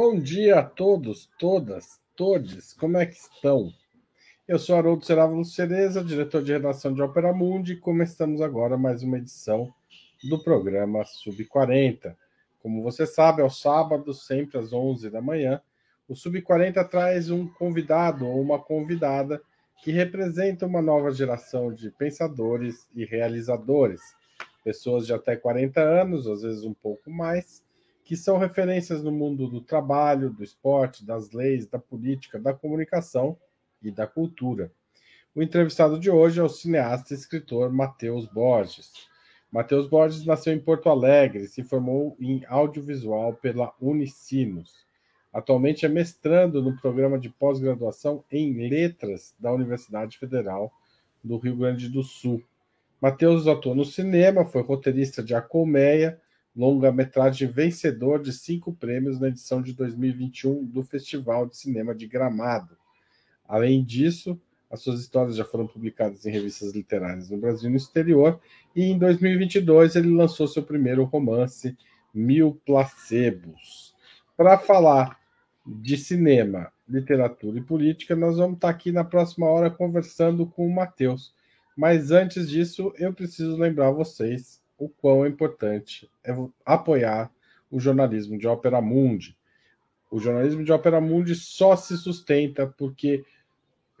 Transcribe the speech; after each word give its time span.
Bom 0.00 0.20
dia 0.20 0.60
a 0.60 0.62
todos, 0.62 1.28
todas, 1.40 2.00
todes, 2.14 2.72
como 2.72 2.98
é 2.98 3.04
que 3.04 3.16
estão? 3.16 3.72
Eu 4.46 4.56
sou 4.56 4.76
Haroldo 4.76 5.04
Serávulo 5.04 5.44
Cereza, 5.44 6.04
diretor 6.04 6.40
de 6.40 6.52
redação 6.52 6.94
de 6.94 7.02
Ópera 7.02 7.32
Mundi, 7.32 7.72
e 7.72 7.80
começamos 7.80 8.40
agora 8.40 8.78
mais 8.78 9.02
uma 9.02 9.18
edição 9.18 9.74
do 10.22 10.38
programa 10.38 11.04
Sub-40. 11.04 12.14
Como 12.62 12.80
você 12.80 13.08
sabe, 13.08 13.42
aos 13.42 13.60
sábados, 13.60 14.24
sempre 14.24 14.56
às 14.56 14.72
11 14.72 15.10
da 15.10 15.20
manhã, 15.20 15.60
o 16.08 16.14
Sub-40 16.14 16.88
traz 16.88 17.28
um 17.28 17.48
convidado 17.48 18.24
ou 18.24 18.40
uma 18.40 18.60
convidada 18.60 19.42
que 19.82 19.90
representa 19.90 20.64
uma 20.64 20.80
nova 20.80 21.10
geração 21.10 21.74
de 21.74 21.90
pensadores 21.90 22.88
e 22.94 23.04
realizadores, 23.04 24.00
pessoas 24.62 25.08
de 25.08 25.12
até 25.12 25.34
40 25.34 25.80
anos, 25.80 26.28
às 26.28 26.42
vezes 26.42 26.62
um 26.62 26.72
pouco 26.72 27.10
mais, 27.10 27.66
que 28.08 28.16
são 28.16 28.38
referências 28.38 29.02
no 29.02 29.12
mundo 29.12 29.46
do 29.46 29.60
trabalho, 29.60 30.30
do 30.30 30.42
esporte, 30.42 31.04
das 31.04 31.30
leis, 31.30 31.66
da 31.66 31.78
política, 31.78 32.38
da 32.38 32.54
comunicação 32.54 33.36
e 33.82 33.90
da 33.90 34.06
cultura. 34.06 34.72
O 35.34 35.42
entrevistado 35.42 36.00
de 36.00 36.10
hoje 36.10 36.40
é 36.40 36.42
o 36.42 36.48
cineasta 36.48 37.12
e 37.12 37.16
escritor 37.18 37.70
Matheus 37.70 38.24
Borges. 38.24 38.90
Matheus 39.52 39.86
Borges 39.86 40.24
nasceu 40.24 40.54
em 40.54 40.58
Porto 40.58 40.88
Alegre 40.88 41.42
e 41.42 41.48
se 41.48 41.62
formou 41.62 42.16
em 42.18 42.42
audiovisual 42.48 43.34
pela 43.34 43.74
Unicinos. 43.78 44.72
Atualmente 45.30 45.84
é 45.84 45.88
mestrando 45.90 46.62
no 46.62 46.80
programa 46.80 47.18
de 47.18 47.28
pós-graduação 47.28 48.24
em 48.32 48.54
Letras 48.70 49.34
da 49.38 49.52
Universidade 49.52 50.16
Federal 50.16 50.72
do 51.22 51.36
Rio 51.36 51.58
Grande 51.58 51.90
do 51.90 52.02
Sul. 52.02 52.42
Matheus 53.02 53.46
atuou 53.46 53.74
no 53.74 53.84
cinema, 53.84 54.46
foi 54.46 54.62
roteirista 54.62 55.22
de 55.22 55.34
A 55.34 55.42
Colmeia, 55.42 56.18
longa-metragem 56.58 57.46
vencedor 57.46 58.20
de 58.20 58.32
cinco 58.32 58.72
prêmios 58.72 59.20
na 59.20 59.28
edição 59.28 59.62
de 59.62 59.72
2021 59.72 60.64
do 60.64 60.82
Festival 60.82 61.46
de 61.46 61.56
Cinema 61.56 61.94
de 61.94 62.04
Gramado. 62.08 62.76
Além 63.46 63.84
disso, 63.84 64.36
as 64.68 64.80
suas 64.82 65.00
histórias 65.00 65.36
já 65.36 65.44
foram 65.44 65.68
publicadas 65.68 66.26
em 66.26 66.32
revistas 66.32 66.74
literárias 66.74 67.30
no 67.30 67.38
Brasil 67.38 67.68
e 67.68 67.70
no 67.70 67.76
exterior, 67.76 68.40
e 68.74 68.82
em 68.82 68.98
2022 68.98 69.94
ele 69.94 70.08
lançou 70.08 70.48
seu 70.48 70.64
primeiro 70.64 71.04
romance, 71.04 71.78
Mil 72.12 72.60
Placebos. 72.66 73.94
Para 74.36 74.58
falar 74.58 75.16
de 75.64 75.96
cinema, 75.96 76.72
literatura 76.88 77.56
e 77.58 77.62
política, 77.62 78.16
nós 78.16 78.36
vamos 78.36 78.56
estar 78.56 78.70
aqui 78.70 78.90
na 78.90 79.04
próxima 79.04 79.46
hora 79.46 79.70
conversando 79.70 80.44
com 80.44 80.66
o 80.66 80.74
Matheus. 80.74 81.32
Mas 81.76 82.10
antes 82.10 82.50
disso, 82.50 82.92
eu 82.98 83.14
preciso 83.14 83.56
lembrar 83.56 83.92
vocês 83.92 84.60
o 84.78 84.88
quão 84.88 85.26
importante 85.26 86.10
é 86.24 86.34
apoiar 86.64 87.30
o 87.70 87.80
jornalismo 87.80 88.38
de 88.38 88.46
Ópera 88.46 88.80
Mundi. 88.80 89.36
O 90.10 90.18
jornalismo 90.18 90.64
de 90.64 90.72
Ópera 90.72 91.00
Mundi 91.00 91.34
só 91.34 91.76
se 91.76 91.96
sustenta 91.98 92.66
porque 92.66 93.24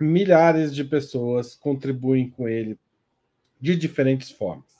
milhares 0.00 0.74
de 0.74 0.84
pessoas 0.84 1.54
contribuem 1.54 2.30
com 2.30 2.48
ele 2.48 2.78
de 3.60 3.76
diferentes 3.76 4.30
formas. 4.30 4.78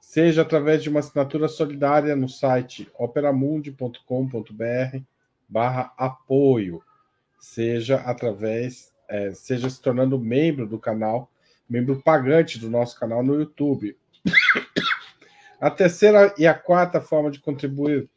Seja 0.00 0.42
através 0.42 0.82
de 0.82 0.88
uma 0.88 1.00
assinatura 1.00 1.48
solidária 1.48 2.14
no 2.14 2.28
site 2.28 2.88
operamundi.com.br 2.98 4.98
barra 5.48 5.92
apoio, 5.96 6.82
seja 7.38 7.96
através, 7.96 8.92
é, 9.08 9.32
seja 9.32 9.70
se 9.70 9.80
tornando 9.80 10.18
membro 10.18 10.66
do 10.66 10.78
canal, 10.78 11.30
membro 11.68 12.02
pagante 12.02 12.58
do 12.58 12.70
nosso 12.70 12.98
canal 12.98 13.22
no 13.22 13.34
YouTube, 13.34 13.96
a 15.60 15.70
terceira 15.70 16.34
e 16.38 16.46
a 16.46 16.54
quarta 16.54 17.00
forma 17.00 17.30
de 17.30 17.40
contribuir 17.40 18.08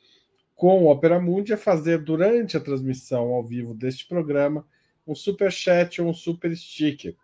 com 0.55 0.83
o 0.83 0.91
Opera 0.91 1.19
Mundi 1.19 1.53
é 1.53 1.57
fazer 1.57 1.99
durante 1.99 2.55
a 2.55 2.59
transmissão 2.59 3.29
ao 3.29 3.43
vivo 3.43 3.73
deste 3.73 4.07
programa 4.07 4.65
um 5.07 5.15
super 5.15 5.51
chat 5.51 6.01
ou 6.01 6.09
um 6.09 6.13
super 6.13 6.55
sticker. 6.55 7.15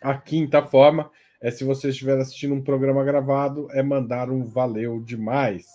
A 0.00 0.16
quinta 0.16 0.62
forma 0.62 1.10
é 1.40 1.50
se 1.50 1.62
você 1.62 1.90
estiver 1.90 2.18
assistindo 2.18 2.54
um 2.54 2.62
programa 2.62 3.04
gravado, 3.04 3.68
é 3.72 3.82
mandar 3.82 4.30
um 4.30 4.44
valeu 4.44 5.00
demais, 5.00 5.66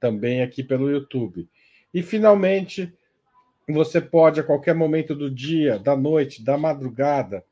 também 0.00 0.42
aqui 0.42 0.62
pelo 0.62 0.90
YouTube. 0.90 1.48
E 1.92 2.02
finalmente, 2.02 2.92
você 3.68 4.00
pode 4.00 4.40
a 4.40 4.44
qualquer 4.44 4.74
momento 4.74 5.14
do 5.14 5.30
dia, 5.30 5.78
da 5.78 5.96
noite, 5.96 6.42
da 6.42 6.58
madrugada, 6.58 7.44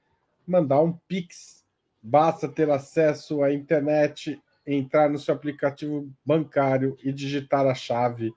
mandar 0.46 0.82
um 0.82 0.92
pix. 1.08 1.64
Basta 2.02 2.48
ter 2.48 2.68
acesso 2.68 3.42
à 3.42 3.52
internet 3.54 4.40
entrar 4.66 5.10
no 5.10 5.18
seu 5.18 5.34
aplicativo 5.34 6.08
bancário 6.24 6.96
e 7.02 7.12
digitar 7.12 7.66
a 7.66 7.74
chave 7.74 8.32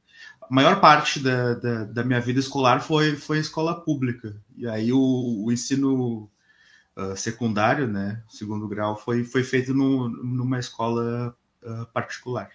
a 0.42 0.48
maior 0.50 0.82
parte 0.82 1.20
da, 1.20 1.54
da, 1.54 1.84
da, 1.84 2.04
minha 2.04 2.20
vida 2.20 2.40
escolar 2.40 2.80
foi, 2.80 3.16
foi 3.16 3.38
escola 3.38 3.80
pública. 3.80 4.36
E 4.58 4.68
aí 4.68 4.92
o, 4.92 5.44
o 5.46 5.52
ensino 5.52 6.28
uh, 6.98 7.16
secundário, 7.16 7.88
né, 7.88 8.24
segundo 8.28 8.68
grau, 8.68 8.98
foi, 8.98 9.24
foi 9.24 9.44
feito 9.44 9.72
no, 9.72 10.10
numa 10.10 10.58
escola 10.58 11.38
uh, 11.66 11.86
particular, 11.88 12.52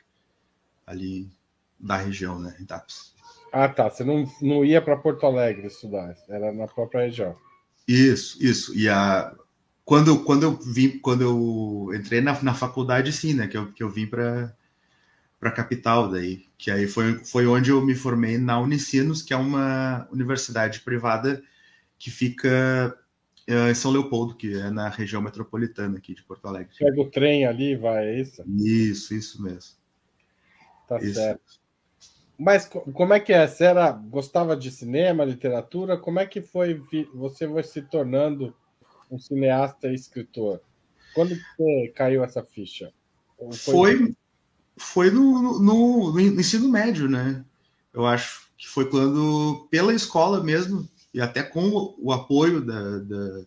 ali 0.86 1.30
da 1.78 1.96
região, 1.96 2.38
né, 2.38 2.56
em 2.60 2.64
Tapes. 2.64 3.14
Ah, 3.52 3.68
tá. 3.68 3.90
Você 3.90 4.04
não, 4.04 4.30
não 4.40 4.64
ia 4.64 4.80
para 4.80 4.96
Porto 4.96 5.26
Alegre 5.26 5.66
estudar, 5.66 6.16
era 6.28 6.52
na 6.52 6.66
própria 6.66 7.02
região. 7.02 7.36
Isso, 7.88 8.38
isso. 8.40 8.76
E 8.76 8.88
a 8.88 9.34
quando, 9.84 10.22
quando 10.22 10.44
eu 10.44 10.56
vim, 10.56 11.00
quando 11.00 11.22
eu 11.22 11.92
entrei 11.92 12.20
na, 12.20 12.40
na 12.44 12.54
faculdade, 12.54 13.12
sim, 13.12 13.34
né, 13.34 13.48
que 13.48 13.56
eu, 13.56 13.72
que 13.72 13.82
eu 13.82 13.90
vim 13.90 14.06
para 14.06 14.54
para 15.40 15.50
capital 15.50 16.08
daí, 16.10 16.44
que 16.58 16.70
aí 16.70 16.86
foi, 16.86 17.24
foi 17.24 17.46
onde 17.46 17.70
eu 17.70 17.80
me 17.80 17.94
formei 17.94 18.36
na 18.36 18.60
Unicinos, 18.60 19.22
que 19.22 19.32
é 19.32 19.36
uma 19.36 20.06
universidade 20.12 20.80
privada 20.80 21.42
que 21.98 22.10
fica 22.10 22.94
em 23.70 23.74
São 23.74 23.90
Leopoldo, 23.90 24.34
que 24.34 24.54
é 24.54 24.70
na 24.70 24.88
região 24.88 25.20
metropolitana 25.20 25.98
aqui 25.98 26.14
de 26.14 26.22
Porto 26.22 26.46
Alegre. 26.46 26.74
Pega 26.78 27.00
o 27.00 27.10
trem 27.10 27.46
ali, 27.46 27.76
vai, 27.76 28.06
é 28.06 28.20
isso? 28.20 28.44
Isso, 28.46 29.14
isso 29.14 29.42
mesmo. 29.42 29.76
Tá 30.88 30.98
isso. 30.98 31.14
certo. 31.14 31.60
Mas 32.38 32.66
como 32.66 33.12
é 33.12 33.20
que 33.20 33.34
é? 33.34 33.46
Você 33.46 33.64
era, 33.64 33.92
gostava 33.92 34.56
de 34.56 34.70
cinema, 34.70 35.26
literatura? 35.26 35.98
Como 35.98 36.18
é 36.18 36.26
que 36.26 36.40
foi 36.40 36.82
você 37.14 37.46
vai 37.46 37.62
se 37.62 37.82
tornando 37.82 38.54
um 39.10 39.18
cineasta 39.18 39.88
e 39.88 39.94
escritor? 39.94 40.62
Quando 41.14 41.34
você 41.34 41.92
caiu 41.94 42.24
essa 42.24 42.42
ficha? 42.42 42.92
Foi, 43.36 43.52
foi, 43.52 44.14
foi 44.78 45.10
no, 45.10 45.60
no, 45.60 46.12
no, 46.12 46.20
ensino 46.20 46.68
médio, 46.68 47.10
né? 47.10 47.44
Eu 47.92 48.06
acho 48.06 48.50
que 48.56 48.66
foi 48.66 48.88
quando, 48.88 49.68
pela 49.70 49.92
escola 49.92 50.42
mesmo, 50.42 50.88
e 51.12 51.20
até 51.20 51.42
com 51.42 51.94
o 51.98 52.12
apoio 52.12 52.60
da, 52.60 52.98
da 52.98 53.44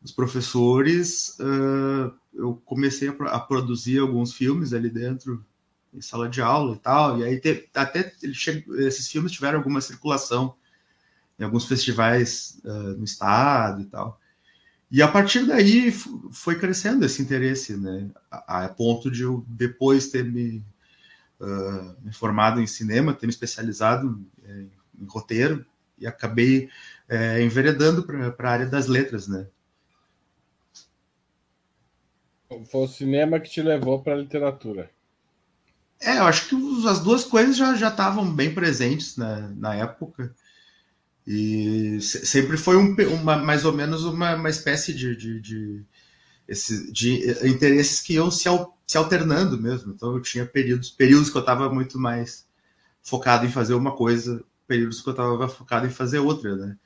dos 0.00 0.12
professores, 0.12 1.36
uh, 1.40 2.12
eu 2.32 2.54
comecei 2.64 3.08
a, 3.08 3.12
a, 3.26 3.38
produzir 3.38 3.98
alguns 3.98 4.32
filmes 4.32 4.72
ali 4.72 4.88
dentro, 4.88 5.44
em 5.92 6.00
sala 6.00 6.28
de 6.28 6.40
aula 6.40 6.74
e 6.74 6.78
tal, 6.78 7.18
e 7.18 7.24
aí 7.24 7.42
até 7.74 8.14
esses 8.22 9.08
filmes 9.08 9.32
tiveram 9.32 9.58
alguma 9.58 9.80
circulação 9.80 10.54
em 11.38 11.44
alguns 11.44 11.66
festivais 11.66 12.60
uh, 12.64 12.96
no 12.96 13.04
estado 13.04 13.82
e 13.82 13.84
tal. 13.86 14.18
E 14.90 15.02
a 15.02 15.08
partir 15.08 15.46
daí 15.46 15.92
foi 16.32 16.58
crescendo 16.58 17.04
esse 17.04 17.20
interesse, 17.22 17.76
né? 17.76 18.10
A, 18.30 18.64
a 18.64 18.68
ponto 18.68 19.10
de 19.10 19.22
eu 19.22 19.44
depois 19.46 20.08
ter 20.08 20.24
me, 20.24 20.64
uh, 21.40 21.96
me 22.02 22.12
formado 22.12 22.60
em 22.60 22.66
cinema, 22.66 23.14
ter 23.14 23.26
me 23.26 23.32
especializado 23.32 24.24
em, 24.44 24.70
em 25.00 25.06
roteiro 25.06 25.64
e 26.00 26.06
acabei 26.06 26.70
é, 27.08 27.42
enveredando 27.42 28.04
para 28.04 28.48
a 28.48 28.52
área 28.52 28.66
das 28.66 28.86
letras, 28.86 29.28
né? 29.28 29.46
Foi 32.70 32.80
o 32.82 32.88
cinema 32.88 33.38
que 33.38 33.50
te 33.50 33.62
levou 33.62 34.02
para 34.02 34.14
a 34.14 34.16
literatura. 34.16 34.90
É, 36.00 36.18
eu 36.18 36.24
acho 36.24 36.48
que 36.48 36.88
as 36.88 37.00
duas 37.00 37.24
coisas 37.24 37.56
já 37.56 37.74
já 37.74 37.88
estavam 37.88 38.34
bem 38.34 38.52
presentes 38.52 39.16
na, 39.16 39.48
na 39.50 39.74
época. 39.74 40.34
E 41.26 42.00
sempre 42.00 42.56
foi 42.56 42.76
um, 42.76 42.96
uma, 43.12 43.36
mais 43.36 43.64
ou 43.64 43.72
menos 43.72 44.04
uma, 44.04 44.34
uma 44.34 44.48
espécie 44.48 44.92
de, 44.92 45.14
de, 45.14 45.40
de, 45.40 45.84
esse, 46.48 46.90
de 46.90 47.30
interesses 47.46 48.00
que 48.00 48.14
iam 48.14 48.30
se, 48.30 48.48
se 48.86 48.98
alternando 48.98 49.60
mesmo. 49.60 49.92
Então 49.92 50.14
eu 50.14 50.22
tinha 50.22 50.46
períodos, 50.46 50.90
períodos 50.90 51.30
que 51.30 51.36
eu 51.36 51.40
estava 51.40 51.72
muito 51.72 51.98
mais 51.98 52.46
focado 53.02 53.46
em 53.46 53.50
fazer 53.50 53.74
uma 53.74 53.94
coisa, 53.94 54.42
períodos 54.70 55.00
que 55.02 55.08
eu 55.08 55.10
estava 55.10 55.48
focado 55.48 55.84
em 55.84 55.90
fazer 55.90 56.20
outra, 56.20 56.54
né? 56.54 56.76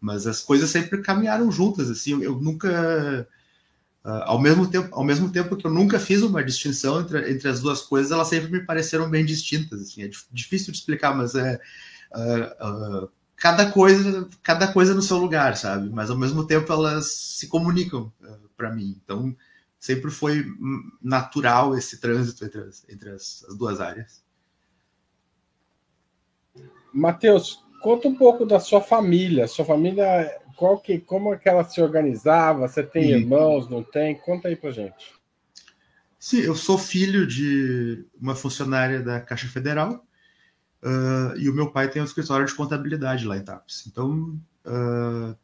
Mas 0.00 0.26
as 0.26 0.40
coisas 0.40 0.68
sempre 0.68 1.00
caminharam 1.00 1.52
juntas, 1.52 1.88
assim. 1.88 2.20
Eu, 2.20 2.40
nunca, 2.40 3.28
uh, 4.04 4.10
ao 4.24 4.40
mesmo 4.40 4.68
tempo, 4.68 4.88
ao 4.92 5.04
mesmo 5.04 5.30
tempo 5.30 5.56
que 5.56 5.64
eu 5.64 5.70
nunca 5.70 6.00
fiz 6.00 6.20
uma 6.22 6.42
distinção 6.42 7.00
entre, 7.00 7.30
entre 7.30 7.48
as 7.48 7.60
duas 7.60 7.80
coisas, 7.82 8.10
elas 8.10 8.26
sempre 8.26 8.50
me 8.50 8.66
pareceram 8.66 9.08
bem 9.08 9.24
distintas. 9.24 9.80
Assim. 9.82 10.02
É 10.02 10.10
difícil 10.32 10.72
de 10.72 10.78
explicar, 10.78 11.16
mas 11.16 11.36
é 11.36 11.60
uh, 12.12 13.04
uh, 13.04 13.10
cada 13.36 13.70
coisa, 13.70 14.28
cada 14.42 14.72
coisa 14.72 14.92
no 14.92 15.02
seu 15.02 15.18
lugar, 15.18 15.56
sabe? 15.56 15.88
Mas 15.90 16.10
ao 16.10 16.18
mesmo 16.18 16.44
tempo 16.44 16.72
elas 16.72 17.06
se 17.06 17.46
comunicam 17.46 18.12
para 18.56 18.74
mim. 18.74 19.00
Então 19.04 19.36
sempre 19.78 20.10
foi 20.10 20.44
natural 21.00 21.78
esse 21.78 22.00
trânsito 22.00 22.44
entre 22.44 22.60
as, 22.62 22.84
entre 22.88 23.10
as, 23.10 23.44
as 23.48 23.56
duas 23.56 23.80
áreas. 23.80 24.26
Matheus, 26.92 27.64
conta 27.80 28.08
um 28.08 28.14
pouco 28.14 28.44
da 28.44 28.60
sua 28.60 28.80
família. 28.80 29.46
Sua 29.46 29.64
família, 29.64 30.40
qual 30.56 30.78
que, 30.78 30.98
como 30.98 31.32
é 31.32 31.36
que 31.36 31.48
ela 31.48 31.64
se 31.64 31.80
organizava? 31.80 32.66
Você 32.68 32.82
tem 32.82 33.10
irmãos? 33.10 33.68
Não 33.68 33.82
tem? 33.82 34.14
Conta 34.14 34.48
aí 34.48 34.56
para 34.56 34.70
gente. 34.70 35.14
Sim, 36.18 36.38
eu 36.38 36.54
sou 36.54 36.76
filho 36.76 37.26
de 37.26 38.04
uma 38.20 38.34
funcionária 38.34 39.00
da 39.00 39.20
Caixa 39.20 39.46
Federal 39.46 40.04
Uh, 40.82 41.36
e 41.36 41.48
o 41.48 41.54
meu 41.54 41.70
pai 41.70 41.88
tem 41.88 42.00
um 42.00 42.04
escritório 42.04 42.46
de 42.46 42.54
contabilidade 42.54 43.26
lá 43.26 43.36
em 43.36 43.42
Tapes. 43.42 43.86
Então, 43.86 44.38
uh, 44.64 45.36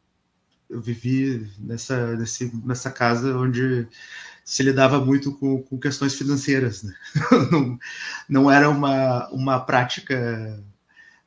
eu 0.69 0.81
vivi 0.81 1.51
nessa, 1.59 2.15
nesse, 2.15 2.51
nessa 2.65 2.89
casa 2.89 3.37
onde 3.37 3.87
se 4.45 4.63
lidava 4.63 5.03
muito 5.03 5.35
com, 5.37 5.61
com 5.61 5.77
questões 5.77 6.15
financeiras. 6.15 6.83
Né? 6.83 6.93
não, 7.51 7.79
não 8.29 8.51
era 8.51 8.69
uma, 8.69 9.27
uma 9.29 9.59
prática. 9.59 10.63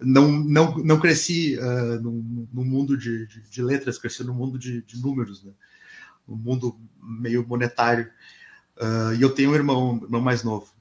Não, 0.01 0.29
não, 0.29 0.79
não 0.79 1.01
cresci 1.01 1.59
uh, 1.59 2.01
no, 2.01 2.13
no 2.53 2.65
mundo 2.65 2.97
de, 2.97 3.27
de, 3.27 3.43
de, 3.51 3.63
letras, 3.63 3.99
cresci 3.99 4.23
no 4.23 4.33
mundo 4.33 4.57
de, 4.59 4.83
de 4.83 5.01
números, 5.03 5.43
né? 5.43 5.53
um 6.29 6.37
mundo 6.37 6.79
meio 7.03 7.47
monetário. 7.47 8.11
Uh, 8.77 9.15
e 9.15 9.23
eu 9.23 9.35
tenho 9.35 9.51
um 9.51 9.55
irmão, 9.55 9.99
irmão 10.03 10.21
mais 10.21 10.45
novo. 10.45 10.73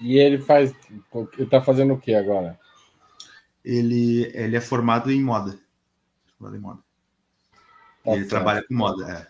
E 0.00 0.16
ele 0.16 0.38
faz. 0.38 0.74
Ele 1.36 1.46
tá 1.48 1.60
fazendo 1.60 1.94
o 1.94 2.00
que 2.00 2.14
agora? 2.14 2.58
Ele, 3.64 4.30
ele 4.34 4.56
é 4.56 4.60
formado 4.60 5.10
em 5.10 5.22
moda. 5.22 5.58
Formado 6.38 6.56
em 6.56 6.60
moda. 6.60 6.78
Tá 8.04 8.12
ele 8.12 8.20
certo. 8.20 8.30
trabalha 8.30 8.64
com 8.66 8.74
moda, 8.74 9.10
é. 9.10 9.26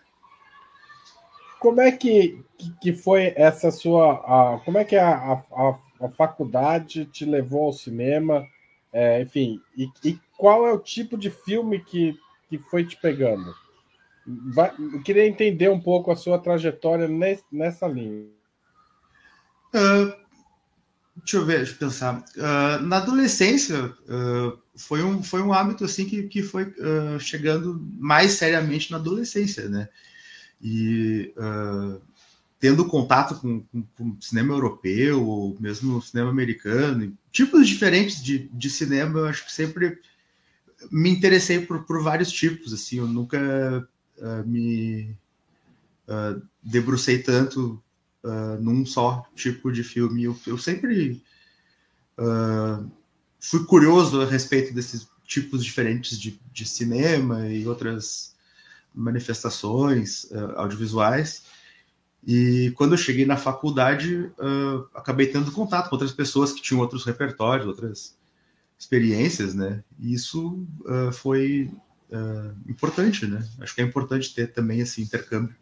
Como 1.59 1.81
é 1.81 1.91
que, 1.91 2.43
que 2.81 2.93
foi 2.93 3.33
essa 3.35 3.71
sua. 3.71 4.13
A, 4.13 4.59
como 4.59 4.77
é 4.77 4.85
que 4.85 4.95
a, 4.95 5.09
a, 5.09 5.33
a 5.33 5.79
faculdade 6.07 7.05
te 7.05 7.25
levou 7.25 7.65
ao 7.65 7.73
cinema? 7.73 8.47
É, 8.93 9.21
enfim, 9.21 9.59
e, 9.75 9.89
e, 10.03 10.19
qual 10.37 10.65
é 10.65 10.71
o 10.71 10.79
tipo 10.79 11.17
de 11.17 11.29
filme 11.29 11.79
que, 11.79 12.17
que 12.47 12.57
foi 12.57 12.85
te 12.85 12.95
pegando? 12.95 13.53
Vai, 14.53 14.71
eu 14.79 15.01
queria 15.01 15.27
entender 15.27 15.69
um 15.69 15.79
pouco 15.79 16.11
a 16.11 16.15
sua 16.15 16.39
trajetória 16.39 17.07
nesse, 17.07 17.43
nessa 17.51 17.87
linha. 17.87 18.27
Uh, 19.73 20.29
Deixa 21.23 21.37
eu 21.37 21.45
ver, 21.45 21.57
deixa 21.57 21.73
eu 21.73 21.77
pensar. 21.77 22.23
Uh, 22.37 22.81
na 22.83 22.97
adolescência, 22.97 23.85
uh, 23.85 24.57
foi, 24.75 25.03
um, 25.03 25.21
foi 25.21 25.41
um 25.41 25.53
hábito 25.53 25.83
assim 25.83 26.05
que, 26.05 26.23
que 26.23 26.41
foi 26.41 26.63
uh, 26.63 27.19
chegando 27.19 27.79
mais 27.97 28.33
seriamente 28.33 28.91
na 28.91 28.97
adolescência, 28.97 29.67
né? 29.67 29.89
E 30.61 31.33
tendo 32.59 32.85
contato 32.85 33.35
com, 33.39 33.61
com, 33.61 33.83
com, 33.97 34.21
cinema 34.21 34.53
europeu, 34.53 35.25
ou 35.25 35.57
mesmo 35.59 36.01
cinema 36.01 36.29
americano, 36.29 37.15
tipos 37.31 37.67
diferentes 37.67 38.21
de, 38.21 38.49
de 38.51 38.69
cinema, 38.69 39.19
eu 39.19 39.25
acho 39.25 39.45
que 39.45 39.53
sempre 39.53 39.99
me 40.91 41.09
interessei 41.09 41.65
por, 41.65 41.83
por 41.83 42.03
vários 42.03 42.31
tipos, 42.31 42.73
assim, 42.73 42.97
eu 42.97 43.07
nunca 43.07 43.87
me 44.45 45.15
debrucei 46.61 47.19
tanto 47.19 47.81
uh, 48.23 48.61
num 48.61 48.85
só 48.85 49.25
tipo 49.35 49.71
de 49.71 49.83
filme. 49.83 50.23
Eu, 50.23 50.37
eu 50.45 50.57
sempre 50.57 51.21
uh, 52.17 52.89
fui 53.39 53.63
curioso 53.65 54.21
a 54.21 54.25
respeito 54.25 54.73
desses 54.73 55.07
tipos 55.25 55.63
diferentes 55.63 56.19
de, 56.19 56.39
de 56.51 56.65
cinema 56.65 57.47
e 57.47 57.67
outras 57.67 58.35
manifestações 58.93 60.25
uh, 60.25 60.57
audiovisuais. 60.57 61.43
E 62.25 62.71
quando 62.75 62.93
eu 62.93 62.97
cheguei 62.97 63.25
na 63.25 63.37
faculdade, 63.37 64.31
acabei 64.93 65.27
tendo 65.27 65.51
contato 65.51 65.89
com 65.89 65.95
outras 65.95 66.11
pessoas 66.11 66.51
que 66.51 66.61
tinham 66.61 66.81
outros 66.81 67.05
repertórios, 67.05 67.67
outras 67.67 68.17
experiências, 68.77 69.53
né? 69.55 69.83
E 69.99 70.13
isso 70.13 70.65
foi 71.13 71.71
importante, 72.67 73.25
né? 73.25 73.47
Acho 73.59 73.73
que 73.73 73.81
é 73.81 73.85
importante 73.85 74.33
ter 74.33 74.51
também 74.51 74.79
esse 74.79 75.01
intercâmbio. 75.01 75.55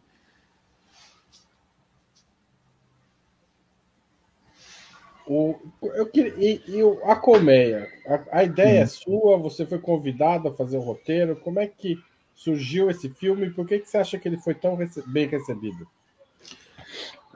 O, 5.27 5.59
eu 5.81 6.05
queria, 6.05 6.33
e, 6.37 6.61
e 6.67 6.81
a 7.03 7.15
colmeia? 7.15 7.85
A, 8.07 8.39
a 8.39 8.43
ideia 8.45 8.79
hum. 8.79 8.83
é 8.83 8.85
sua? 8.85 9.37
Você 9.37 9.65
foi 9.65 9.77
convidado 9.77 10.47
a 10.47 10.53
fazer 10.53 10.77
o 10.77 10.81
roteiro? 10.81 11.35
Como 11.35 11.59
é 11.59 11.67
que 11.67 12.01
surgiu 12.33 12.89
esse 12.89 13.09
filme? 13.09 13.49
Por 13.49 13.67
que, 13.67 13.79
que 13.79 13.89
você 13.89 13.97
acha 13.97 14.17
que 14.17 14.27
ele 14.27 14.37
foi 14.37 14.55
tão 14.55 14.75
rece 14.75 15.03
bem 15.05 15.27
recebido? 15.27 15.85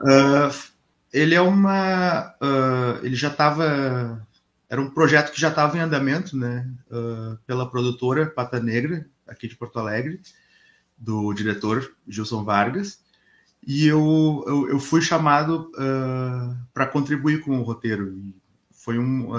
Uh, 0.00 0.72
ele 1.12 1.34
é 1.34 1.40
uma. 1.40 2.34
Uh, 2.40 3.04
ele 3.04 3.14
já 3.14 3.28
estava. 3.28 4.26
Era 4.68 4.80
um 4.80 4.90
projeto 4.90 5.32
que 5.32 5.40
já 5.40 5.48
estava 5.48 5.76
em 5.76 5.80
andamento, 5.80 6.36
né? 6.36 6.68
Uh, 6.90 7.36
pela 7.46 7.70
produtora 7.70 8.26
Pata 8.26 8.58
Negra, 8.60 9.06
aqui 9.26 9.46
de 9.46 9.56
Porto 9.56 9.78
Alegre, 9.78 10.20
do 10.96 11.32
diretor 11.32 11.94
Gilson 12.08 12.44
Vargas 12.44 13.00
e 13.64 13.86
eu, 13.86 14.44
eu, 14.46 14.68
eu 14.70 14.80
fui 14.80 15.00
chamado 15.00 15.70
para 16.74 16.86
contribuir 16.86 17.42
com 17.42 17.58
o 17.58 17.62
roteiro. 17.62 18.20
Foi 18.72 18.98
um 18.98 19.30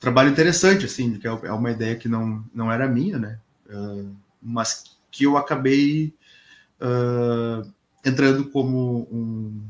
trabalho 0.00 0.30
interessante, 0.30 0.86
assim, 0.86 1.18
que 1.18 1.28
é, 1.28 1.30
é 1.30 1.52
uma 1.52 1.70
ideia 1.70 1.96
que 1.96 2.08
não, 2.08 2.42
não 2.54 2.72
era 2.72 2.88
minha, 2.88 3.18
né? 3.18 3.38
Mas 4.40 4.96
que 5.10 5.24
eu 5.24 5.36
acabei 5.36 6.14
entrando 8.04 8.50
como 8.50 9.08
um 9.10 9.68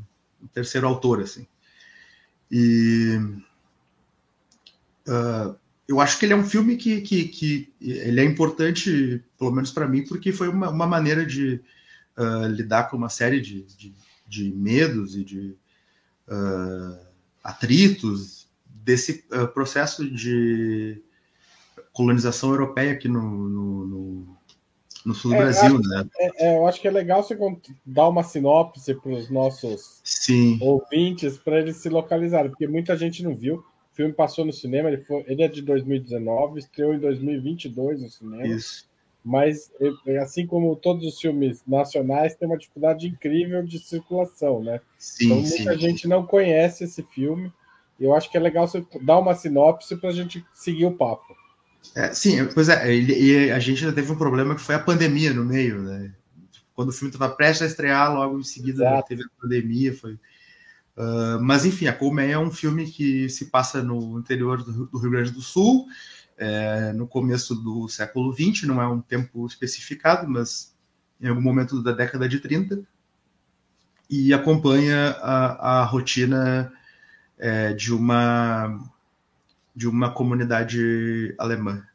terceiro 0.53 0.87
autor, 0.87 1.21
assim. 1.21 1.47
E 2.51 3.19
eu 5.87 5.99
acho 5.99 6.17
que 6.17 6.25
ele 6.25 6.33
é 6.33 6.35
um 6.35 6.45
filme 6.45 6.77
que, 6.77 7.01
que, 7.01 7.27
que 7.27 7.73
ele 7.79 8.19
é 8.19 8.23
importante, 8.23 9.23
pelo 9.37 9.51
menos 9.51 9.71
para 9.71 9.87
mim, 9.87 10.03
porque 10.03 10.31
foi 10.31 10.47
uma, 10.47 10.69
uma 10.69 10.87
maneira 10.87 11.25
de 11.25 11.61
uh, 12.17 12.47
lidar 12.47 12.89
com 12.89 12.97
uma 12.97 13.09
série 13.09 13.39
de, 13.39 13.63
de, 13.63 13.93
de 14.27 14.51
medos 14.51 15.15
e 15.15 15.23
de 15.23 15.55
uh, 16.27 17.05
atritos 17.43 18.47
desse 18.65 19.23
uh, 19.31 19.47
processo 19.47 20.09
de 20.09 21.01
colonização 21.93 22.49
europeia 22.49 22.91
aqui 22.91 23.07
no, 23.07 23.47
no, 23.47 23.87
no, 23.87 24.34
no 25.05 25.13
sul 25.13 25.31
do 25.31 25.35
é, 25.35 25.39
Brasil, 25.39 25.77
acho, 25.77 25.87
né? 25.87 26.09
É, 26.17 26.47
é, 26.47 26.57
eu 26.57 26.67
acho 26.67 26.81
que 26.81 26.87
é 26.87 26.91
legal 26.91 27.21
você 27.21 27.37
dar 27.85 28.09
uma 28.09 28.23
sinopse 28.23 28.95
para 28.95 29.11
os 29.11 29.29
nossos 29.29 30.01
Sim. 30.03 30.57
ouvintes 30.59 31.37
para 31.37 31.59
eles 31.59 31.77
se 31.77 31.89
localizarem, 31.89 32.49
porque 32.49 32.67
muita 32.67 32.97
gente 32.97 33.23
não 33.23 33.35
viu. 33.35 33.57
O 33.57 33.95
filme 33.95 34.11
passou 34.11 34.43
no 34.43 34.51
cinema, 34.51 34.89
ele, 34.89 35.03
foi, 35.03 35.23
ele 35.27 35.43
é 35.43 35.47
de 35.47 35.61
2019, 35.61 36.59
estreou 36.59 36.93
em 36.93 36.99
2022 36.99 38.01
no 38.01 38.09
cinema. 38.09 38.47
Isso. 38.47 38.85
Mas, 39.23 39.71
assim 40.21 40.45
como 40.45 40.75
todos 40.75 41.03
os 41.03 41.19
filmes 41.19 41.63
nacionais, 41.65 42.35
tem 42.35 42.47
uma 42.47 42.57
dificuldade 42.57 43.07
incrível 43.07 43.63
de 43.63 43.79
circulação, 43.79 44.61
né? 44.61 44.81
Sim, 44.99 45.25
então, 45.25 45.37
muita 45.41 45.73
sim. 45.73 45.79
gente 45.79 46.07
não 46.07 46.25
conhece 46.25 46.83
esse 46.83 47.01
filme. 47.01 47.51
E 47.99 48.03
eu 48.03 48.13
acho 48.13 48.29
que 48.29 48.37
é 48.37 48.39
legal 48.39 48.67
você 48.67 48.85
dar 49.01 49.17
uma 49.17 49.33
sinopse 49.33 49.95
para 49.95 50.09
a 50.09 50.13
gente 50.13 50.45
seguir 50.53 50.85
o 50.85 50.95
papo. 50.95 51.35
É, 51.93 52.13
sim, 52.13 52.45
pois 52.53 52.69
é, 52.69 52.93
e 52.93 53.51
a 53.51 53.59
gente 53.59 53.81
já 53.81 53.91
teve 53.91 54.11
um 54.11 54.17
problema 54.17 54.55
que 54.55 54.61
foi 54.61 54.75
a 54.75 54.79
pandemia 54.79 55.33
no 55.33 55.45
meio, 55.45 55.81
né? 55.81 56.13
Quando 56.73 56.89
o 56.89 56.91
filme 56.91 57.13
estava 57.13 57.33
prestes 57.33 57.61
a 57.61 57.65
estrear, 57.67 58.13
logo 58.13 58.39
em 58.39 58.43
seguida 58.43 59.01
teve 59.07 59.23
a 59.23 59.41
pandemia, 59.41 59.93
foi. 59.93 60.13
Uh, 60.97 61.41
mas 61.41 61.65
enfim, 61.65 61.87
a 61.87 61.93
Colmeia 61.93 62.33
é 62.33 62.39
um 62.39 62.51
filme 62.51 62.89
que 62.89 63.29
se 63.29 63.45
passa 63.45 63.83
no 63.83 64.17
interior 64.17 64.63
do, 64.63 64.85
do 64.87 64.97
Rio 64.97 65.11
Grande 65.11 65.31
do 65.31 65.41
Sul, 65.41 65.87
é, 66.37 66.91
no 66.93 67.07
começo 67.07 67.55
do 67.55 67.87
século 67.87 68.33
XX, 68.33 68.63
não 68.63 68.81
é 68.81 68.87
um 68.87 69.01
tempo 69.01 69.45
especificado, 69.45 70.29
mas 70.29 70.75
em 71.19 71.27
algum 71.27 71.41
momento 71.41 71.81
da 71.81 71.91
década 71.91 72.27
de 72.27 72.39
30, 72.39 72.85
e 74.09 74.33
acompanha 74.33 75.11
a, 75.21 75.81
a 75.81 75.85
rotina 75.85 76.71
é, 77.37 77.73
de 77.73 77.93
uma 77.93 78.79
de 79.75 79.87
uma 79.87 80.11
comunidade 80.11 81.35
alemã 81.37 81.85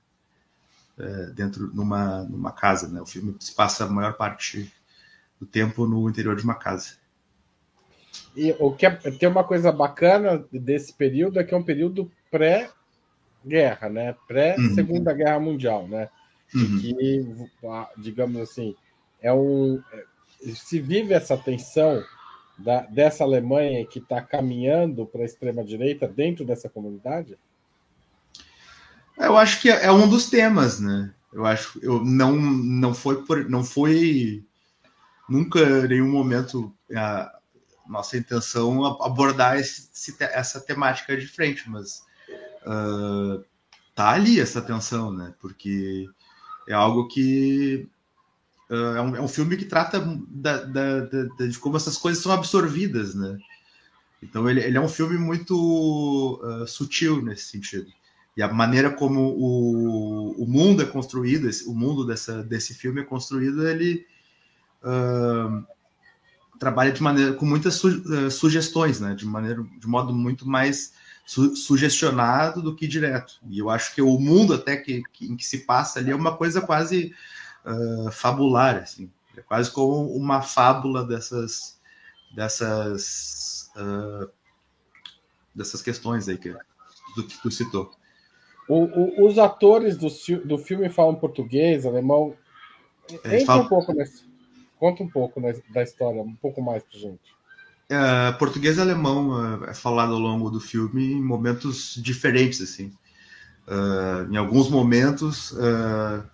é, 0.99 1.27
dentro 1.31 1.73
numa 1.75 2.25
numa 2.25 2.53
casa, 2.53 2.89
né? 2.89 3.01
O 3.01 3.07
filme 3.07 3.35
se 3.41 3.55
passa 3.55 3.85
a 3.85 3.89
maior 3.89 4.15
parte 4.15 4.73
do 5.41 5.47
tempo 5.47 5.87
no 5.87 6.09
interior 6.09 6.37
de 6.37 6.45
uma 6.45 6.55
casa. 6.55 6.99
E 8.37 8.55
o 8.59 8.73
que 8.73 8.87
é, 8.87 8.91
tem 8.91 9.29
uma 9.29 9.45
coisa 9.45 9.73
bacana 9.73 10.45
desse 10.53 10.93
período 10.93 11.41
é 11.41 11.45
que 11.45 11.55
é 11.55 11.57
um 11.57 11.63
período 11.63 12.11
pré-guerra, 12.31 13.89
né? 13.89 14.15
Pré-segunda 14.29 15.13
uhum. 15.13 15.17
guerra 15.17 15.41
mundial, 15.41 15.89
né? 15.89 16.09
Uhum. 16.55 16.79
Que, 16.79 17.27
digamos 17.97 18.41
assim, 18.41 18.75
é 19.23 19.33
um 19.33 19.83
é, 19.93 20.05
se 20.55 20.81
vive 20.81 21.15
essa 21.15 21.37
tensão 21.37 22.03
da, 22.59 22.83
dessa 22.83 23.25
Alemanha 23.25 23.87
que 23.87 23.99
está 23.99 24.21
caminhando 24.21 25.07
para 25.07 25.23
a 25.23 25.25
extrema 25.25 25.65
direita 25.65 26.07
dentro 26.07 26.45
dessa 26.45 26.69
comunidade? 26.69 27.39
Eu 29.21 29.37
acho 29.37 29.61
que 29.61 29.69
é 29.69 29.93
um 29.93 30.09
dos 30.09 30.31
temas, 30.31 30.81
né? 30.81 31.13
Eu 31.33 31.47
acho, 31.47 31.79
eu 31.83 32.05
não 32.05 32.37
não 32.37 32.95
foi 32.95 33.23
por, 33.25 33.49
não 33.49 33.63
foi 33.63 34.45
nunca 35.29 35.61
em 35.61 35.89
nenhum 35.89 36.11
momento 36.11 36.75
a 36.95 37.31
nossa 37.89 38.17
intenção 38.17 38.85
abordar 39.03 39.59
esse, 39.59 40.17
essa 40.21 40.61
temática 40.61 41.17
de 41.17 41.27
frente, 41.27 41.69
mas 41.69 42.03
uh, 42.67 43.45
tá 43.95 44.11
ali 44.11 44.41
essa 44.41 44.63
tensão, 44.63 45.13
né? 45.13 45.35
Porque 45.39 46.09
é 46.67 46.73
algo 46.73 47.07
que 47.09 47.89
uh, 48.71 48.97
é, 48.97 49.01
um, 49.03 49.17
é, 49.17 49.21
um, 49.21 49.29
filme 49.29 49.57
que 49.57 49.65
trata 49.65 50.01
da, 50.29 50.63
da, 50.63 51.01
da, 51.01 51.47
de 51.47 51.59
como 51.59 51.77
essas 51.77 51.99
coisas 51.99 52.23
são 52.23 52.33
absorvidas, 52.33 53.15
né? 53.15 53.39
Então 54.23 54.49
ele, 54.49 54.61
ele 54.61 54.77
é 54.77 54.81
um 54.81 54.89
filme 54.89 55.19
muito 55.19 56.41
uh, 56.43 56.67
sutil 56.67 57.23
nesse 57.23 57.45
sentido. 57.45 57.91
E 58.37 58.43
a 58.43 58.49
maneira 58.49 58.91
como 58.91 59.21
o, 59.21 60.43
o 60.43 60.47
mundo 60.47 60.83
é 60.83 60.87
construído, 60.87 61.49
esse, 61.49 61.69
o 61.69 61.75
mundo 61.75 62.07
dessa, 62.07 62.43
desse 62.43 62.75
filme 62.75 63.01
é 63.01 63.05
construído, 63.05 63.67
ele 63.67 64.07
uh, 64.83 65.67
trabalha 66.59 66.93
de 66.93 67.03
maneira 67.03 67.33
com 67.35 67.45
muitas 67.45 67.75
su, 67.75 67.89
uh, 67.89 68.31
sugestões, 68.31 69.01
né? 69.01 69.15
De 69.15 69.27
maneira, 69.27 69.63
de 69.79 69.87
modo 69.87 70.13
muito 70.13 70.49
mais 70.49 70.95
su, 71.27 71.57
sugestionado 71.57 72.63
do 72.63 72.75
que 72.75 72.87
direto. 72.87 73.41
E 73.49 73.59
eu 73.59 73.69
acho 73.69 73.95
que 73.95 74.01
o 74.01 74.19
mundo 74.19 74.55
até 74.55 74.77
que, 74.77 75.03
que, 75.13 75.27
em 75.27 75.37
que 75.37 75.45
se 75.45 75.59
passa 75.59 75.99
ali 75.99 76.11
é 76.11 76.17
uma 76.17 76.37
coisa 76.37 76.61
quase 76.61 77.13
uh, 77.65 78.11
fabular, 78.13 78.77
assim. 78.77 79.11
É 79.37 79.41
quase 79.41 79.71
como 79.71 80.15
uma 80.15 80.43
fábula 80.43 81.05
dessas 81.05 81.79
dessas 82.35 83.71
dessas 85.55 85.83
questões 85.83 86.29
aí 86.29 86.39
que 86.39 86.55
do 87.17 87.27
que 87.27 87.41
tu 87.41 87.51
citou. 87.51 87.91
O, 88.71 88.85
o, 88.85 89.27
os 89.27 89.37
atores 89.37 89.97
do, 89.97 90.09
do 90.45 90.57
filme 90.57 90.89
falam 90.89 91.17
português, 91.17 91.85
alemão. 91.85 92.37
Entra 93.25 93.45
fala... 93.45 93.63
um 93.65 93.69
pouco 93.69 93.93
nesse, 93.93 94.23
conta 94.79 95.03
um 95.03 95.09
pouco 95.09 95.41
da 95.71 95.83
história, 95.83 96.23
um 96.23 96.37
pouco 96.37 96.63
mais 96.63 96.83
pra 96.85 96.97
gente. 96.97 97.35
É, 97.89 98.31
português 98.39 98.79
e 98.79 98.81
alemão 98.81 99.65
é, 99.65 99.71
é 99.71 99.75
falado 99.75 100.13
ao 100.13 100.21
longo 100.21 100.49
do 100.49 100.61
filme 100.61 101.15
em 101.15 101.21
momentos 101.21 102.01
diferentes, 102.01 102.61
assim. 102.61 102.93
Uh, 103.67 104.33
em 104.33 104.37
alguns 104.37 104.71
momentos 104.71 105.51
uh, 105.53 106.25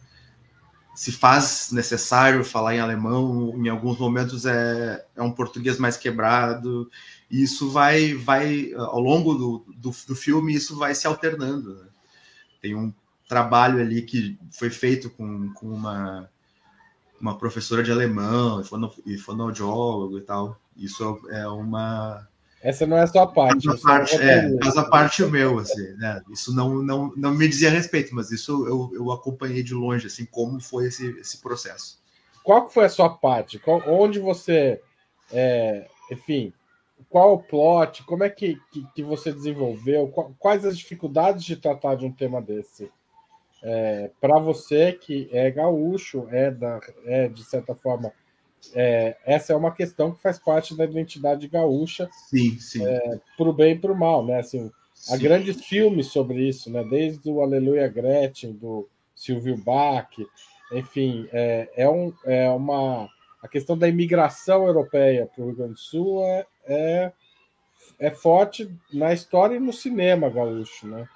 se 0.95 1.13
faz 1.13 1.71
necessário 1.73 2.45
falar 2.45 2.75
em 2.75 2.81
alemão, 2.81 3.55
em 3.57 3.69
alguns 3.69 3.99
momentos 3.99 4.45
é, 4.45 5.05
é 5.17 5.23
um 5.23 5.33
português 5.33 5.79
mais 5.79 5.97
quebrado, 5.97 6.91
e 7.31 7.43
isso 7.43 7.71
vai, 7.71 8.15
vai 8.15 8.73
ao 8.75 9.01
longo 9.01 9.35
do, 9.35 9.65
do, 9.77 9.91
do 10.07 10.15
filme, 10.15 10.55
isso 10.55 10.77
vai 10.77 10.95
se 10.95 11.07
alternando. 11.07 11.75
Né? 11.75 11.86
Tem 12.67 12.75
um 12.75 12.93
trabalho 13.29 13.81
ali 13.81 14.03
que 14.03 14.37
foi 14.51 14.71
feito 14.71 15.09
com, 15.09 15.53
com 15.53 15.69
uma, 15.69 16.29
uma 17.21 17.39
professora 17.39 17.81
de 17.81 17.93
alemão 17.93 18.61
e 19.07 19.17
fonoaudiólogo 19.17 20.19
e 20.19 20.23
tal. 20.23 20.61
Isso 20.77 21.21
é 21.31 21.47
uma. 21.47 22.27
Essa 22.61 22.85
não 22.85 22.97
é 22.97 23.05
a 23.05 23.27
parte. 23.29 23.69
Faz 23.69 23.85
a 23.85 23.87
parte, 23.87 24.17
é, 24.17 24.59
faz 24.61 24.77
a 24.77 24.85
parte 24.85 25.25
meu, 25.27 25.61
assim, 25.61 25.93
né? 25.93 26.21
Isso 26.29 26.53
não, 26.53 26.83
não, 26.83 27.13
não 27.17 27.33
me 27.33 27.47
dizia 27.47 27.71
respeito, 27.71 28.13
mas 28.13 28.33
isso 28.33 28.67
eu, 28.67 28.91
eu 28.93 29.13
acompanhei 29.13 29.63
de 29.63 29.75
longe, 29.75 30.09
assim, 30.09 30.25
como 30.25 30.59
foi 30.59 30.87
esse, 30.87 31.11
esse 31.21 31.39
processo. 31.39 32.01
Qual 32.43 32.69
foi 32.69 32.87
a 32.87 32.89
sua 32.89 33.11
parte? 33.11 33.61
Qual, 33.61 33.81
onde 33.87 34.19
você, 34.19 34.81
é, 35.31 35.87
enfim, 36.11 36.53
qual 37.17 37.33
o 37.33 37.43
plot? 37.43 38.05
Como 38.05 38.25
é 38.25 38.29
que, 38.29 38.61
que, 38.71 38.87
que 38.95 39.03
você 39.03 39.33
desenvolveu? 39.33 40.13
Quais 40.39 40.67
as 40.67 40.77
dificuldades 40.77 41.43
de 41.45 41.57
tratar 41.57 41.95
de 41.95 42.05
um 42.05 42.13
tema 42.13 42.43
desse? 42.43 42.91
É, 43.63 44.11
Para 44.21 44.39
você 44.39 44.93
que 44.93 45.27
é 45.33 45.51
gaúcho, 45.51 46.29
é, 46.31 46.51
da, 46.51 46.79
é 47.07 47.27
de 47.27 47.43
certa 47.43 47.75
forma, 47.75 48.13
é, 48.75 49.17
essa 49.25 49.55
é 49.55 49.57
uma 49.57 49.73
questão 49.73 50.13
que 50.13 50.21
faz 50.21 50.39
parte 50.39 50.77
da 50.77 50.85
identidade 50.85 51.49
gaúcha. 51.49 52.07
Sim, 52.29 52.59
sim. 52.59 52.87
É, 52.87 53.19
para 53.35 53.49
o 53.49 53.53
bem 53.55 53.73
e 53.73 53.79
para 53.79 53.93
o 53.93 53.99
mal, 53.99 54.23
né? 54.23 54.41
Assim, 54.41 54.71
sim. 54.93 55.15
há 55.15 55.17
grandes 55.17 55.65
filmes 55.65 56.09
sobre 56.09 56.47
isso, 56.47 56.71
né? 56.71 56.85
Desde 56.85 57.31
o 57.31 57.41
Aleluia 57.41 57.89
Gretchen, 57.89 58.53
do 58.53 58.87
Silvio 59.15 59.57
Bach, 59.57 60.11
enfim, 60.71 61.27
é, 61.33 61.71
é, 61.77 61.89
um, 61.89 62.13
é 62.27 62.51
uma 62.51 63.09
a 63.43 63.49
questão 63.49 63.79
da 63.79 63.89
imigração 63.89 64.67
europeia 64.67 65.27
para 65.27 65.43
o 65.43 65.47
Rio 65.47 65.57
Grande 65.57 65.73
do 65.75 65.79
Sul 65.79 66.23
é, 66.25 66.45
é, 66.67 67.13
é 67.99 68.11
forte 68.11 68.71
na 68.93 69.13
história 69.13 69.57
e 69.57 69.61
no 69.61 69.73
cinema 69.73 70.29
gaúcho, 70.29 70.87
né? 70.87 71.09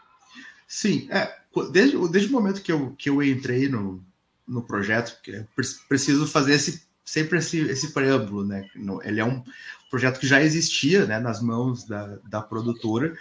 Sim, 0.66 1.08
é, 1.10 1.36
desde, 1.72 1.96
desde 2.08 2.28
o 2.28 2.32
momento 2.32 2.62
que 2.62 2.70
eu, 2.70 2.94
que 2.96 3.10
eu 3.10 3.22
entrei 3.22 3.68
no, 3.68 4.02
no 4.46 4.62
projeto, 4.62 5.20
que 5.22 5.44
preciso 5.88 6.26
fazer 6.26 6.54
esse, 6.54 6.84
sempre 7.04 7.38
esse, 7.38 7.58
esse 7.60 7.92
preâmbulo, 7.92 8.46
né? 8.46 8.68
Ele 9.02 9.20
é 9.20 9.24
um 9.24 9.42
projeto 9.90 10.20
que 10.20 10.26
já 10.26 10.40
existia 10.40 11.06
né, 11.06 11.18
nas 11.18 11.42
mãos 11.42 11.84
da, 11.84 12.18
da 12.28 12.40
produtora, 12.40 13.16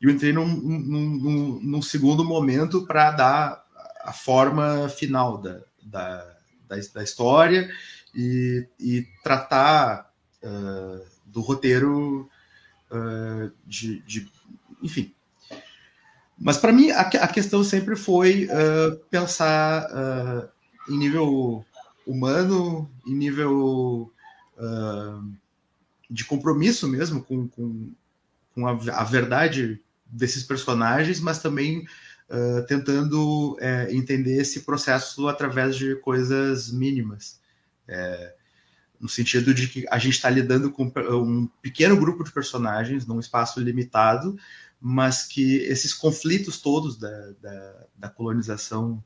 e 0.00 0.06
eu 0.06 0.10
entrei 0.10 0.32
num, 0.32 0.46
num, 0.46 1.00
num, 1.10 1.60
num 1.62 1.82
segundo 1.82 2.24
momento 2.24 2.86
para 2.86 3.10
dar 3.10 3.64
a 4.02 4.12
forma 4.12 4.88
final 4.88 5.38
da, 5.38 5.60
da, 5.82 6.36
da, 6.68 6.76
da 6.94 7.02
história 7.02 7.70
e, 8.14 8.66
e 8.78 9.06
tratar 9.22 10.10
uh, 10.42 11.13
do 11.34 11.40
roteiro 11.40 12.30
uh, 12.90 13.52
de, 13.66 14.00
de, 14.02 14.30
enfim. 14.80 15.12
Mas 16.38 16.56
para 16.56 16.72
mim 16.72 16.90
a, 16.90 17.00
a, 17.00 17.28
questão 17.28 17.64
sempre 17.64 17.96
foi 17.96 18.46
uh, 18.46 18.96
pensar 19.10 19.88
em 20.88 20.96
nível 20.96 21.64
humano, 22.06 22.90
em 23.06 23.14
nível 23.14 24.10
de 26.08 26.24
compromisso 26.24 26.86
mesmo 26.86 27.22
com, 27.22 27.48
com, 27.48 27.92
com 28.54 28.66
a, 28.66 28.72
a, 28.72 29.04
verdade 29.04 29.80
desses 30.06 30.44
personagens, 30.44 31.20
mas 31.20 31.40
também 31.40 31.84
Uh, 32.26 32.66
tentando 32.66 33.54
é, 33.60 33.94
entender 33.94 34.40
esse 34.40 34.62
processo 34.62 35.28
através 35.28 35.76
de 35.76 35.94
coisas 35.96 36.72
mínimas. 36.72 37.38
É, 37.86 38.34
no 39.00 39.08
sentido 39.08 39.52
de 39.52 39.68
que 39.68 39.86
a 39.90 39.98
gente 39.98 40.14
está 40.14 40.30
lidando 40.30 40.70
com 40.70 40.90
um 41.10 41.46
pequeno 41.60 41.96
grupo 41.96 42.24
de 42.24 42.32
personagens 42.32 43.06
num 43.06 43.20
espaço 43.20 43.60
limitado, 43.60 44.36
mas 44.80 45.22
que 45.24 45.56
esses 45.58 45.92
conflitos 45.92 46.60
todos 46.60 46.98
da, 46.98 47.32
da, 47.40 47.86
da 47.96 48.08
colonização 48.08 49.02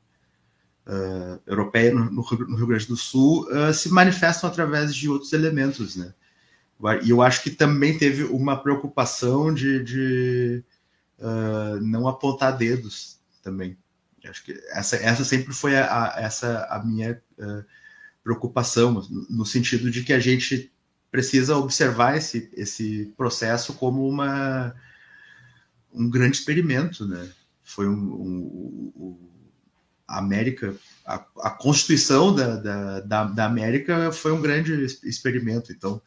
uh, 0.87 1.41
europeia 1.47 1.95
no, 1.95 2.11
no, 2.11 2.23
Rio 2.57 2.67
Grande 2.67 2.87
do 2.87 2.97
Sul 2.97 3.47
uh, 3.51 3.73
se 3.73 3.89
manifestam 3.91 4.49
através 4.49 4.95
de 4.95 5.09
outros 5.09 5.33
elementos, 5.33 5.97
né? 5.97 6.15
E 7.03 7.11
eu 7.11 7.21
acho 7.21 7.43
que 7.43 7.51
também 7.51 7.99
teve 7.99 8.23
uma 8.23 8.57
preocupação 8.57 9.53
de, 9.53 9.83
de 9.83 10.65
uh, 11.19 11.81
não 11.81 12.07
apontar 12.07 12.57
dedos 12.57 13.19
também. 13.43 13.77
Acho 14.25 14.45
que 14.45 14.53
essa, 14.71 14.97
essa 14.97 15.25
sempre 15.25 15.53
foi 15.53 15.77
a, 15.77 16.15
a 16.15 16.21
essa 16.21 16.67
a 16.71 16.85
minha 16.85 17.21
preocupação, 18.29 19.03
no 19.31 19.47
sentido 19.47 19.91
de 19.91 20.05
que 20.05 20.13
a 20.13 20.21
gente 20.21 20.71
precisa 21.11 21.57
observar 21.57 22.19
esse, 22.19 22.51
esse 22.53 23.11
processo 23.17 23.73
como 23.73 24.07
uma, 24.07 24.75
um 25.91 26.11
grande 26.11 26.37
experimento, 26.37 27.09
né? 27.09 27.27
Foi 27.65 27.89
um, 27.89 27.95
um, 27.95 28.93
um 28.95 29.29
a 30.07 30.19
América, 30.19 30.77
a, 31.07 31.25
a 31.41 31.51
constituição 31.51 32.35
da, 32.35 32.57
da, 32.57 33.01
da, 33.01 33.25
da, 33.25 33.45
América 33.47 34.13
foi 34.13 34.33
um 34.33 34.43
grande 34.43 34.73
experimento. 35.05 35.73
Então, 35.73 36.01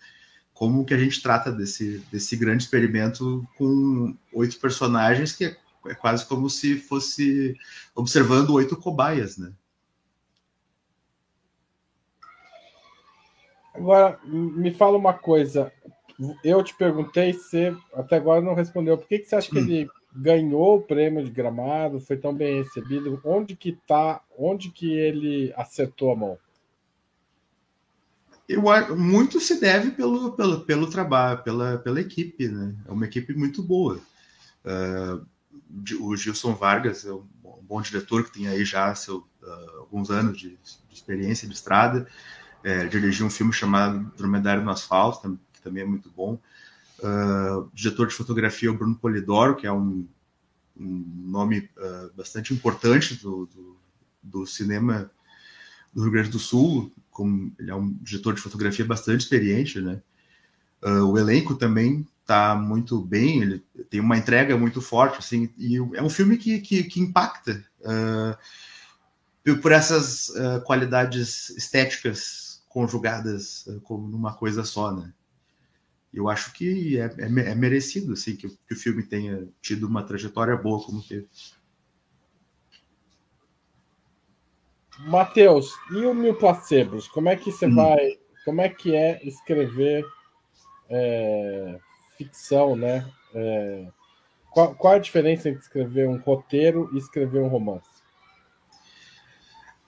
como 0.53 0.85
que 0.85 0.93
a 0.93 0.97
gente 0.99 1.23
trata 1.23 1.51
desse, 1.51 2.03
desse 2.11 2.35
grande 2.35 2.63
experimento 2.63 3.47
com 3.57 4.15
oito 4.31 4.59
personagens 4.59 5.33
que 5.33 5.45
é, 5.45 5.57
é 5.87 5.95
quase 5.95 6.23
como 6.27 6.49
se 6.51 6.77
fosse 6.77 7.55
observando 7.95 8.51
oito 8.51 8.75
cobaias, 8.77 9.37
né? 9.37 9.51
Agora, 13.73 14.19
me 14.25 14.71
fala 14.71 14.97
uma 14.97 15.13
coisa. 15.13 15.71
Eu 16.43 16.63
te 16.63 16.75
perguntei, 16.75 17.33
você 17.33 17.75
até 17.93 18.17
agora 18.17 18.41
não 18.41 18.53
respondeu. 18.53 18.97
Por 18.97 19.07
que, 19.07 19.19
que 19.19 19.25
você 19.25 19.35
acha 19.35 19.49
que 19.49 19.57
hum. 19.57 19.61
ele 19.61 19.89
ganhou 20.13 20.77
o 20.77 20.81
prêmio 20.81 21.23
de 21.23 21.31
gramado, 21.31 21.99
foi 21.99 22.17
tão 22.17 22.33
bem 22.33 22.63
recebido? 22.63 23.19
Onde 23.23 23.55
que 23.55 23.77
tá, 23.87 24.21
onde 24.37 24.69
que 24.69 24.93
ele 24.93 25.53
acertou 25.55 26.11
a 26.11 26.15
mão? 26.15 26.37
Eu, 28.47 28.61
muito 28.97 29.39
se 29.39 29.59
deve 29.59 29.91
pelo, 29.91 30.33
pelo, 30.33 30.61
pelo 30.61 30.89
trabalho, 30.89 31.41
pela, 31.41 31.77
pela 31.77 32.01
equipe, 32.01 32.49
né? 32.49 32.75
É 32.85 32.91
uma 32.91 33.05
equipe 33.05 33.33
muito 33.33 33.63
boa. 33.63 33.99
Uh, 34.65 35.25
o 36.01 36.15
Gilson 36.17 36.53
Vargas 36.53 37.05
é 37.05 37.13
um 37.13 37.23
bom 37.61 37.81
diretor 37.81 38.25
que 38.25 38.33
tem 38.33 38.47
aí 38.49 38.65
já 38.65 38.93
seu, 38.93 39.19
uh, 39.41 39.79
alguns 39.79 40.11
anos 40.11 40.37
de, 40.37 40.49
de 40.49 40.93
experiência 40.93 41.47
de 41.47 41.53
estrada 41.53 42.05
é, 42.63 42.85
dirigiu 42.85 43.25
um 43.25 43.29
filme 43.29 43.53
chamado 43.53 44.11
Dromedário 44.17 44.63
no 44.63 44.71
Asfalto, 44.71 45.39
que 45.53 45.61
também 45.61 45.83
é 45.83 45.85
muito 45.85 46.09
bom. 46.09 46.39
Uh, 46.99 47.67
diretor 47.73 48.07
de 48.07 48.13
fotografia 48.13 48.69
é 48.69 48.71
o 48.71 48.77
Bruno 48.77 48.95
Polidoro, 48.95 49.55
que 49.55 49.65
é 49.65 49.71
um, 49.71 50.07
um 50.79 51.03
nome 51.25 51.67
uh, 51.77 52.13
bastante 52.15 52.53
importante 52.53 53.15
do, 53.15 53.47
do, 53.47 53.77
do, 54.21 54.45
cinema 54.45 55.09
do 55.91 56.03
Rio 56.03 56.11
Grande 56.11 56.29
do 56.29 56.37
Sul, 56.37 56.91
como 57.09 57.51
ele 57.57 57.71
é 57.71 57.75
um 57.75 57.91
diretor 58.03 58.35
de 58.35 58.41
fotografia 58.41 58.85
bastante 58.85 59.21
experiente, 59.21 59.81
né? 59.81 59.99
Uh, 60.83 61.05
o 61.05 61.17
elenco 61.17 61.55
também 61.55 62.07
está 62.21 62.53
muito 62.53 63.01
bem, 63.01 63.41
ele 63.41 63.63
tem 63.89 63.99
uma 63.99 64.17
entrega 64.17 64.55
muito 64.55 64.79
forte, 64.79 65.17
assim, 65.17 65.49
e 65.57 65.77
é 65.77 66.03
um 66.03 66.09
filme 66.09 66.37
que, 66.37 66.59
que, 66.59 66.83
que 66.83 66.99
impacta 66.99 67.63
por 69.61 69.71
essas 69.71 70.31
qualidades 70.65 71.49
estéticas 71.49 72.40
conjugadas 72.71 73.67
eh, 73.67 73.79
como 73.83 74.07
numa 74.07 74.33
coisa 74.33 74.63
só, 74.63 74.91
né? 74.91 75.13
Eu 76.13 76.27
acho 76.27 76.53
que 76.53 76.97
é, 76.97 77.05
é, 77.05 77.51
é 77.51 77.55
merecido, 77.55 78.13
assim, 78.13 78.35
que, 78.35 78.49
que, 78.49 78.73
o 78.73 78.77
filme 78.77 79.03
tenha 79.03 79.47
tido 79.61 79.87
uma 79.87 80.03
trajetória 80.03 80.55
boa 80.57 80.83
como 80.83 81.01
teve. 81.01 81.27
Matheus, 84.99 85.73
e 85.91 86.05
o 86.05 86.13
Mil 86.13 86.35
Placebos? 86.35 87.07
Como 87.07 87.29
é 87.29 87.35
que 87.35 87.51
você 87.51 87.65
hum. 87.65 87.75
vai... 87.75 88.19
Como 88.43 88.59
é 88.59 88.69
que 88.69 88.95
é 88.95 89.21
escrever 89.23 90.03
é, 90.89 91.79
ficção, 92.17 92.75
né? 92.75 93.07
É, 93.33 93.87
qual, 94.51 94.75
qual 94.75 94.95
a 94.95 94.99
diferença 94.99 95.47
entre 95.47 95.61
escrever 95.61 96.09
um 96.09 96.17
roteiro 96.17 96.89
e 96.93 96.97
escrever 96.97 97.39
um 97.39 97.47
romance? 97.47 97.87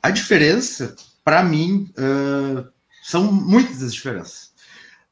A 0.02 0.10
diferença, 0.12 0.96
para 1.24 1.44
mim, 1.44 1.92
uh, 1.98 2.73
são 3.04 3.30
muitas 3.32 3.84
as 3.84 3.94
diferenças. 3.94 4.54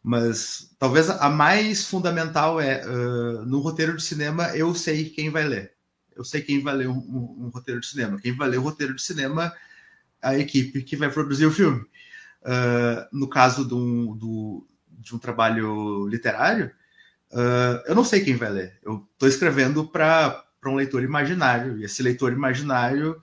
Mas 0.02 0.74
talvez 0.80 1.10
a 1.10 1.30
mais 1.30 1.86
fundamental 1.86 2.60
é 2.60 2.84
uh, 2.88 3.46
no 3.46 3.60
roteiro 3.60 3.96
de 3.96 4.02
cinema 4.02 4.48
eu 4.56 4.74
sei 4.74 5.10
quem 5.10 5.30
vai 5.30 5.44
ler. 5.44 5.74
Eu 6.16 6.24
sei 6.24 6.42
quem 6.42 6.64
vai 6.64 6.74
ler 6.74 6.88
um, 6.88 6.98
um, 6.98 7.46
um, 7.46 7.50
roteiro 7.50 7.82
de 7.82 7.88
cinema. 7.88 8.20
Quem 8.20 8.36
vai 8.36 8.48
ler 8.50 8.58
o 8.58 8.64
roteiro 8.64 8.96
de 8.96 9.02
cinema 9.02 9.54
a 10.22 10.38
equipe 10.38 10.82
que 10.84 10.96
vai 10.96 11.12
produzir 11.12 11.46
o 11.46 11.52
filme. 11.52 11.82
Uh, 12.42 13.06
no 13.12 13.28
caso 13.28 13.68
de 13.68 13.74
um, 13.74 14.16
do, 14.16 14.66
de 14.90 15.14
um 15.14 15.20
trabalho 15.20 16.08
literário, 16.08 16.72
uh, 17.32 17.84
eu 17.86 17.94
não 17.94 18.06
sei 18.06 18.22
quem 18.22 18.36
vai 18.36 18.50
ler. 18.50 18.80
Eu 18.84 19.06
estou 19.14 19.28
escrevendo 19.28 19.86
para 19.86 20.44
um 20.66 20.76
leitor 20.76 21.04
imaginário. 21.04 21.78
E 21.78 21.84
esse 21.84 22.02
leitor 22.02 22.32
imaginário, 22.32 23.22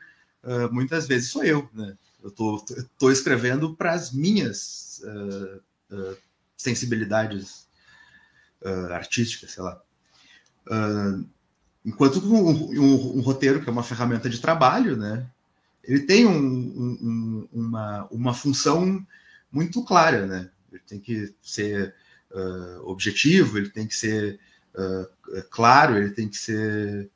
muitas 0.70 1.06
vezes, 1.06 1.30
sou 1.30 1.44
eu. 1.44 1.68
Né? 1.74 1.94
Eu 2.28 2.32
tô, 2.32 2.64
tô 2.98 3.10
escrevendo 3.10 3.74
para 3.74 3.92
as 3.92 4.12
minhas 4.12 5.00
uh, 5.02 5.96
uh, 5.96 6.16
sensibilidades 6.56 7.66
uh, 8.62 8.92
artísticas, 8.92 9.52
sei 9.52 9.62
lá. 9.62 9.80
enquanto 11.84 12.20
um, 12.20 12.50
um, 12.50 13.18
um, 13.18 13.20
roteiro, 13.22 13.62
que 13.62 13.68
é 13.68 13.72
uma 13.72 13.82
ferramenta 13.82 14.28
de 14.28 14.40
trabalho, 14.40 14.94
né, 14.94 15.26
ele 15.82 16.00
tem 16.00 16.26
um, 16.26 16.36
um, 16.36 17.48
uma, 17.50 18.06
uma 18.10 18.34
função 18.34 19.04
muito 19.50 19.82
clara, 19.82 20.26
né? 20.26 20.50
Ele 20.70 20.82
tem 20.86 21.00
que 21.00 21.34
ser 21.40 21.94
objetivo, 22.82 23.56
ele 23.56 23.70
tem 23.70 23.86
que 23.86 23.94
ser 23.94 24.38
claro, 25.48 25.96
ele 25.96 26.10
tem 26.10 26.28
que 26.28 26.36
ser 26.36 27.10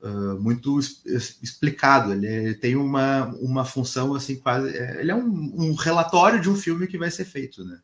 uh, 0.00 0.40
muito 0.40 0.78
explicado. 0.78 2.12
Ele, 2.12 2.26
ele, 2.26 2.54
tem 2.54 2.76
uma, 2.76 3.26
uma 3.40 3.64
função 3.64 4.14
assim 4.14 4.36
quase. 4.36 4.76
É, 4.76 5.00
ele 5.00 5.10
é 5.10 5.14
um, 5.14 5.52
um, 5.54 5.74
relatório 5.74 6.40
de 6.40 6.48
um 6.48 6.56
filme 6.56 6.86
que 6.86 6.98
vai 6.98 7.10
ser 7.10 7.24
feito, 7.24 7.64
né? 7.64 7.80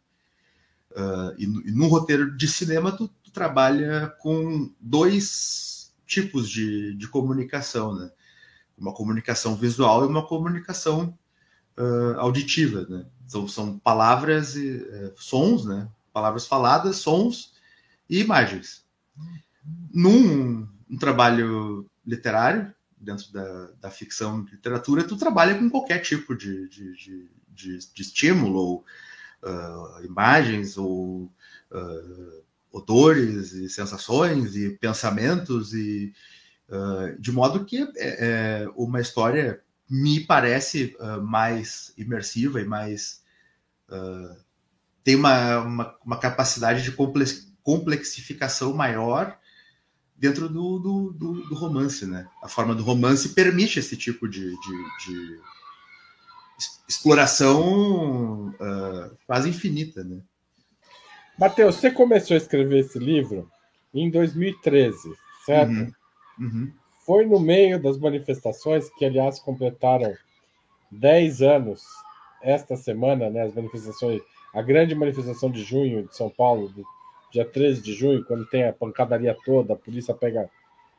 Uh, 0.90 1.35
e, 1.38 1.44
e 1.44 1.72
no 1.72 1.88
roteiro 1.88 2.37
de 2.37 2.46
cinema 2.46 2.92
tu, 2.92 3.09
tu, 3.22 3.33
trabalha 3.33 4.14
com 4.20 4.72
dois 4.79 5.92
tipos 6.07 6.48
de, 6.48 6.94
de 6.94 7.09
comunicação, 7.09 7.94
né? 7.94 8.11
Uma 8.79 8.92
comunicação 8.92 9.57
visual 9.57 10.05
e 10.05 10.07
uma 10.07 10.27
comunicação 10.27 11.18
uh, 11.77 12.18
auditiva, 12.18 12.87
né? 12.88 13.07
Então 13.27 13.48
são 13.48 13.79
palavras 13.79 14.55
e 14.55 14.77
uh, 14.77 15.12
sons, 15.16 15.64
né? 15.64 15.88
Palavras 16.12 16.46
faladas, 16.46 16.96
sons 16.96 17.55
e 18.09 18.20
imagens. 18.20 18.85
Num 19.92 20.68
um 20.88 20.96
trabalho 20.96 21.90
literário, 22.06 22.72
dentro 23.04 23.32
da, 23.32 23.70
da 23.80 23.90
ficção 23.90 24.44
e 24.48 24.52
literatura, 24.52 25.04
tu 25.04 25.16
trabalha 25.16 25.56
com 25.58 25.70
qualquer 25.70 25.98
tipo 25.98 26.34
de, 26.34 26.68
de, 26.68 26.94
de, 26.96 27.30
de, 27.48 27.78
de 27.78 28.02
estímulo, 28.02 28.58
ou 28.58 28.84
uh, 29.42 30.04
imagens, 30.04 30.76
ou 30.76 31.30
uh, 31.70 32.44
odores, 32.72 33.52
e 33.52 33.68
sensações, 33.68 34.56
e 34.56 34.70
pensamentos, 34.70 35.74
e 35.74 36.12
uh, 36.68 37.20
de 37.20 37.30
modo 37.30 37.64
que 37.64 37.82
é, 37.96 38.64
é, 38.66 38.68
uma 38.74 39.00
história 39.00 39.60
me 39.88 40.20
parece 40.20 40.96
mais 41.22 41.92
imersiva 41.96 42.58
e 42.58 42.64
mais. 42.64 43.22
tem 45.04 45.14
uma, 45.14 45.60
uma, 45.60 45.96
uma 46.02 46.18
capacidade 46.18 46.82
de 46.82 46.90
complexificação 47.62 48.72
maior 48.72 49.38
dentro 50.16 50.48
do, 50.48 50.79
do, 50.79 51.12
do, 51.12 51.33
do, 51.48 51.55
romance, 51.55 52.07
né? 52.07 52.29
A 52.42 52.48
forma 52.48 52.74
do 52.74 52.83
romance 52.83 53.31
permite 53.31 53.79
esse 53.79 53.96
tipo 53.96 54.29
de, 54.29 54.50
de, 54.50 55.07
de 55.07 55.40
exploração 56.88 58.48
uh, 58.50 59.16
quase 59.27 59.48
infinita, 59.48 60.05
né? 60.05 60.20
Matheus, 61.38 61.77
você 61.77 61.90
começou 61.90 62.35
a 62.35 62.38
escrever 62.38 62.81
esse 62.81 62.98
livro 62.98 63.50
em 63.92 64.09
2013, 64.09 64.96
certo? 65.44 65.72
Uhum. 65.72 65.92
Uhum. 66.38 66.72
Foi 67.05 67.27
no 67.27 67.40
meio 67.40 67.83
das 67.83 67.98
manifestações, 67.98 68.88
que 68.90 69.05
aliás 69.05 69.38
completaram 69.40 70.14
10 70.90 71.42
anos 71.42 71.83
esta 72.40 72.77
semana, 72.77 73.29
né? 73.31 73.42
As 73.42 73.55
manifestações, 73.55 74.22
a 74.55 74.62
grande 74.62 74.94
manifestação 74.94 75.50
de 75.50 75.62
junho 75.64 76.07
de 76.07 76.16
São 76.16 76.31
Paulo, 76.31 76.68
do 76.68 76.85
dia 77.35 77.44
13 77.44 77.83
de 77.83 77.92
junho, 77.94 78.25
quando 78.25 78.47
tem 78.47 78.64
a 78.64 78.73
pancadaria 78.73 79.37
toda, 79.44 79.75
a 79.75 79.77
polícia 79.77 80.14
pega. 80.14 80.49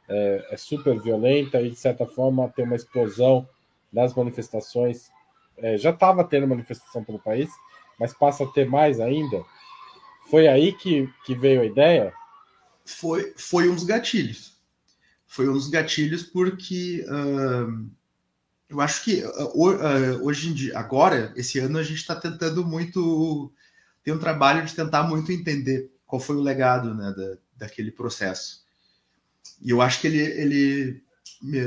É, 0.08 0.50
é 0.52 0.58
super 0.58 1.00
violenta 1.02 1.60
e, 1.62 1.70
de 1.70 1.78
certa 1.78 2.06
forma, 2.06 2.50
tem 2.50 2.66
uma 2.66 2.76
explosão 2.76 3.48
nas 3.92 4.14
manifestações. 4.14 5.10
É, 5.58 5.78
já 5.78 5.92
estava 5.92 6.24
tendo 6.26 6.48
manifestação 6.48 7.04
pelo 7.04 7.18
país, 7.18 7.50
mas 7.98 8.14
passa 8.14 8.44
a 8.44 8.48
ter 8.48 8.68
mais 8.70 9.00
ainda. 9.00 9.44
Foi 10.30 10.48
aí 10.48 10.74
que, 10.74 11.10
que 11.26 11.34
veio 11.34 11.62
a 11.62 11.66
ideia? 11.66 12.14
Foi, 12.84 13.34
foi 13.38 13.70
um 13.70 13.74
dos 13.74 13.86
gatilhos. 13.86 14.60
Foi 15.26 15.48
um 15.48 15.54
dos 15.54 15.70
gatilhos 15.70 16.22
porque 16.22 17.04
uh, 17.08 17.90
eu 18.70 18.82
acho 18.82 19.06
que 19.06 19.24
hoje 20.22 20.50
em 20.50 20.54
dia, 20.54 20.78
agora, 20.78 21.34
esse 21.36 21.60
ano, 21.60 21.80
a 21.80 21.84
gente 21.84 21.98
está 21.98 22.16
tentando 22.16 22.64
muito. 22.66 23.52
Tem 24.04 24.14
um 24.14 24.20
trabalho 24.20 24.66
de 24.66 24.76
tentar 24.76 25.04
muito 25.04 25.32
entender 25.32 25.95
qual 26.06 26.20
foi 26.20 26.36
o 26.36 26.42
legado 26.42 26.94
né, 26.94 27.14
da, 27.16 27.38
daquele 27.58 27.92
processo. 27.92 28.64
E 29.62 29.70
eu 29.70 29.82
acho 29.82 30.02
que 30.02 30.08
ele, 30.08 30.20
ele 30.20 31.04
me, 31.42 31.60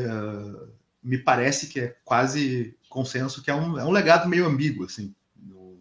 me 1.02 1.18
parece 1.18 1.66
que 1.66 1.80
é 1.80 1.96
quase 2.04 2.76
consenso 2.88 3.42
que 3.42 3.50
é 3.50 3.54
um, 3.54 3.78
é 3.78 3.84
um 3.84 3.90
legado 3.90 4.28
meio 4.28 4.46
ambíguo, 4.46 4.84
assim. 4.84 5.14
No, 5.36 5.78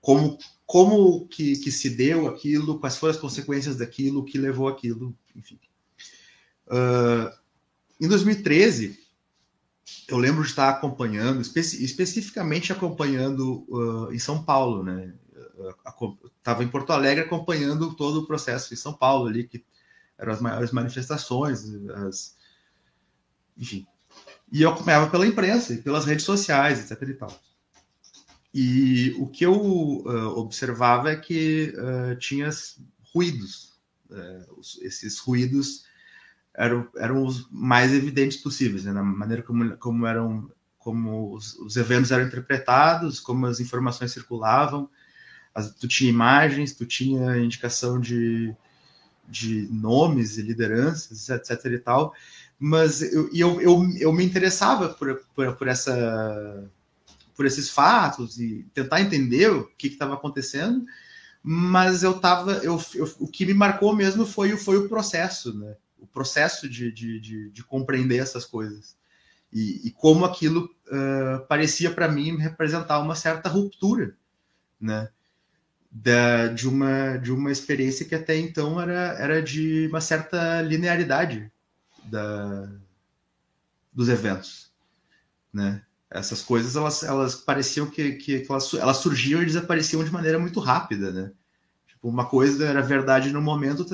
como 0.00 0.38
como 0.70 1.26
que, 1.26 1.56
que 1.56 1.72
se 1.72 1.90
deu 1.90 2.28
aquilo, 2.28 2.78
quais 2.78 2.96
foram 2.96 3.12
as 3.12 3.20
consequências 3.20 3.74
daquilo, 3.74 4.20
o 4.20 4.24
que 4.24 4.38
levou 4.38 4.68
aquilo, 4.68 5.12
enfim. 5.34 5.58
Uh, 6.68 7.28
em 8.00 8.06
2013, 8.06 8.96
eu 10.06 10.16
lembro 10.16 10.44
de 10.44 10.48
estar 10.48 10.68
acompanhando, 10.68 11.40
especi 11.40 11.84
especificamente 11.84 12.72
acompanhando 12.72 13.66
uh, 13.68 14.12
em 14.12 14.18
São 14.20 14.44
Paulo, 14.44 14.84
né? 14.84 15.12
Estava 16.38 16.64
em 16.64 16.68
Porto 16.68 16.92
Alegre 16.92 17.24
acompanhando 17.24 17.94
todo 17.94 18.20
o 18.20 18.26
processo 18.26 18.72
em 18.72 18.76
São 18.76 18.92
Paulo 18.92 19.26
ali, 19.28 19.46
que 19.46 19.64
eram 20.18 20.32
as 20.32 20.40
maiores 20.40 20.70
manifestações, 20.70 21.64
as... 22.06 22.36
enfim. 23.56 23.86
E 24.52 24.62
eu 24.62 24.70
acompanhava 24.70 25.10
pela 25.10 25.26
imprensa 25.26 25.74
e 25.74 25.78
pelas 25.78 26.04
redes 26.04 26.24
sociais, 26.24 26.90
etc. 26.90 27.08
E, 27.08 27.14
tal. 27.14 27.40
e 28.52 29.16
o 29.18 29.28
que 29.28 29.44
eu 29.44 29.54
uh, 29.54 30.38
observava 30.38 31.10
é 31.10 31.16
que 31.16 31.72
uh, 31.76 32.16
tinha 32.16 32.50
ruídos. 33.14 33.78
Uh, 34.10 34.60
esses 34.82 35.18
ruídos 35.20 35.84
eram, 36.54 36.88
eram 36.96 37.24
os 37.24 37.48
mais 37.50 37.92
evidentes 37.92 38.38
possíveis, 38.38 38.84
né? 38.84 38.92
na 38.92 39.02
maneira 39.02 39.42
como, 39.42 39.76
como 39.76 40.06
eram 40.06 40.50
como 40.80 41.34
os, 41.34 41.54
os, 41.56 41.76
eventos 41.76 42.10
eram 42.10 42.26
interpretados, 42.26 43.20
como 43.20 43.46
as 43.46 43.60
informações 43.60 44.12
circulavam, 44.12 44.88
tu 45.78 45.88
tinha 45.88 46.10
imagens, 46.10 46.74
tu 46.74 46.86
tinha 46.86 47.38
indicação 47.38 48.00
de, 48.00 48.54
de 49.28 49.68
nomes 49.70 50.38
e 50.38 50.42
lideranças, 50.42 51.28
etc 51.28 51.64
e 51.66 51.78
tal, 51.78 52.14
mas 52.58 53.02
eu, 53.02 53.30
eu, 53.32 53.60
eu, 53.60 53.90
eu 53.98 54.12
me 54.12 54.24
interessava 54.24 54.90
por, 54.90 55.22
por, 55.34 55.56
por, 55.56 55.68
essa, 55.68 56.70
por 57.34 57.46
esses 57.46 57.70
fatos 57.70 58.38
e 58.38 58.66
tentar 58.74 59.00
entender 59.00 59.50
o 59.50 59.66
que 59.78 59.88
estava 59.88 60.14
acontecendo, 60.14 60.84
mas 61.42 62.02
eu 62.02 62.20
tava, 62.20 62.52
eu, 62.62 62.80
eu, 62.94 63.14
o 63.18 63.26
que 63.26 63.46
me 63.46 63.54
marcou 63.54 63.96
mesmo 63.96 64.26
foi, 64.26 64.56
foi 64.56 64.76
o 64.76 64.88
processo, 64.88 65.56
né? 65.56 65.74
o 66.00 66.06
processo 66.06 66.68
de, 66.68 66.90
de, 66.90 67.20
de, 67.20 67.50
de 67.50 67.64
compreender 67.64 68.18
essas 68.18 68.44
coisas. 68.44 68.96
E, 69.52 69.88
e 69.88 69.90
como 69.90 70.24
aquilo 70.24 70.70
uh, 70.86 71.46
parecia 71.46 71.90
para 71.90 72.08
mim 72.08 72.36
representar 72.36 73.00
uma 73.00 73.14
certa 73.14 73.48
ruptura, 73.48 74.16
né? 74.80 75.08
Da, 75.92 76.46
de, 76.46 76.68
uma, 76.68 77.16
de 77.16 77.32
uma 77.32 77.50
experiência 77.50 78.06
que 78.06 78.14
até 78.14 78.36
então 78.36 78.80
era, 78.80 79.16
era 79.18 79.42
de 79.42 79.88
uma 79.88 80.00
certa 80.00 80.62
linearidade 80.62 81.50
da, 82.04 82.70
dos 83.92 84.08
eventos, 84.08 84.70
né? 85.52 85.82
Essas 86.08 86.42
coisas 86.42 86.76
elas, 86.76 87.02
elas 87.02 87.34
pareciam 87.34 87.88
que, 87.88 88.12
que, 88.12 88.40
que 88.40 88.50
elas, 88.50 88.72
elas 88.74 88.98
surgiam 88.98 89.42
e 89.42 89.46
desapareciam 89.46 90.04
de 90.04 90.12
maneira 90.12 90.38
muito 90.38 90.60
rápida, 90.60 91.10
né? 91.10 91.32
Tipo, 91.86 92.08
uma 92.08 92.24
coisa 92.24 92.66
era 92.66 92.80
verdade 92.80 93.32
no 93.32 93.42
momento, 93.42 93.84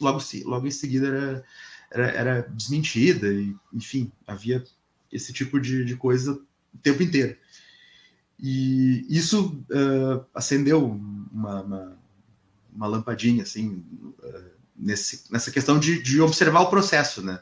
logo, 0.00 0.20
logo 0.44 0.66
em 0.66 0.70
seguida 0.70 1.06
era, 1.08 1.44
era, 1.90 2.06
era 2.10 2.42
desmentida, 2.50 3.28
e, 3.28 3.54
enfim, 3.72 4.12
havia 4.26 4.62
esse 5.10 5.32
tipo 5.32 5.60
de, 5.60 5.84
de 5.84 5.96
coisa 5.96 6.32
o 6.74 6.78
tempo 6.78 7.02
inteiro. 7.02 7.36
E 8.38 9.06
isso 9.08 9.64
uh, 9.70 10.24
acendeu 10.34 10.84
uma, 10.84 11.62
uma, 11.62 11.98
uma, 12.74 12.86
lampadinha, 12.86 13.42
assim, 13.42 13.82
uh, 14.22 14.50
nesse, 14.76 15.32
nessa 15.32 15.50
questão 15.50 15.78
de, 15.78 16.02
de, 16.02 16.20
observar 16.20 16.60
o 16.60 16.70
processo, 16.70 17.22
né? 17.22 17.40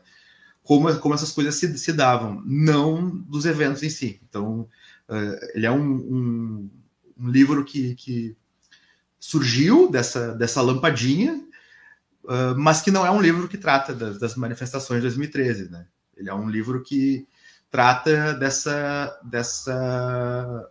Como, 0.63 0.95
como 0.99 1.15
essas 1.15 1.33
coisas 1.33 1.57
se, 1.57 1.77
se 1.77 1.93
davam, 1.93 2.43
não 2.47 3.11
dos 3.11 3.45
eventos 3.45 3.83
em 3.83 3.91
si. 3.91 4.21
Então, 4.29 4.69
uh, 5.09 5.47
ele 5.55 5.67
é 5.67 5.71
um, 5.71 5.95
um, 5.95 6.71
um 7.19 7.29
livro 7.29 7.65
que, 7.65 7.95
que 7.97 8.37
surgiu 9.19 9.91
dessa, 9.91 10.33
dessa 10.35 10.63
lampadinha 10.63 11.43
mas 12.57 12.81
que 12.81 12.91
não 12.91 13.05
é 13.05 13.11
um 13.11 13.21
livro 13.21 13.47
que 13.47 13.59
trata 13.59 13.95
das, 13.95 14.19
das, 14.19 14.35
manifestações 14.35 15.01
de 15.01 15.09
2013, 15.09 15.71
né? 15.71 15.87
Ele 16.17 16.31
é 16.31 16.35
um 16.35 16.49
livro 16.49 16.83
que 16.83 17.29
trata 17.71 18.33
dessa, 18.35 19.21
dessa, 19.25 20.71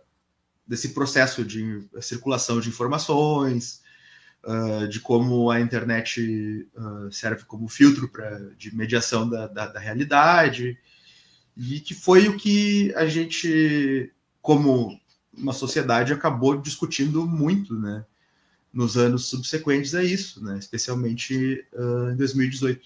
desse 0.66 0.90
processo 0.90 1.44
de 1.44 1.86
circulação 2.00 2.60
de 2.60 2.68
informações, 2.68 3.82
uh, 4.44 4.88
de 4.88 5.00
como 5.00 5.50
a 5.50 5.60
internet 5.60 6.66
uh, 6.74 7.12
serve 7.12 7.44
como 7.44 7.68
filtro 7.68 8.08
pra, 8.08 8.38
de 8.56 8.74
mediação 8.74 9.28
da, 9.28 9.46
da, 9.46 9.66
da 9.66 9.80
realidade, 9.80 10.78
e 11.56 11.80
que 11.80 11.94
foi 11.94 12.28
o 12.28 12.36
que 12.36 12.92
a 12.96 13.06
gente, 13.06 14.12
como 14.40 14.98
uma 15.32 15.52
sociedade, 15.52 16.12
acabou 16.12 16.60
discutindo 16.60 17.26
muito, 17.26 17.74
né? 17.78 18.04
nos 18.72 18.96
anos 18.96 19.26
subsequentes 19.26 19.94
a 19.94 20.02
isso, 20.02 20.42
né? 20.42 20.58
especialmente 20.58 21.64
uh, 21.72 22.10
em 22.10 22.16
2018, 22.16 22.80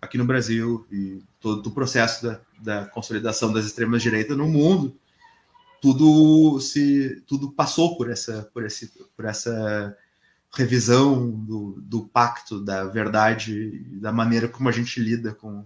aqui 0.00 0.16
no 0.16 0.24
Brasil, 0.24 0.86
e 0.90 1.22
todo 1.38 1.66
o 1.66 1.70
processo 1.70 2.24
da, 2.24 2.40
da 2.58 2.86
consolidação 2.86 3.52
das 3.52 3.66
extremas 3.66 4.02
direitas 4.02 4.36
no 4.36 4.48
mundo, 4.48 4.96
tudo 5.80 6.60
se 6.60 7.22
tudo 7.26 7.52
passou 7.52 7.96
por 7.96 8.10
essa 8.10 8.48
por 8.52 8.64
esse 8.64 8.92
por 9.16 9.24
essa 9.24 9.96
revisão 10.54 11.30
do, 11.30 11.80
do 11.80 12.06
pacto 12.06 12.60
da 12.60 12.84
verdade 12.84 13.80
da 14.00 14.12
maneira 14.12 14.48
como 14.48 14.68
a 14.68 14.72
gente 14.72 15.00
lida 15.00 15.34
com 15.34 15.64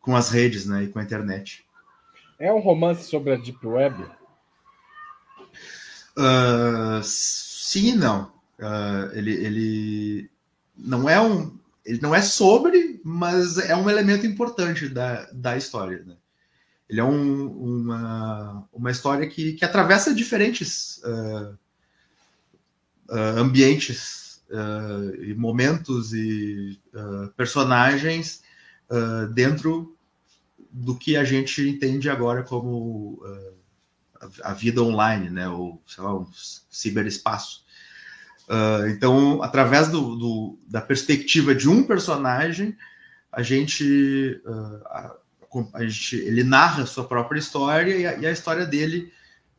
com 0.00 0.16
as 0.16 0.30
redes 0.30 0.66
né 0.66 0.84
e 0.84 0.88
com 0.88 0.98
a 0.98 1.02
internet 1.02 1.64
é 2.38 2.52
um 2.52 2.60
romance 2.60 3.04
sobre 3.04 3.32
a 3.32 3.36
deep 3.36 3.64
web 3.66 4.02
uh, 6.16 7.02
sim 7.02 7.90
e 7.90 7.94
não. 7.94 8.32
Uh, 8.58 9.14
ele, 9.14 9.32
ele 9.32 10.30
não 10.76 11.08
é 11.08 11.20
um. 11.20 11.58
Ele 11.84 12.00
não 12.02 12.14
é 12.14 12.20
sobre, 12.20 13.00
mas 13.04 13.58
é 13.58 13.74
um 13.74 13.88
elemento 13.88 14.26
importante 14.26 14.88
da, 14.88 15.28
da 15.32 15.56
história. 15.56 16.02
Né? 16.04 16.16
Ele 16.90 17.00
é 17.00 17.04
um, 17.04 17.46
uma, 17.46 18.68
uma 18.72 18.90
história 18.90 19.26
que, 19.28 19.52
que 19.52 19.64
atravessa 19.64 20.12
diferentes 20.12 21.00
uh, 21.04 21.56
uh, 23.08 23.38
ambientes 23.38 24.28
e 25.22 25.32
momentos 25.34 26.12
e 26.12 26.76
personagens 27.36 28.42
dentro 29.32 29.96
do 30.72 30.96
que 30.96 31.16
a 31.16 31.22
gente 31.22 31.68
entende 31.68 32.10
agora 32.10 32.42
como 32.42 33.22
a 34.42 34.52
vida 34.52 34.82
online, 34.82 35.30
né? 35.30 35.48
Ou, 35.48 35.80
sei 35.86 36.02
lá, 36.02 36.18
um 36.18 36.26
ciberespaço. 36.68 37.64
Uh, 38.48 38.88
então, 38.88 39.40
através 39.42 39.88
do, 39.88 40.16
do, 40.16 40.58
da 40.66 40.80
perspectiva 40.80 41.54
de 41.54 41.68
um 41.68 41.84
personagem, 41.84 42.76
a 43.30 43.42
gente, 43.42 44.42
uh, 44.44 45.12
a, 45.72 45.84
gente 45.84 46.16
ele 46.16 46.44
narra 46.44 46.84
a 46.84 46.86
sua 46.86 47.04
própria 47.04 47.38
história 47.38 47.96
e 47.96 48.06
a, 48.06 48.18
e 48.18 48.26
a 48.26 48.30
história 48.30 48.64
dele 48.64 49.12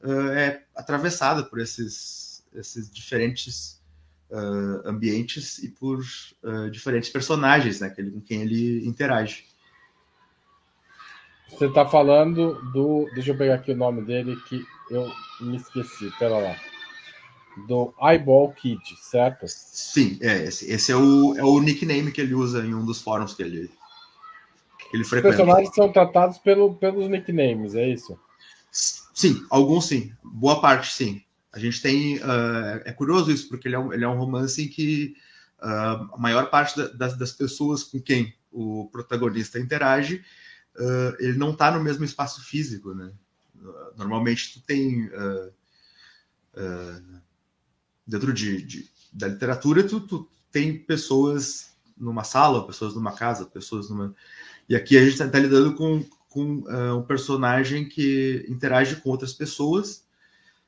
uh, 0.03 0.29
é 0.31 0.63
atravessada 0.75 1.43
por 1.43 1.59
esses, 1.59 2.43
esses 2.53 2.89
diferentes 2.89 3.79
ambientes 4.85 5.57
e 5.57 5.67
por 5.67 6.01
diferentes 6.71 7.09
personagens 7.09 7.81
né, 7.81 7.89
que 7.89 7.99
ele, 7.99 8.11
com 8.11 8.21
quem 8.21 8.43
ele 8.43 8.87
interage. 8.87 9.43
Você 11.51 11.65
está 11.65 11.85
falando 11.85 12.53
do. 12.71 13.09
Deixa 13.13 13.31
eu 13.31 13.37
pegar 13.37 13.55
aqui 13.55 13.71
o 13.71 13.75
nome 13.75 14.01
dele 14.03 14.35
que 14.47 14.65
eu 14.89 15.11
me 15.41 15.57
esqueci. 15.57 16.11
Pera 16.17 16.37
lá. 16.37 16.55
Do 17.67 17.93
Eyeball 18.01 18.53
Kid, 18.53 18.81
certo? 19.01 19.45
Sim, 19.47 20.17
é. 20.21 20.45
Esse, 20.45 20.71
esse 20.71 20.91
é, 20.91 20.95
o, 20.95 21.35
é 21.35 21.43
o 21.43 21.59
nickname 21.59 22.11
que 22.11 22.21
ele 22.21 22.33
usa 22.33 22.65
em 22.65 22.73
um 22.73 22.85
dos 22.85 23.01
fóruns 23.01 23.33
que 23.33 23.43
ele, 23.43 23.69
ele 24.97 25.03
frequenta. 25.03 25.29
Os 25.29 25.35
personagens 25.35 25.75
são 25.75 25.91
tratados 25.91 26.37
pelo, 26.37 26.75
pelos 26.75 27.07
nicknames, 27.07 27.75
é 27.75 27.87
isso? 27.87 28.19
Sim, 28.71 29.45
alguns 29.49 29.85
sim. 29.85 30.13
Boa 30.23 30.61
parte 30.61 30.91
sim. 30.91 31.21
A 31.51 31.59
gente 31.59 31.81
tem. 31.81 32.17
Uh, 32.17 32.81
é 32.85 32.93
curioso 32.93 33.31
isso, 33.31 33.49
porque 33.49 33.67
ele 33.67 33.75
é 33.75 33.79
um, 33.79 33.93
ele 33.93 34.03
é 34.05 34.07
um 34.07 34.17
romance 34.17 34.61
em 34.61 34.67
que 34.67 35.15
uh, 35.61 36.13
a 36.13 36.17
maior 36.17 36.49
parte 36.49 36.77
da, 36.77 36.87
das, 36.87 37.17
das 37.17 37.31
pessoas 37.31 37.83
com 37.83 38.01
quem 38.01 38.33
o 38.51 38.89
protagonista 38.91 39.59
interage 39.59 40.23
uh, 40.77 41.15
ele 41.19 41.37
não 41.37 41.51
está 41.51 41.71
no 41.71 41.83
mesmo 41.83 42.05
espaço 42.05 42.43
físico, 42.43 42.93
né? 42.93 43.11
Normalmente 43.95 44.53
tu 44.53 44.65
tem 44.65 45.07
dentro 48.07 48.33
de, 48.33 48.63
de, 48.63 48.89
da 49.13 49.27
literatura 49.27 49.87
tu, 49.87 50.01
tu, 50.01 50.27
tem 50.51 50.79
pessoas 50.79 51.77
numa 51.95 52.23
sala, 52.23 52.65
pessoas 52.65 52.95
numa 52.95 53.11
casa, 53.11 53.45
pessoas 53.45 53.87
numa 53.87 54.15
e 54.71 54.75
aqui 54.75 54.97
a 54.97 55.01
gente 55.01 55.11
está 55.11 55.27
tá 55.27 55.37
lidando 55.37 55.75
com, 55.75 56.01
com 56.29 56.59
uh, 56.59 56.97
um 56.97 57.03
personagem 57.03 57.89
que 57.89 58.45
interage 58.47 58.95
com 58.95 59.09
outras 59.09 59.33
pessoas 59.33 60.05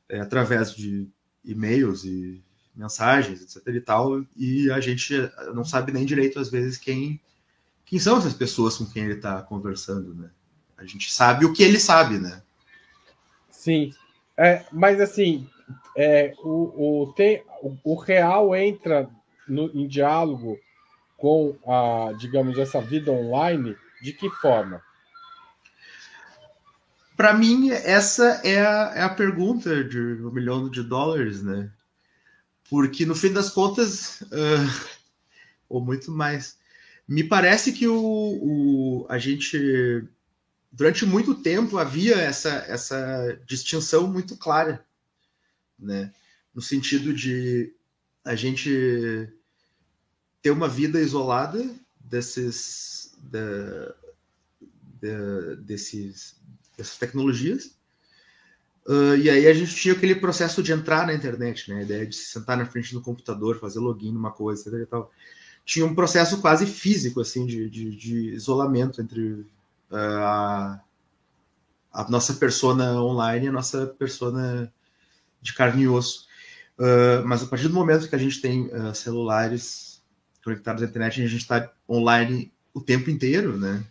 é, 0.09 0.19
através 0.19 0.75
de 0.75 1.07
e-mails 1.41 2.03
e 2.03 2.43
mensagens, 2.75 3.41
etc. 3.41 3.65
e 3.73 3.79
tal, 3.79 4.25
e 4.35 4.69
a 4.69 4.81
gente 4.81 5.13
não 5.53 5.63
sabe 5.63 5.93
nem 5.93 6.03
direito 6.03 6.37
às 6.37 6.49
vezes 6.49 6.77
quem 6.77 7.17
quem 7.85 7.97
são 7.97 8.17
essas 8.17 8.33
pessoas 8.33 8.77
com 8.77 8.85
quem 8.85 9.05
ele 9.05 9.13
está 9.13 9.41
conversando, 9.41 10.13
né? 10.13 10.29
A 10.77 10.83
gente 10.83 11.09
sabe 11.09 11.45
o 11.45 11.53
que 11.53 11.63
ele 11.63 11.79
sabe, 11.79 12.19
né? 12.19 12.41
Sim, 13.49 13.93
é, 14.35 14.65
mas 14.69 14.99
assim, 14.99 15.47
é, 15.95 16.33
o, 16.39 17.03
o, 17.03 17.13
tem, 17.13 17.41
o, 17.61 17.77
o 17.85 17.95
real 17.95 18.53
entra 18.53 19.09
no, 19.47 19.71
em 19.73 19.87
diálogo 19.87 20.59
com 21.15 21.55
a, 21.65 22.11
digamos, 22.19 22.57
essa 22.57 22.81
vida 22.81 23.09
online 23.09 23.77
de 24.03 24.11
que 24.11 24.29
forma? 24.29 24.83
Para 27.15 27.33
mim, 27.33 27.69
essa 27.69 28.41
é 28.43 28.59
a, 28.59 28.91
é 28.95 29.01
a 29.01 29.09
pergunta 29.09 29.81
de 29.81 29.97
um 29.97 30.29
milhão 30.29 30.69
de 30.69 30.83
dólares, 30.83 31.41
né? 31.41 31.71
Porque 32.69 33.05
no 33.05 33.15
fim 33.15 33.31
das 33.31 33.49
contas, 33.49 34.19
uh, 34.23 34.89
ou 35.69 35.79
muito 35.79 36.11
mais, 36.11 36.57
me 37.07 37.23
parece 37.23 37.71
que 37.71 37.87
o, 37.87 37.95
o, 37.95 39.05
a 39.07 39.17
gente, 39.17 40.05
durante 40.69 41.05
muito 41.05 41.35
tempo, 41.35 41.77
havia 41.77 42.15
essa, 42.15 42.65
essa 42.67 43.39
distinção 43.45 44.05
muito 44.05 44.35
clara, 44.35 44.85
né? 45.79 46.11
No 46.53 46.61
sentido 46.61 47.13
de 47.13 47.73
a 48.25 48.35
gente 48.35 49.29
ter 50.41 50.51
uma 50.51 50.67
vida 50.67 50.99
isolada 50.99 51.63
desses, 51.97 53.02
da, 53.23 53.95
da, 55.01 55.55
desses, 55.55 56.35
dessas 56.77 56.97
tecnologias. 56.97 57.75
Uh, 58.85 59.15
e 59.15 59.29
aí 59.29 59.47
a 59.47 59.53
gente 59.53 59.73
tinha 59.75 59.93
aquele 59.93 60.15
processo 60.15 60.61
de 60.61 60.73
entrar 60.73 61.07
na 61.07 61.13
internet, 61.13 61.69
né? 61.69 61.79
A 61.79 61.83
ideia 61.83 62.05
de 62.05 62.15
se 62.15 62.25
sentar 62.25 62.57
na 62.57 62.65
frente 62.65 62.93
do 62.93 63.01
computador, 63.01 63.59
fazer 63.59 63.79
login 63.79 64.11
numa 64.11 64.31
coisa, 64.31 64.69
etc. 64.69 64.81
E 64.81 64.85
tal. 64.85 65.11
Tinha 65.65 65.85
um 65.85 65.95
processo 65.95 66.41
quase 66.41 66.65
físico, 66.65 67.21
assim, 67.21 67.45
de, 67.45 67.69
de, 67.69 67.95
de 67.95 68.29
isolamento 68.33 69.01
entre 69.01 69.31
uh, 69.89 69.95
a, 69.95 70.81
a, 71.93 72.09
nossa 72.09 72.33
persona 72.33 73.01
online 73.01 73.45
e 73.45 73.49
a 73.49 73.53
nossa 73.53 73.87
persona 73.87 74.71
de 75.41 75.53
carne 75.53 75.83
e 75.83 75.87
osso. 75.87 76.27
Uh, 76.77 77.25
mas 77.25 77.41
a 77.41 77.45
partir 77.45 77.69
do 77.69 77.73
momento 77.73 78.09
que 78.09 78.15
a 78.15 78.19
gente 78.19 78.41
tem 78.41 78.69
celulares 78.93 80.03
conectados 80.43 80.83
à 80.83 80.85
internet, 80.85 81.21
a 81.21 81.27
gente 81.27 81.41
está 81.41 81.71
online 81.89 82.52
o 82.73 82.81
tempo 82.81 83.09
inteiro, 83.09 83.57
né? 83.57 83.85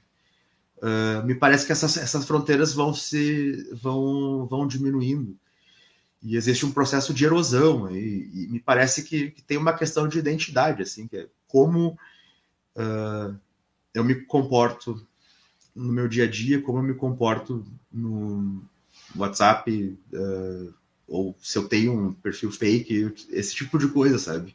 Uh, 0.79 1.25
me 1.25 1.35
parece 1.35 1.65
que 1.65 1.71
essas, 1.71 1.97
essas 1.97 2.27
fronteiras 2.27 2.73
vão 2.73 2.93
se 2.93 3.69
vão, 3.73 4.47
vão 4.47 4.67
diminuindo 4.67 5.39
e 6.23 6.37
existe 6.37 6.65
um 6.65 6.73
processo 6.73 7.13
de 7.13 7.25
erosão 7.25 7.91
e, 7.91 8.31
e 8.35 8.49
me 8.49 8.61
parece 8.61 9.03
que, 9.03 9.31
que, 9.31 9.43
tem 9.43 9.57
uma 9.57 9.73
questão 9.73 10.07
de 10.07 10.19
identidade 10.19 10.83
assim 10.83 11.07
que 11.07 11.17
é 11.17 11.29
como 11.49 11.99
uh, 12.77 13.37
eu 13.93 14.05
me 14.05 14.15
comporto 14.15 15.07
no 15.75 15.93
meu 15.93 16.09
dia 16.09 16.25
a 16.25 16.31
dia 16.31 16.61
como 16.61 16.79
eu 16.79 16.83
me 16.83 16.95
comporto 16.95 17.65
no 17.93 18.63
WhatsApp 19.17 19.99
uh, 20.13 20.75
ou 21.07 21.37
se 21.41 21.59
eu 21.59 21.69
tenho 21.69 21.93
um 21.93 22.13
perfil 22.13 22.51
fake 22.51 23.15
esse 23.31 23.55
tipo 23.55 23.79
de 23.79 23.87
coisa 23.87 24.19
sabe 24.19 24.55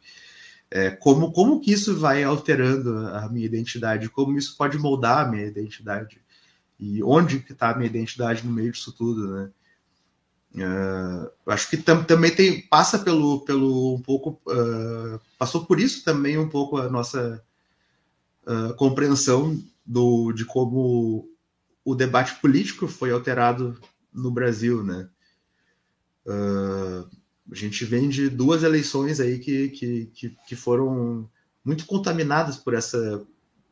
é, 0.70 0.90
como, 0.90 1.32
como 1.32 1.60
que 1.60 1.72
isso 1.72 1.98
vai 1.98 2.22
alterando 2.22 2.98
a 3.08 3.28
minha 3.28 3.46
identidade, 3.46 4.10
como 4.10 4.36
isso 4.36 4.56
pode 4.56 4.78
moldar 4.78 5.26
a 5.26 5.30
minha 5.30 5.46
identidade 5.46 6.20
e 6.78 7.02
onde 7.02 7.40
que 7.40 7.52
está 7.52 7.70
a 7.70 7.74
minha 7.74 7.88
identidade 7.88 8.46
no 8.46 8.52
meio 8.52 8.72
disso 8.72 8.92
tudo, 8.92 9.34
né? 9.34 9.50
Uh, 10.54 11.30
acho 11.46 11.68
que 11.68 11.76
tam, 11.76 12.02
também 12.02 12.34
tem 12.34 12.62
passa 12.62 12.98
pelo 12.98 13.40
pelo 13.42 13.94
um 13.94 14.00
pouco 14.00 14.40
uh, 14.50 15.20
passou 15.38 15.66
por 15.66 15.78
isso 15.78 16.02
também 16.02 16.38
um 16.38 16.48
pouco 16.48 16.78
a 16.78 16.88
nossa 16.88 17.44
uh, 18.46 18.72
compreensão 18.74 19.62
do 19.84 20.32
de 20.32 20.46
como 20.46 21.28
o 21.84 21.94
debate 21.94 22.40
político 22.40 22.88
foi 22.88 23.12
alterado 23.12 23.78
no 24.12 24.30
Brasil, 24.30 24.82
né? 24.82 25.08
Uh, 26.26 27.08
a 27.50 27.54
gente 27.54 27.84
vem 27.84 28.08
de 28.08 28.28
duas 28.28 28.62
eleições 28.62 29.20
aí 29.20 29.38
que, 29.38 29.68
que, 29.70 30.06
que, 30.14 30.36
que 30.46 30.56
foram 30.56 31.28
muito 31.64 31.86
contaminadas 31.86 32.56
por 32.56 32.74
essa, 32.74 33.26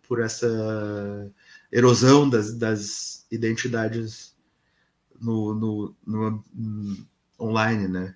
por 0.09 0.21
essa 0.21 1.31
erosão 1.71 2.29
das, 2.29 2.57
das 2.57 3.27
identidades 3.31 4.35
no, 5.21 5.55
no, 5.55 5.97
no, 6.07 6.45
no 6.55 7.07
online, 7.39 7.89
né? 7.89 8.15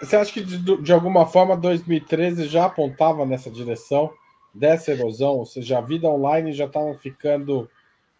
Você 0.00 0.16
acha 0.16 0.32
que 0.32 0.42
de, 0.42 0.82
de, 0.82 0.92
alguma 0.92 1.26
forma 1.26 1.56
2013 1.56 2.46
já 2.46 2.66
apontava 2.66 3.26
nessa 3.26 3.50
direção 3.50 4.12
dessa 4.54 4.92
erosão? 4.92 5.32
Ou 5.32 5.46
seja, 5.46 5.78
a 5.78 5.82
vida 5.82 6.08
online 6.08 6.52
já 6.52 6.66
estava 6.66 6.94
ficando 6.94 7.68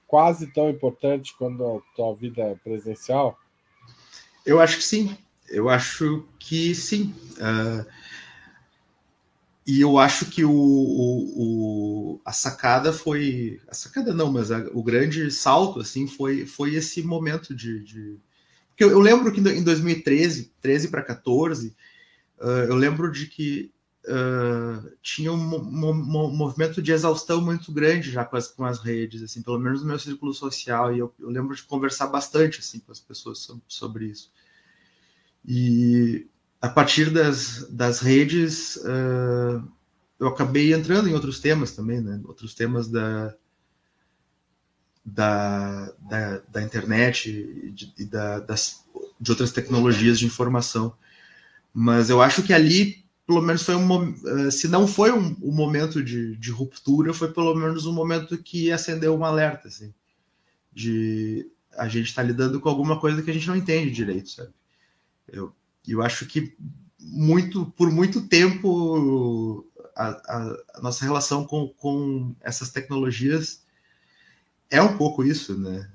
quase 0.06 0.52
tão 0.52 0.68
importante 0.68 1.34
quanto 1.36 1.64
a 1.64 1.96
tua 1.96 2.14
vida 2.14 2.60
presencial? 2.62 3.38
Eu 4.44 4.60
acho 4.60 4.76
que 4.78 4.84
sim. 4.84 5.16
Eu 5.48 5.68
acho 5.68 6.26
que 6.38 6.74
sim. 6.74 7.14
Uh, 7.32 7.86
e 9.66 9.80
eu 9.80 9.98
acho 9.98 10.26
que 10.26 10.44
o, 10.44 10.52
o, 10.52 12.14
o, 12.16 12.20
a 12.24 12.32
sacada 12.32 12.92
foi. 12.92 13.60
A 13.66 13.74
sacada 13.74 14.12
não, 14.12 14.30
mas 14.30 14.50
a, 14.50 14.58
o 14.72 14.82
grande 14.82 15.30
salto 15.30 15.80
assim 15.80 16.06
foi, 16.06 16.44
foi 16.44 16.74
esse 16.74 17.02
momento 17.02 17.54
de. 17.54 17.82
de... 17.82 18.16
Porque 18.68 18.84
eu, 18.84 18.90
eu, 18.90 19.00
lembro 19.00 19.32
que 19.32 19.40
em 19.40 19.62
2013, 19.62 20.52
13 20.60 20.88
para 20.88 21.02
14, 21.02 21.74
uh, 22.40 22.44
eu 22.68 22.74
lembro 22.74 23.10
de 23.10 23.26
que 23.26 23.72
uh, 24.06 24.90
tinha 25.00 25.32
um, 25.32 25.54
um, 25.56 25.90
um, 25.90 26.36
movimento 26.36 26.82
de 26.82 26.92
exaustão 26.92 27.40
muito 27.40 27.72
grande 27.72 28.10
já 28.10 28.24
com 28.24 28.36
as, 28.36 28.48
com 28.48 28.64
as 28.64 28.80
redes, 28.80 29.22
assim, 29.22 29.40
pelo 29.40 29.58
menos 29.58 29.80
no 29.80 29.88
meu 29.88 29.98
círculo 29.98 30.34
social, 30.34 30.94
e 30.94 30.98
eu, 30.98 31.14
eu 31.18 31.30
lembro 31.30 31.54
de 31.54 31.62
conversar 31.62 32.08
bastante 32.08 32.60
assim, 32.60 32.80
com 32.80 32.92
as 32.92 33.00
pessoas 33.00 33.38
sobre, 33.38 33.62
sobre 33.66 34.06
isso. 34.06 34.30
E 35.46 36.26
a 36.60 36.68
partir 36.68 37.10
das, 37.10 37.66
das 37.68 38.00
redes, 38.00 38.76
uh, 38.76 39.62
eu 40.18 40.28
acabei 40.28 40.72
entrando 40.72 41.08
em 41.08 41.14
outros 41.14 41.38
temas 41.38 41.72
também, 41.72 42.00
né? 42.00 42.20
Outros 42.24 42.54
temas 42.54 42.88
da, 42.88 43.34
da, 45.04 45.92
da, 45.98 46.38
da 46.48 46.62
internet 46.62 47.28
e 47.28 47.70
de, 47.70 48.06
da, 48.06 48.40
das, 48.40 48.82
de 49.20 49.30
outras 49.30 49.52
tecnologias 49.52 50.18
de 50.18 50.26
informação. 50.26 50.94
Mas 51.72 52.08
eu 52.08 52.22
acho 52.22 52.42
que 52.42 52.52
ali, 52.52 53.04
pelo 53.26 53.42
menos, 53.42 53.62
foi 53.62 53.74
um 53.74 54.50
se 54.50 54.68
não 54.68 54.86
foi 54.86 55.12
um, 55.12 55.36
um 55.42 55.52
momento 55.52 56.02
de, 56.02 56.36
de 56.36 56.50
ruptura, 56.50 57.12
foi 57.12 57.30
pelo 57.32 57.54
menos 57.54 57.84
um 57.84 57.92
momento 57.92 58.38
que 58.38 58.72
acendeu 58.72 59.14
um 59.14 59.24
alerta, 59.24 59.68
assim, 59.68 59.92
de 60.72 61.46
a 61.76 61.88
gente 61.88 62.06
estar 62.06 62.22
tá 62.22 62.28
lidando 62.28 62.60
com 62.60 62.68
alguma 62.68 62.98
coisa 62.98 63.22
que 63.22 63.30
a 63.30 63.34
gente 63.34 63.48
não 63.48 63.56
entende 63.56 63.90
direito, 63.90 64.30
sabe? 64.30 64.50
Eu, 65.28 65.54
eu 65.86 66.02
acho 66.02 66.26
que 66.26 66.56
muito 66.98 67.66
por 67.76 67.90
muito 67.90 68.22
tempo 68.22 69.66
a, 69.94 70.08
a, 70.08 70.56
a, 70.74 70.80
nossa 70.80 71.04
relação 71.04 71.44
com, 71.44 71.68
com 71.68 72.34
essas 72.40 72.70
tecnologias 72.70 73.62
é 74.70 74.80
um 74.80 74.96
pouco 74.96 75.22
isso, 75.22 75.58
né? 75.58 75.88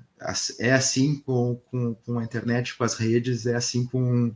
É 0.58 0.72
assim 0.72 1.16
com, 1.16 1.56
com, 1.70 1.94
com 1.94 2.18
a 2.18 2.24
internet, 2.24 2.76
com 2.76 2.84
as 2.84 2.94
redes, 2.94 3.46
é 3.46 3.54
assim 3.54 3.86
com 3.86 4.34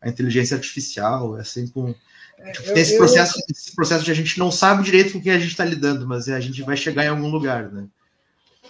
a 0.00 0.08
inteligência 0.08 0.56
artificial, 0.56 1.36
é 1.36 1.42
assim 1.42 1.66
com. 1.68 1.94
É, 2.38 2.52
tipo, 2.52 2.72
tem 2.72 2.82
esse 2.82 2.96
processo, 2.96 3.38
eu... 3.38 3.44
esse 3.50 3.74
processo 3.74 4.04
de 4.04 4.10
a 4.10 4.14
gente 4.14 4.38
não 4.38 4.50
sabe 4.50 4.82
direito 4.82 5.12
com 5.12 5.18
o 5.18 5.22
que 5.22 5.30
a 5.30 5.38
gente 5.38 5.50
está 5.50 5.64
lidando, 5.64 6.06
mas 6.06 6.28
a 6.28 6.40
gente 6.40 6.62
vai 6.62 6.76
chegar 6.76 7.04
em 7.04 7.08
algum 7.08 7.28
lugar, 7.28 7.70
né? 7.70 7.86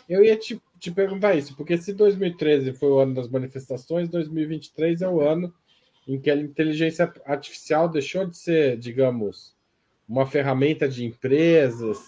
Eu 0.08 0.24
ia 0.24 0.36
te, 0.36 0.60
te 0.78 0.90
perguntar 0.90 1.34
isso, 1.34 1.56
porque 1.56 1.76
se 1.76 1.92
2013 1.92 2.72
foi 2.74 2.88
o 2.88 2.98
ano 2.98 3.14
das 3.14 3.28
manifestações, 3.28 4.08
2023 4.08 5.02
é 5.02 5.08
o 5.08 5.20
ano 5.20 5.52
em 6.06 6.18
que 6.18 6.30
a 6.30 6.36
inteligência 6.36 7.12
artificial 7.26 7.88
deixou 7.88 8.26
de 8.26 8.36
ser, 8.36 8.78
digamos, 8.78 9.54
uma 10.08 10.26
ferramenta 10.26 10.88
de 10.88 11.04
empresas, 11.04 11.98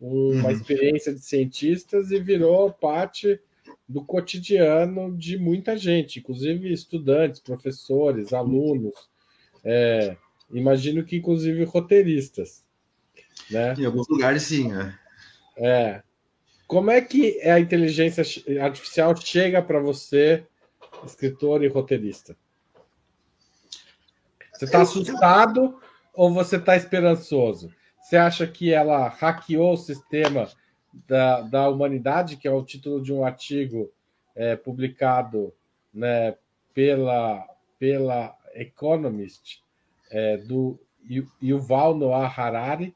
uma 0.00 0.44
uhum. 0.44 0.50
experiência 0.50 1.12
de 1.12 1.20
cientistas 1.20 2.10
e 2.10 2.20
virou 2.20 2.72
parte 2.72 3.40
do 3.88 4.04
cotidiano 4.04 5.16
de 5.16 5.36
muita 5.36 5.76
gente, 5.76 6.20
inclusive 6.20 6.72
estudantes, 6.72 7.40
professores, 7.40 8.32
alunos, 8.32 8.94
é, 9.64 10.16
imagino 10.52 11.04
que 11.04 11.16
inclusive 11.16 11.64
roteiristas. 11.64 12.64
Né? 13.50 13.74
Em 13.76 13.84
alguns 13.84 14.08
lugares, 14.08 14.42
sim. 14.42 14.70
É. 14.72 14.94
é. 15.56 16.02
Como 16.70 16.88
é 16.88 17.00
que 17.00 17.42
a 17.42 17.58
inteligência 17.58 18.22
artificial 18.62 19.16
chega 19.16 19.60
para 19.60 19.80
você, 19.80 20.46
escritor 21.04 21.64
e 21.64 21.66
roteirista? 21.66 22.36
Você 24.52 24.66
está 24.66 24.80
assustado 24.80 25.80
ou 26.14 26.32
você 26.32 26.58
está 26.58 26.76
esperançoso? 26.76 27.74
Você 28.00 28.16
acha 28.16 28.46
que 28.46 28.72
ela 28.72 29.08
hackeou 29.08 29.72
o 29.72 29.76
sistema 29.76 30.48
da, 31.08 31.40
da 31.40 31.68
humanidade, 31.68 32.36
que 32.36 32.46
é 32.46 32.52
o 32.52 32.64
título 32.64 33.02
de 33.02 33.12
um 33.12 33.24
artigo 33.24 33.92
é, 34.36 34.54
publicado 34.54 35.52
né, 35.92 36.36
pela, 36.72 37.48
pela 37.80 38.32
Economist, 38.54 39.60
é, 40.08 40.36
do 40.36 40.78
Yuval 41.42 41.96
Noah 41.96 42.32
Harari, 42.32 42.94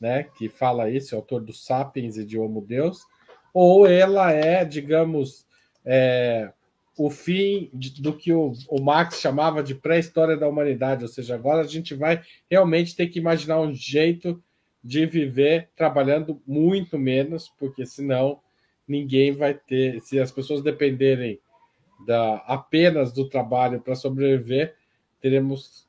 né, 0.00 0.24
que 0.36 0.48
fala 0.48 0.90
isso, 0.90 1.14
autor 1.14 1.40
do 1.40 1.52
Sapiens 1.52 2.16
e 2.16 2.24
de 2.24 2.38
Homo 2.38 2.60
Deus, 2.60 3.02
ou 3.52 3.86
ela 3.86 4.32
é, 4.32 4.64
digamos, 4.64 5.46
é, 5.84 6.52
o 6.96 7.10
fim 7.10 7.70
de, 7.72 8.00
do 8.00 8.12
que 8.12 8.32
o, 8.32 8.52
o 8.68 8.82
Marx 8.82 9.20
chamava 9.20 9.62
de 9.62 9.74
pré-história 9.74 10.36
da 10.36 10.48
humanidade, 10.48 11.02
ou 11.02 11.08
seja, 11.08 11.34
agora 11.34 11.62
a 11.62 11.66
gente 11.66 11.94
vai 11.94 12.22
realmente 12.50 12.96
ter 12.96 13.08
que 13.08 13.18
imaginar 13.18 13.60
um 13.60 13.72
jeito 13.72 14.42
de 14.82 15.06
viver 15.06 15.70
trabalhando 15.74 16.40
muito 16.46 16.98
menos, 16.98 17.48
porque 17.58 17.86
senão 17.86 18.40
ninguém 18.86 19.32
vai 19.32 19.54
ter, 19.54 20.00
se 20.02 20.20
as 20.20 20.30
pessoas 20.30 20.62
dependerem 20.62 21.40
da 22.06 22.36
apenas 22.46 23.12
do 23.12 23.28
trabalho 23.28 23.80
para 23.80 23.94
sobreviver, 23.94 24.76
teremos 25.20 25.88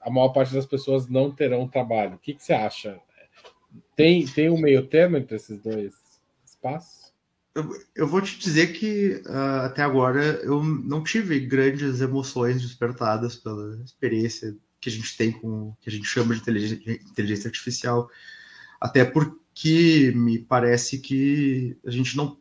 a 0.00 0.10
maior 0.10 0.30
parte 0.30 0.54
das 0.54 0.64
pessoas 0.64 1.06
não 1.06 1.30
terão 1.30 1.68
trabalho. 1.68 2.14
O 2.14 2.18
que, 2.18 2.32
que 2.32 2.42
você 2.42 2.54
acha? 2.54 2.98
Tem, 3.96 4.26
tem 4.26 4.50
um 4.50 4.60
meio 4.60 4.86
termo 4.86 5.16
entre 5.16 5.36
esses 5.36 5.60
dois 5.60 5.94
espaços? 6.44 7.12
Eu, 7.54 7.68
eu 7.96 8.06
vou 8.06 8.20
te 8.20 8.38
dizer 8.38 8.72
que 8.72 9.22
uh, 9.26 9.66
até 9.66 9.82
agora 9.82 10.22
eu 10.42 10.62
não 10.62 11.02
tive 11.02 11.40
grandes 11.40 12.00
emoções 12.00 12.62
despertadas 12.62 13.36
pela 13.36 13.82
experiência 13.84 14.56
que 14.80 14.88
a 14.88 14.92
gente 14.92 15.16
tem 15.16 15.32
com 15.32 15.74
que 15.80 15.90
a 15.90 15.92
gente 15.92 16.06
chama 16.06 16.34
de 16.34 16.40
inteligência, 16.40 16.92
inteligência 16.92 17.48
artificial, 17.48 18.08
até 18.80 19.04
porque 19.04 20.12
me 20.14 20.38
parece 20.38 20.98
que 20.98 21.76
a 21.84 21.90
gente 21.90 22.16
não 22.16 22.38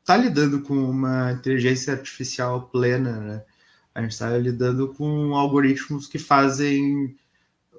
está 0.00 0.16
lidando 0.16 0.62
com 0.62 0.74
uma 0.74 1.32
inteligência 1.32 1.92
artificial 1.92 2.68
plena, 2.68 3.20
né? 3.20 3.44
A 3.94 4.02
gente 4.02 4.12
está 4.12 4.36
lidando 4.36 4.88
com 4.94 5.34
algoritmos 5.34 6.06
que 6.06 6.18
fazem 6.18 7.16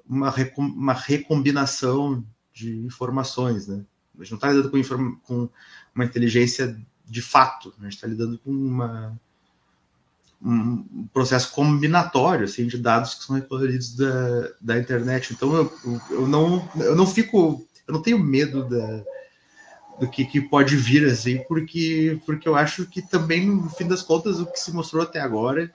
uma, 0.06 0.34
uma 0.58 0.92
recombinação 0.92 2.24
de 2.60 2.76
informações, 2.78 3.66
né? 3.66 3.82
A 4.18 4.22
gente 4.22 4.32
não 4.32 4.36
está 4.36 4.48
lidando 4.50 4.70
com, 4.70 5.16
com, 5.22 5.48
uma 5.94 6.04
inteligência 6.04 6.78
de 7.06 7.22
fato, 7.22 7.72
a 7.80 7.84
gente 7.84 7.94
está 7.94 8.06
lidando 8.06 8.38
com 8.38 8.50
uma, 8.50 9.18
um 10.42 11.08
processo 11.12 11.52
combinatório 11.52 12.44
assim, 12.44 12.66
de 12.66 12.76
dados 12.76 13.14
que 13.14 13.24
são 13.24 13.36
recolhidos 13.36 13.96
da, 13.96 14.52
da 14.60 14.78
internet. 14.78 15.32
Então 15.32 15.54
eu, 15.54 15.72
eu, 16.10 16.28
não, 16.28 16.68
eu 16.76 16.94
não 16.94 17.06
fico, 17.06 17.66
eu 17.88 17.94
não 17.94 18.02
tenho 18.02 18.18
medo 18.18 18.68
da, 18.68 19.02
do 19.98 20.08
que, 20.08 20.24
que 20.24 20.40
pode 20.40 20.76
vir 20.76 21.06
assim, 21.06 21.42
porque, 21.48 22.20
porque 22.26 22.46
eu 22.46 22.54
acho 22.54 22.86
que 22.86 23.00
também, 23.00 23.46
no 23.46 23.70
fim 23.70 23.88
das 23.88 24.02
contas, 24.02 24.38
o 24.38 24.46
que 24.46 24.60
se 24.60 24.72
mostrou 24.72 25.02
até 25.02 25.20
agora 25.20 25.72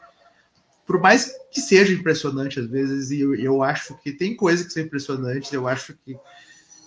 por 0.86 1.00
mais 1.02 1.32
que 1.52 1.60
seja 1.60 1.94
impressionante 1.94 2.60
às 2.60 2.68
vezes, 2.68 3.10
e 3.10 3.20
eu, 3.20 3.34
eu 3.36 3.64
acho 3.64 3.98
que 3.98 4.12
tem 4.12 4.36
coisas 4.36 4.68
que 4.68 4.74
são 4.74 4.84
impressionantes, 4.84 5.52
eu 5.52 5.68
acho 5.68 5.98
que 6.06 6.16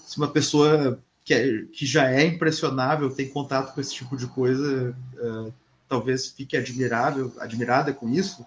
se 0.08 0.16
uma 0.16 0.28
pessoa 0.28 0.98
que, 1.22 1.34
é, 1.34 1.64
que 1.70 1.84
já 1.84 2.10
é 2.10 2.24
impressionável 2.24 3.10
tem 3.10 3.28
contato 3.28 3.74
com 3.74 3.80
esse 3.82 3.94
tipo 3.94 4.16
de 4.16 4.26
coisa, 4.26 4.96
uh, 5.18 5.52
talvez 5.86 6.28
fique 6.28 6.56
admirável, 6.56 7.30
admirada 7.38 7.92
com 7.92 8.08
isso, 8.08 8.40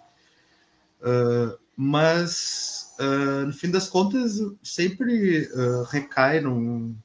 uh, 1.04 1.56
mas 1.78 2.96
uh, 3.00 3.46
no 3.46 3.54
fim 3.54 3.70
das 3.70 3.88
contas 3.88 4.40
sempre 4.64 5.48
recai 5.92 6.42
num, 6.42 6.96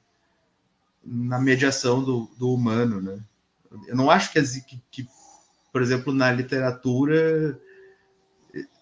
na 1.04 1.38
mediação 1.38 2.02
do, 2.02 2.26
do, 2.38 2.50
humano, 2.50 3.02
né? 3.02 3.18
Eu 3.86 3.94
não 3.94 4.10
acho 4.10 4.32
que, 4.32 4.42
que, 4.62 4.82
que 4.90 5.08
por 5.70 5.82
exemplo, 5.82 6.14
na 6.14 6.32
literatura 6.32 7.60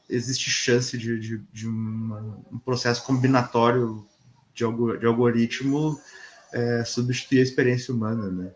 existe 0.08 0.48
chance 0.48 0.96
de, 0.96 1.18
de, 1.18 1.38
de 1.52 1.66
uma, 1.66 2.38
um 2.52 2.58
processo 2.60 3.02
combinatório 3.02 4.06
de, 4.54 4.64
de 4.98 5.06
algoritmo 5.06 6.00
é, 6.52 6.84
substituir 6.84 7.40
a 7.40 7.42
experiência 7.42 7.92
humana, 7.92 8.30
né? 8.30 8.52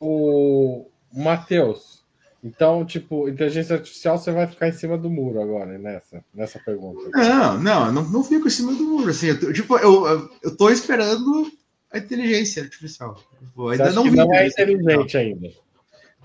O 0.00 0.86
Matheus, 1.12 2.04
então, 2.42 2.84
tipo, 2.84 3.28
inteligência 3.28 3.76
artificial 3.76 4.16
você 4.16 4.30
vai 4.30 4.46
ficar 4.46 4.68
em 4.68 4.72
cima 4.72 4.96
do 4.96 5.10
muro 5.10 5.42
agora, 5.42 5.76
nessa, 5.76 6.24
nessa 6.32 6.58
pergunta. 6.60 7.10
Não, 7.12 7.58
não, 7.58 7.86
eu 7.86 7.92
não, 7.92 8.08
não 8.08 8.24
fico 8.24 8.46
em 8.46 8.50
cima 8.50 8.72
do 8.72 8.84
muro, 8.84 9.10
assim, 9.10 9.28
eu, 9.28 9.52
tipo, 9.52 9.76
eu, 9.78 10.30
eu 10.42 10.56
tô 10.56 10.70
esperando 10.70 11.50
a 11.90 11.98
inteligência 11.98 12.62
artificial. 12.62 13.20
Eu 13.56 13.68
ainda 13.68 13.90
não, 13.90 14.04
vi 14.04 14.10
não 14.12 14.32
é 14.32 14.46
inteligente 14.46 15.16
ainda. 15.16 15.48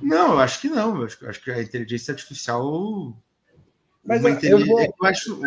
Não, 0.01 0.33
eu 0.33 0.39
acho 0.39 0.61
que 0.61 0.69
não. 0.69 0.97
Eu 0.97 1.05
acho, 1.05 1.27
acho 1.27 1.43
que 1.43 1.51
a 1.51 1.61
inteligência 1.61 2.11
artificial. 2.11 3.15
Mas 4.05 4.23
eu, 4.43 4.59
eu, 4.59 4.65
vou... 4.65 4.81
eu 4.81 4.93
acho. 5.03 5.39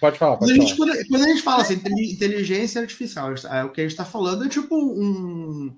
Pode 0.00 0.18
falar. 0.18 0.36
Pode 0.36 0.52
quando, 0.52 0.62
a 0.62 0.66
gente, 0.66 0.76
quando, 0.76 1.08
quando, 1.08 1.24
a 1.24 1.28
gente 1.28 1.42
fala 1.42 1.62
assim, 1.62 1.74
inteligência 1.74 2.80
artificial, 2.80 3.32
o 3.32 3.70
que 3.70 3.80
a 3.80 3.84
gente 3.84 3.92
está 3.92 4.04
falando 4.04 4.44
é 4.44 4.48
tipo 4.48 4.74
um, 4.74 5.76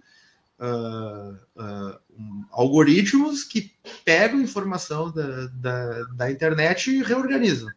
uh, 0.61 1.37
uh, 1.57 1.99
um, 2.19 2.45
algoritmos 2.51 3.45
que 3.45 3.73
pegam 4.05 4.41
informação 4.41 5.11
da, 5.11 5.47
da, 5.47 6.05
da, 6.15 6.31
internet 6.31 6.91
e 6.91 7.03
reorganizam. 7.03 7.71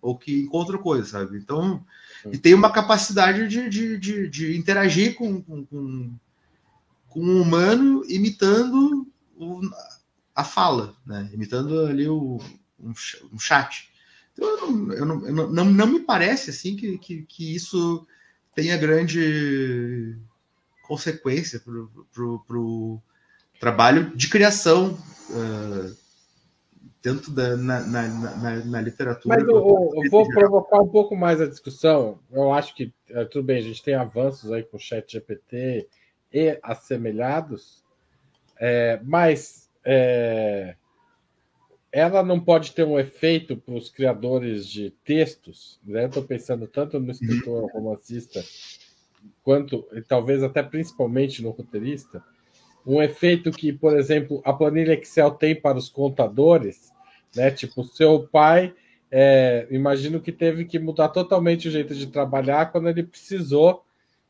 Ou 0.00 0.16
que 0.16 0.42
encontram 0.42 0.78
coisas, 0.78 1.08
sabe? 1.08 1.36
Então, 1.38 1.84
e 2.30 2.38
tem 2.38 2.54
uma 2.54 2.70
capacidade 2.70 3.48
de, 3.48 3.68
de, 3.68 3.98
de, 3.98 4.28
de 4.28 4.56
interagir 4.56 5.14
com, 5.16 5.42
com, 5.42 5.64
com, 5.66 6.14
com 7.08 7.20
um 7.20 7.42
humano 7.42 8.04
imitando 8.08 9.06
o, 9.36 9.60
a 10.34 10.44
fala, 10.44 10.94
né? 11.04 11.28
imitando 11.32 11.86
ali 11.86 12.08
o, 12.08 12.40
um, 12.78 12.92
um 13.32 13.38
chat. 13.38 13.90
Então, 14.36 14.48
eu 14.48 14.56
não, 14.56 14.92
eu 14.92 15.06
não, 15.06 15.26
eu 15.26 15.32
não, 15.32 15.48
não, 15.48 15.64
não, 15.64 15.86
me 15.86 16.00
parece 16.00 16.50
assim 16.50 16.76
que, 16.76 16.98
que, 16.98 17.22
que 17.22 17.56
isso 17.56 18.06
tenha 18.54 18.76
grande 18.76 20.14
consequência 20.82 21.60
para 21.60 22.58
o 22.58 23.00
trabalho 23.58 24.14
de 24.14 24.28
criação 24.28 24.98
uh, 25.30 25.96
dentro 27.02 27.30
da 27.30 27.56
na, 27.56 27.80
na, 27.80 28.08
na, 28.08 28.64
na 28.64 28.80
literatura. 28.80 29.36
Mas 29.36 29.48
eu, 29.48 29.56
eu 29.56 30.10
vou 30.10 30.28
provocar 30.28 30.82
um 30.82 30.88
pouco 30.88 31.16
mais 31.16 31.40
a 31.40 31.46
discussão. 31.46 32.18
Eu 32.30 32.52
acho 32.52 32.74
que 32.74 32.92
é, 33.10 33.24
tudo 33.24 33.44
bem, 33.44 33.58
a 33.58 33.62
gente 33.62 33.82
tem 33.82 33.94
avanços 33.94 34.52
aí 34.52 34.62
com 34.62 34.76
o 34.76 34.80
chat 34.80 35.10
GPT 35.10 35.88
e 36.32 36.58
assemelhados, 36.62 37.82
é, 38.58 39.00
mas 39.02 39.70
é, 39.84 40.76
ela 41.96 42.22
não 42.22 42.38
pode 42.38 42.72
ter 42.72 42.84
um 42.84 42.98
efeito 42.98 43.56
para 43.56 43.72
os 43.72 43.88
criadores 43.88 44.66
de 44.66 44.90
textos. 45.02 45.80
Né? 45.82 46.04
Estou 46.04 46.22
pensando 46.22 46.66
tanto 46.66 47.00
no 47.00 47.10
escritor 47.10 47.62
uhum. 47.62 47.68
romancista 47.72 48.44
quanto, 49.42 49.88
e 49.94 50.02
talvez 50.02 50.42
até 50.42 50.62
principalmente 50.62 51.42
no 51.42 51.48
roteirista, 51.52 52.22
um 52.86 53.02
efeito 53.02 53.50
que, 53.50 53.72
por 53.72 53.98
exemplo, 53.98 54.42
a 54.44 54.52
planilha 54.52 54.92
Excel 54.92 55.30
tem 55.30 55.58
para 55.58 55.78
os 55.78 55.88
contadores, 55.88 56.92
né? 57.34 57.50
Tipo, 57.50 57.82
seu 57.82 58.28
pai, 58.28 58.74
é, 59.10 59.66
imagino 59.70 60.20
que 60.20 60.30
teve 60.30 60.66
que 60.66 60.78
mudar 60.78 61.08
totalmente 61.08 61.66
o 61.66 61.70
jeito 61.70 61.94
de 61.94 62.08
trabalhar 62.08 62.70
quando 62.70 62.90
ele 62.90 63.04
precisou 63.04 63.82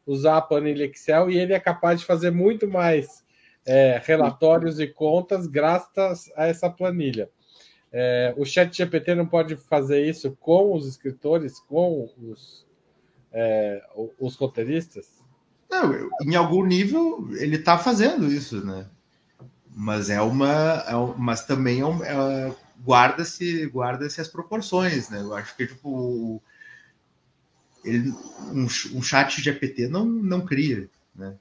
usar 0.07 0.37
a 0.37 0.43
planilha 0.43 0.85
Excel 0.85 1.31
e 1.31 1.37
ele 1.37 1.53
é 1.53 1.59
capaz 1.59 2.01
de 2.01 2.07
fazer 2.07 2.31
muito 2.31 2.69
mais 2.69 3.25
é, 3.67 4.01
relatórios 4.05 4.79
e 4.79 4.87
contas 4.87 5.49
graças 5.49 6.31
a 6.37 6.47
essa 6.47 6.71
planilha. 6.71 7.29
É, 7.99 8.35
o 8.37 8.45
Chat 8.45 8.77
GPT 8.77 9.15
não 9.15 9.25
pode 9.25 9.57
fazer 9.57 10.07
isso 10.07 10.37
com 10.39 10.75
os 10.75 10.87
escritores, 10.87 11.59
com 11.61 12.11
os, 12.19 12.67
é, 13.33 13.83
os 14.21 14.37
roteiristas? 14.37 15.09
Não, 15.71 16.11
em 16.21 16.35
algum 16.37 16.63
nível 16.63 17.27
ele 17.39 17.57
está 17.57 17.79
fazendo 17.79 18.31
isso, 18.31 18.63
né? 18.63 18.87
Mas 19.75 20.11
é 20.11 20.21
uma, 20.21 20.85
é 20.87 20.95
um, 20.95 21.15
mas 21.17 21.47
também 21.47 21.81
é, 21.81 21.87
um, 21.87 22.05
é 22.05 22.55
guarda-se 22.87 23.65
guarda-se 23.69 24.21
as 24.21 24.29
proporções, 24.29 25.09
né? 25.09 25.23
Eu 25.23 25.35
acho 25.35 25.57
que 25.57 25.67
tipo 25.67 26.43
ele, 27.83 28.11
um, 28.53 28.67
um 28.93 29.03
chat 29.03 29.41
GPT 29.41 29.89
não, 29.89 30.05
não 30.05 30.45
cria, 30.45 30.91
né? 31.15 31.35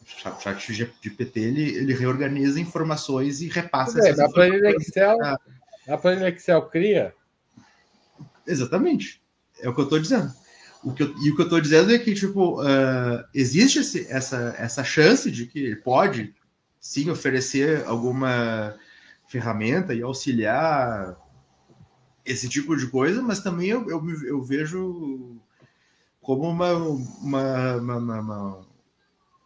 o 0.00 0.40
chat 0.40 0.72
GPT 0.72 1.40
ele, 1.40 1.62
ele 1.74 1.94
reorganiza 1.94 2.60
informações 2.60 3.40
e 3.40 3.48
repassa 3.48 3.98
é, 4.00 4.10
essas 4.10 4.32
planilha 4.32 4.70
Excel, 4.70 5.18
a 5.90 5.98
planilha 5.98 6.28
Excel 6.28 6.62
cria? 6.62 7.14
Exatamente. 8.46 9.22
É 9.60 9.68
o 9.68 9.74
que 9.74 9.80
eu 9.80 9.84
estou 9.84 9.98
dizendo. 9.98 10.32
O 10.82 10.94
que 10.94 11.02
eu, 11.02 11.14
e 11.18 11.30
o 11.30 11.36
que 11.36 11.42
eu 11.42 11.44
estou 11.44 11.60
dizendo 11.60 11.92
é 11.92 11.98
que, 11.98 12.14
tipo, 12.14 12.62
uh, 12.62 13.24
existe 13.34 13.80
esse, 13.80 14.06
essa, 14.10 14.54
essa 14.58 14.82
chance 14.82 15.30
de 15.30 15.46
que 15.46 15.58
ele 15.58 15.76
pode, 15.76 16.34
sim, 16.80 17.10
oferecer 17.10 17.84
alguma 17.86 18.74
ferramenta 19.28 19.94
e 19.94 20.02
auxiliar 20.02 21.16
esse 22.24 22.48
tipo 22.48 22.76
de 22.76 22.86
coisa, 22.86 23.22
mas 23.22 23.40
também 23.40 23.68
eu, 23.68 23.88
eu, 23.88 24.02
eu 24.24 24.42
vejo 24.42 25.38
como 26.20 26.48
uma, 26.48 26.72
uma, 26.72 27.76
uma, 27.76 27.96
uma 28.20 28.66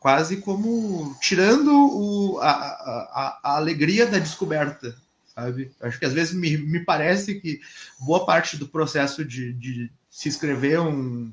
quase 0.01 0.38
como 0.38 1.16
tirando 1.20 1.70
o, 1.72 2.38
a, 2.40 2.51
a, 2.51 3.40
a, 3.42 3.57
alegria 3.57 4.07
da 4.07 4.18
descoberta, 4.18 4.95
sabe? 5.35 5.72
Acho 5.80 5.99
que 5.99 6.05
às 6.05 6.12
vezes 6.12 6.35
me, 6.35 6.57
me 6.57 6.80
parece 6.80 7.41
que 7.41 7.61
boa 8.01 8.24
parte 8.24 8.57
do 8.57 8.68
processo 8.68 9.24
de, 9.24 9.53
de 9.53 9.91
se 10.09 10.28
escrever 10.28 10.80
um, 10.80 11.32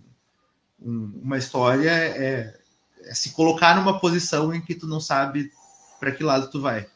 um, 0.81 1.21
uma 1.23 1.37
história 1.37 1.91
é, 1.91 2.59
é, 3.03 3.13
se 3.13 3.31
colocar 3.31 3.75
numa 3.75 3.99
posição 3.99 4.53
em 4.53 4.61
que 4.61 4.75
tu 4.75 4.87
não 4.87 4.99
sabe 4.99 5.51
para 5.99 6.11
que 6.11 6.23
lado 6.23 6.49
tu 6.49 6.59
vai. 6.59 6.87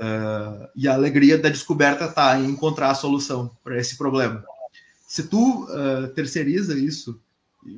Uh, 0.00 0.66
e 0.74 0.88
a 0.88 0.94
alegria 0.94 1.36
da 1.36 1.50
descoberta 1.50 2.06
está 2.06 2.38
em 2.38 2.46
encontrar 2.46 2.90
a 2.90 2.94
solução 2.94 3.54
para 3.62 3.78
esse 3.78 3.96
problema. 3.98 4.42
Se 5.06 5.24
tu 5.24 5.64
uh, 5.64 6.08
terceiriza 6.14 6.78
isso, 6.78 7.20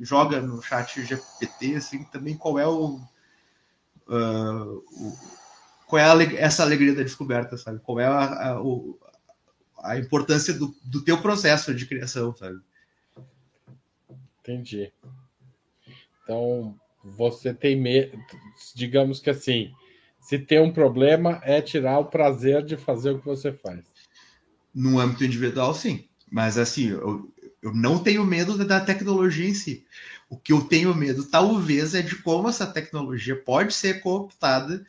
joga 0.01 0.39
no 0.39 0.61
chat 0.61 1.03
GPT, 1.03 1.75
assim, 1.75 2.03
também 2.05 2.37
qual 2.37 2.57
é 2.57 2.65
o, 2.65 2.99
uh, 4.07 4.83
o 4.91 5.17
qual 5.93 6.01
é 6.01 6.05
a, 6.05 6.41
essa 6.41 6.63
alegria 6.63 6.95
da 6.95 7.03
descoberta, 7.03 7.55
sabe? 7.55 7.79
Qual 7.79 7.99
é 7.99 8.07
a, 8.07 8.49
a, 8.49 8.61
o, 8.63 8.97
a 9.77 9.95
importância 9.95 10.51
do, 10.51 10.75
do 10.83 11.03
teu 11.03 11.21
processo 11.21 11.71
de 11.75 11.85
criação, 11.85 12.35
sabe? 12.35 12.59
Entendi. 14.39 14.91
Então, 16.23 16.75
você 17.03 17.53
tem 17.53 17.79
medo, 17.79 18.17
digamos 18.73 19.19
que 19.19 19.29
assim, 19.29 19.71
se 20.19 20.39
tem 20.39 20.59
um 20.59 20.73
problema, 20.73 21.39
é 21.43 21.61
tirar 21.61 21.99
o 21.99 22.05
prazer 22.05 22.65
de 22.65 22.75
fazer 22.75 23.11
o 23.11 23.19
que 23.19 23.25
você 23.25 23.53
faz. 23.53 23.85
No 24.73 24.99
âmbito 24.99 25.23
individual, 25.23 25.75
sim. 25.75 26.07
Mas 26.31 26.57
assim, 26.57 26.89
eu, 26.89 27.31
eu 27.61 27.71
não 27.71 27.99
tenho 27.99 28.25
medo 28.25 28.57
da 28.65 28.79
tecnologia 28.79 29.47
em 29.47 29.53
si. 29.53 29.85
O 30.27 30.37
que 30.37 30.53
eu 30.53 30.61
tenho 30.61 30.95
medo, 30.95 31.23
talvez, 31.29 31.93
é 31.93 32.01
de 32.01 32.15
como 32.15 32.49
essa 32.49 32.65
tecnologia 32.65 33.35
pode 33.35 33.75
ser 33.75 34.01
cooptada 34.01 34.83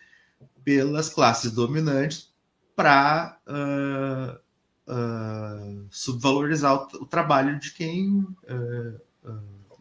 pelas 0.64 1.08
classes 1.08 1.52
dominantes 1.52 2.32
para 2.74 3.38
uh, 3.46 4.92
uh, 4.92 5.86
subvalorizar 5.90 6.74
o, 6.74 7.02
o, 7.02 7.06
trabalho 7.06 7.58
de 7.58 7.72
quem 7.72 8.20
uh, 8.20 9.00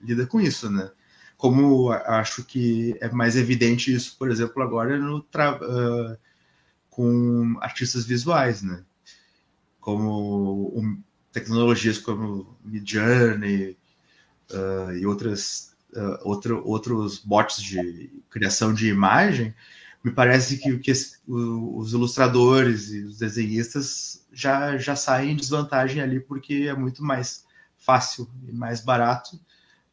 lida 0.02 0.28
com 0.28 0.40
isso, 0.40 0.70
né? 0.70 0.92
como 1.44 1.92
acho 1.92 2.46
que 2.46 2.96
é 3.02 3.10
mais 3.10 3.36
evidente 3.36 3.94
isso, 3.94 4.16
por 4.18 4.32
exemplo, 4.32 4.64
agora 4.64 4.98
no 4.98 5.28
com 6.90 7.58
artistas 7.60 8.06
visuais, 8.06 8.62
né? 8.62 8.82
Como 9.82 10.72
um, 10.80 11.04
tecnologias 11.34 11.98
como 11.98 12.58
Midjourney 12.64 13.78
uh, 14.52 14.94
e 14.94 15.06
outras 15.06 15.76
uh, 15.94 16.18
outro, 16.24 16.66
outros 16.66 17.20
bots 17.20 17.62
de 17.62 18.24
criação 18.30 18.74
de 18.74 18.88
imagem, 18.88 19.54
me 20.04 20.12
parece 20.12 20.58
que, 20.58 20.78
que 20.80 20.92
os 21.28 21.94
ilustradores 21.94 22.92
e 22.92 23.04
os 23.04 23.18
desenhistas 23.18 24.26
já, 24.34 24.78
já 24.78 24.96
saem 24.96 25.32
em 25.32 25.36
desvantagem 25.36 26.02
ali 26.02 26.20
porque 26.20 26.66
é 26.68 26.74
muito 26.74 27.02
mais 27.02 27.46
fácil 27.78 28.28
e 28.48 28.52
mais 28.52 28.82
barato 28.82 29.40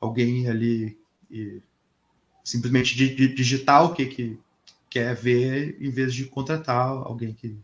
alguém 0.01 0.49
ali 0.49 0.99
e 1.31 1.63
simplesmente 2.43 2.97
digitar 3.35 3.85
o 3.85 3.93
que, 3.93 4.07
que 4.07 4.39
quer 4.89 5.15
ver 5.15 5.77
em 5.81 5.91
vez 5.91 6.13
de 6.13 6.25
contratar 6.25 6.89
alguém 6.89 7.33
que 7.33 7.57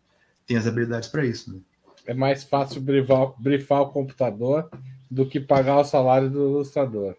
tem 0.47 0.57
as 0.57 0.67
habilidades 0.67 1.09
para 1.09 1.27
isso. 1.27 1.53
Né? 1.53 1.61
É 2.07 2.15
mais 2.15 2.45
fácil 2.45 2.81
brifar, 2.81 3.33
brifar 3.37 3.81
o 3.83 3.91
computador 3.91 4.71
do 5.11 5.27
que 5.27 5.41
pagar 5.41 5.79
o 5.79 5.85
salário 5.85 6.31
do 6.31 6.51
ilustrador. 6.51 7.17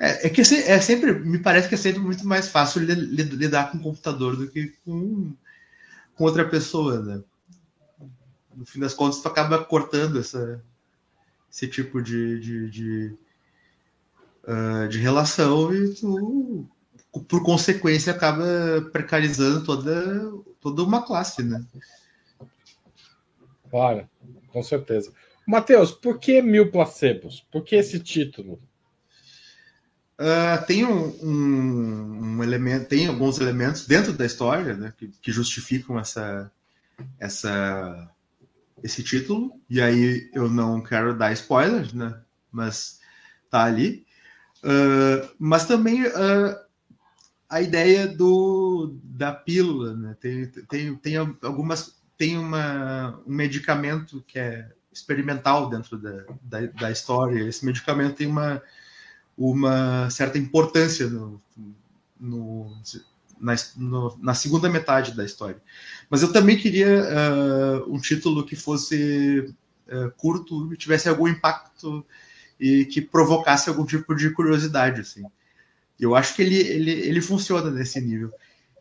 É, 0.00 0.26
é, 0.26 0.30
que 0.30 0.42
é 0.42 0.80
sempre, 0.80 1.12
me 1.12 1.38
parece 1.38 1.68
que 1.68 1.74
é 1.74 1.78
sempre 1.78 2.00
muito 2.00 2.26
mais 2.26 2.48
fácil 2.48 2.82
lidar 2.82 3.72
com 3.72 3.78
o 3.78 3.82
computador 3.82 4.36
do 4.36 4.48
que 4.48 4.72
com, 4.84 5.34
com 6.14 6.24
outra 6.24 6.48
pessoa, 6.48 7.00
né? 7.00 7.22
No 8.54 8.64
fim 8.64 8.78
das 8.78 8.94
contas, 8.94 9.20
tu 9.20 9.26
acaba 9.26 9.64
cortando 9.64 10.20
essa, 10.20 10.62
esse 11.50 11.66
tipo 11.66 12.00
de, 12.00 12.38
de, 12.38 12.70
de 12.70 13.18
uh, 14.44 14.88
de 14.88 14.98
relação 14.98 15.74
e 15.74 15.94
tu, 15.94 16.68
por 17.28 17.42
consequência, 17.42 18.12
acaba 18.12 18.44
precarizando 18.92 19.64
toda, 19.64 20.32
toda 20.60 20.82
uma 20.84 21.04
classe, 21.04 21.42
né? 21.42 21.64
Claro, 23.68 24.08
com 24.48 24.62
certeza. 24.62 25.12
Matheus, 25.46 25.90
por 25.90 26.18
que 26.18 26.40
mil 26.40 26.70
placebos? 26.70 27.44
Por 27.50 27.64
que 27.64 27.74
esse 27.74 27.98
título? 27.98 28.60
Uh, 30.18 30.66
tem 30.66 30.84
um, 30.84 31.16
um, 31.22 32.36
um, 32.36 32.42
elemento, 32.42 32.88
tem 32.88 33.06
alguns 33.06 33.38
elementos 33.38 33.86
dentro 33.86 34.12
da 34.12 34.26
história 34.26 34.74
né, 34.74 34.92
que, 34.96 35.08
que, 35.08 35.30
justificam 35.30 35.96
essa, 35.96 36.50
essa, 37.20 38.10
esse 38.82 39.02
título. 39.04 39.52
E 39.70 39.80
aí 39.80 40.28
eu 40.34 40.50
não 40.50 40.82
quero 40.82 41.16
dar 41.16 41.32
spoilers, 41.32 41.92
né? 41.92 42.20
Mas 42.50 42.98
tá 43.48 43.64
ali. 43.64 44.04
Uh, 44.64 45.28
mas 45.38 45.66
também 45.66 46.04
uh, 46.04 46.56
a 47.48 47.62
ideia 47.62 48.08
do, 48.08 48.98
da 49.04 49.32
pílula, 49.32 49.94
né? 49.94 50.16
Tem, 50.20 50.46
tem, 50.46 50.96
tem 50.96 51.16
algumas 51.16 51.96
tem 52.18 52.36
uma, 52.36 53.22
um 53.24 53.32
medicamento 53.32 54.22
que 54.26 54.40
é 54.40 54.68
experimental 54.92 55.70
dentro 55.70 55.96
da, 55.96 56.24
da, 56.42 56.66
da, 56.66 56.90
história. 56.90 57.44
Esse 57.44 57.64
medicamento 57.64 58.16
tem 58.16 58.26
uma, 58.26 58.60
uma 59.38 60.10
certa 60.10 60.36
importância 60.36 61.06
no, 61.06 61.40
no, 62.18 62.76
na, 63.40 63.54
no, 63.76 64.18
na 64.20 64.34
segunda 64.34 64.68
metade 64.68 65.16
da 65.16 65.24
história. 65.24 65.62
Mas 66.10 66.22
eu 66.22 66.32
também 66.32 66.58
queria 66.58 67.04
uh, 67.04 67.94
um 67.94 68.00
título 68.00 68.44
que 68.44 68.56
fosse 68.56 69.54
uh, 69.86 70.10
curto 70.16 70.72
e 70.74 70.76
tivesse 70.76 71.08
algum 71.08 71.28
impacto 71.28 72.04
e 72.58 72.84
que 72.86 73.00
provocasse 73.00 73.68
algum 73.68 73.86
tipo 73.86 74.14
de 74.14 74.30
curiosidade, 74.30 75.02
assim. 75.02 75.24
Eu 76.00 76.16
acho 76.16 76.34
que 76.34 76.42
ele, 76.42 76.56
ele, 76.58 76.90
ele 76.90 77.20
funciona 77.20 77.70
nesse 77.70 78.00
nível. 78.00 78.32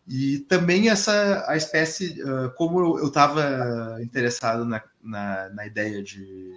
E 0.08 0.40
também 0.40 0.90
essa 0.90 1.46
a 1.48 1.56
espécie, 1.56 2.22
uh, 2.24 2.50
como 2.56 2.98
eu 2.98 3.08
estava 3.08 4.00
interessado 4.02 4.66
na, 4.66 4.82
na, 5.04 5.50
na, 5.50 5.68
ideia 5.68 6.02
de 6.02 6.52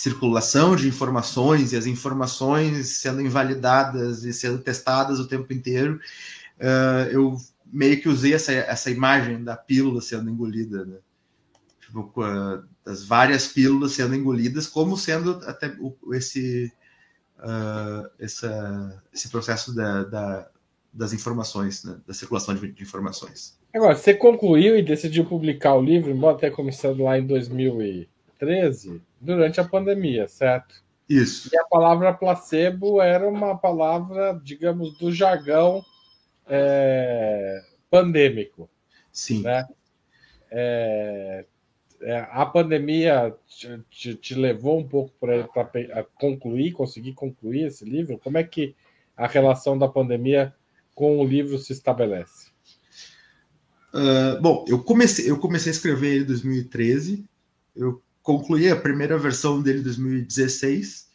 circulação 0.00 0.74
de 0.74 0.88
informações 0.88 1.74
e 1.74 1.76
as 1.76 1.84
informações 1.84 3.00
sendo 3.00 3.20
invalidadas 3.20 4.24
e 4.24 4.32
sendo 4.32 4.56
testadas 4.56 5.20
o 5.20 5.28
tempo 5.28 5.52
inteiro, 5.52 6.00
uh, 6.58 7.10
eu 7.10 7.36
meio 7.70 8.00
que 8.00 8.08
usei 8.08 8.32
essa, 8.32 8.50
essa 8.50 8.90
imagem 8.90 9.44
da 9.44 9.54
pílula 9.54 10.00
sendo 10.00 10.30
engolida, 10.30 10.86
né? 10.86 10.96
Tipo, 11.82 12.10
uh, 12.16 12.64
das 12.82 13.04
várias 13.04 13.48
pílulas 13.48 13.92
sendo 13.92 14.14
engolidas, 14.14 14.66
como 14.66 14.96
sendo 14.96 15.32
até 15.44 15.76
esse, 16.12 16.72
uh, 17.38 18.08
essa, 18.18 19.02
esse 19.12 19.28
processo 19.28 19.74
da, 19.74 20.04
da, 20.04 20.48
das 20.94 21.12
informações, 21.12 21.84
né? 21.84 21.98
da 22.06 22.14
circulação 22.14 22.54
de, 22.54 22.72
de, 22.72 22.82
informações. 22.82 23.58
Agora, 23.74 23.94
você 23.94 24.14
concluiu 24.14 24.78
e 24.78 24.82
decidiu 24.82 25.26
publicar 25.26 25.74
o 25.74 25.82
livro, 25.82 26.10
embora 26.10 26.38
tenha 26.38 26.52
começado 26.52 27.02
lá 27.02 27.18
em 27.18 27.26
2013, 28.40 29.02
durante 29.20 29.60
a 29.60 29.64
pandemia, 29.64 30.26
certo? 30.26 30.82
Isso. 31.08 31.50
E 31.52 31.58
a 31.58 31.64
palavra 31.64 32.12
placebo 32.12 33.02
era 33.02 33.28
uma 33.28 33.56
palavra, 33.56 34.40
digamos, 34.42 34.96
do 34.96 35.12
jargão 35.12 35.84
é, 36.46 37.62
pandêmico. 37.90 38.70
Sim. 39.12 39.42
Né? 39.42 39.66
É, 40.50 41.44
é, 42.02 42.28
a 42.30 42.46
pandemia 42.46 43.34
te, 43.46 43.82
te, 43.90 44.14
te, 44.14 44.34
levou 44.34 44.78
um 44.78 44.86
pouco 44.86 45.12
para 45.20 46.04
concluir, 46.14 46.72
conseguir 46.72 47.12
concluir 47.12 47.66
esse 47.66 47.84
livro? 47.84 48.18
Como 48.18 48.38
é 48.38 48.44
que 48.44 48.74
a 49.16 49.26
relação 49.26 49.76
da 49.76 49.88
pandemia 49.88 50.54
com 50.94 51.18
o 51.18 51.26
livro 51.26 51.58
se 51.58 51.72
estabelece? 51.72 52.50
Uh, 53.92 54.40
bom, 54.40 54.64
eu 54.68 54.82
comecei, 54.82 55.28
eu 55.28 55.38
comecei 55.38 55.70
a 55.70 55.74
escrever 55.74 56.14
ele 56.14 56.22
em 56.22 56.26
2013, 56.28 57.24
eu 57.74 58.00
concluí 58.22 58.68
a 58.68 58.76
primeira 58.76 59.18
versão 59.18 59.60
dele 59.60 59.80
em 59.80 59.84
2016. 59.84 61.08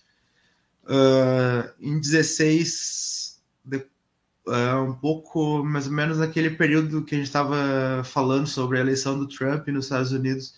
Uh, 0.84 1.72
em 1.80 2.00
16, 2.00 3.42
de, 3.64 3.78
uh, 3.78 4.84
um 4.88 4.94
pouco 4.94 5.64
mais 5.64 5.88
ou 5.88 5.94
menos 5.94 6.20
naquele 6.20 6.52
período 6.52 7.04
que 7.04 7.16
a 7.16 7.18
gente 7.18 7.28
estava 7.28 8.04
falando 8.04 8.48
sobre 8.48 8.78
a 8.78 8.82
eleição 8.82 9.18
do 9.18 9.28
Trump 9.28 9.68
nos 9.70 9.86
Estados 9.86 10.12
Unidos, 10.12 10.56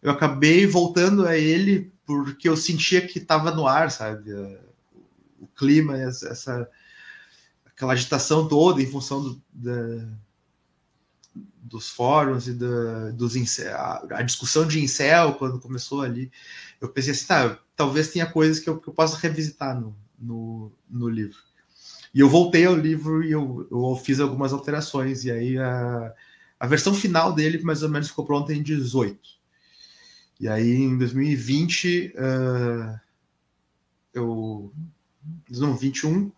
eu 0.00 0.10
acabei 0.10 0.66
voltando 0.66 1.26
a 1.26 1.36
ele 1.36 1.92
porque 2.06 2.48
eu 2.48 2.56
sentia 2.56 3.06
que 3.06 3.18
estava 3.18 3.50
no 3.50 3.66
ar, 3.66 3.90
sabe? 3.90 4.32
O 5.40 5.46
clima, 5.56 5.98
essa, 5.98 6.68
aquela 7.64 7.94
agitação 7.94 8.46
toda 8.46 8.82
em 8.82 8.86
função 8.86 9.22
do, 9.22 9.42
da, 9.52 10.06
dos 11.34 11.88
fóruns 11.88 12.46
e 12.46 12.52
da, 12.52 13.10
dos 13.10 13.34
a, 13.66 14.06
a, 14.10 14.22
discussão 14.22 14.66
de 14.66 14.82
incel 14.82 15.34
quando 15.34 15.60
começou 15.60 16.02
ali. 16.02 16.30
Eu 16.80 16.88
pensei 16.88 17.12
assim, 17.12 17.26
tá, 17.26 17.58
talvez 17.74 18.08
tenha 18.08 18.26
coisas 18.26 18.60
que 18.60 18.68
eu, 18.68 18.78
que 18.78 18.88
eu 18.88 18.94
possa 18.94 19.16
revisitar 19.16 19.78
no, 19.78 19.96
no, 20.18 20.72
no 20.88 21.08
livro. 21.08 21.38
E 22.14 22.20
eu 22.20 22.28
voltei 22.28 22.64
ao 22.64 22.76
livro 22.76 23.24
e 23.24 23.32
eu, 23.32 23.66
eu 23.70 23.96
fiz 23.96 24.20
algumas 24.20 24.52
alterações, 24.52 25.24
e 25.24 25.32
aí 25.32 25.58
a, 25.58 26.14
a 26.60 26.66
versão 26.66 26.94
final 26.94 27.32
dele 27.32 27.60
mais 27.62 27.82
ou 27.82 27.88
menos 27.88 28.08
ficou 28.08 28.24
pronta 28.24 28.54
em 28.54 28.62
18. 28.62 29.18
E 30.38 30.48
aí 30.48 30.76
em 30.76 30.96
2020, 30.96 32.14
uh, 32.16 33.00
eu. 34.12 34.72
Não, 35.50 35.76
21. 35.76 36.30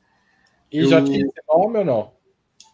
E 0.72 0.78
eu, 0.78 0.88
já 0.88 1.02
tinha 1.02 1.26
esse 1.26 1.42
nome 1.48 1.78
ou 1.78 1.84
não? 1.84 2.15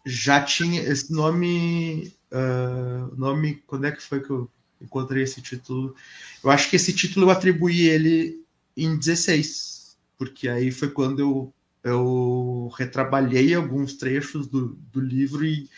Já 0.04 0.42
tinha 0.42 0.80
esse 0.82 1.12
nome. 1.12 2.12
Uh, 2.30 3.14
nome. 3.16 3.62
Quando 3.66 3.86
é 3.86 3.92
que 3.92 4.02
foi 4.02 4.20
que 4.20 4.30
eu 4.30 4.50
encontrei 4.80 5.22
esse 5.22 5.40
título? 5.40 5.94
Eu 6.42 6.50
acho 6.50 6.68
que 6.68 6.76
esse 6.76 6.92
título 6.92 7.26
eu 7.26 7.30
atribuí 7.30 7.88
ele 7.88 8.42
em 8.76 8.96
16, 8.96 9.96
porque 10.18 10.48
aí 10.48 10.70
foi 10.70 10.90
quando 10.90 11.20
eu, 11.20 11.54
eu 11.84 12.72
retrabalhei 12.76 13.54
alguns 13.54 13.94
trechos 13.94 14.46
do, 14.46 14.68
do 14.92 15.00
livro 15.00 15.44
e, 15.44 15.68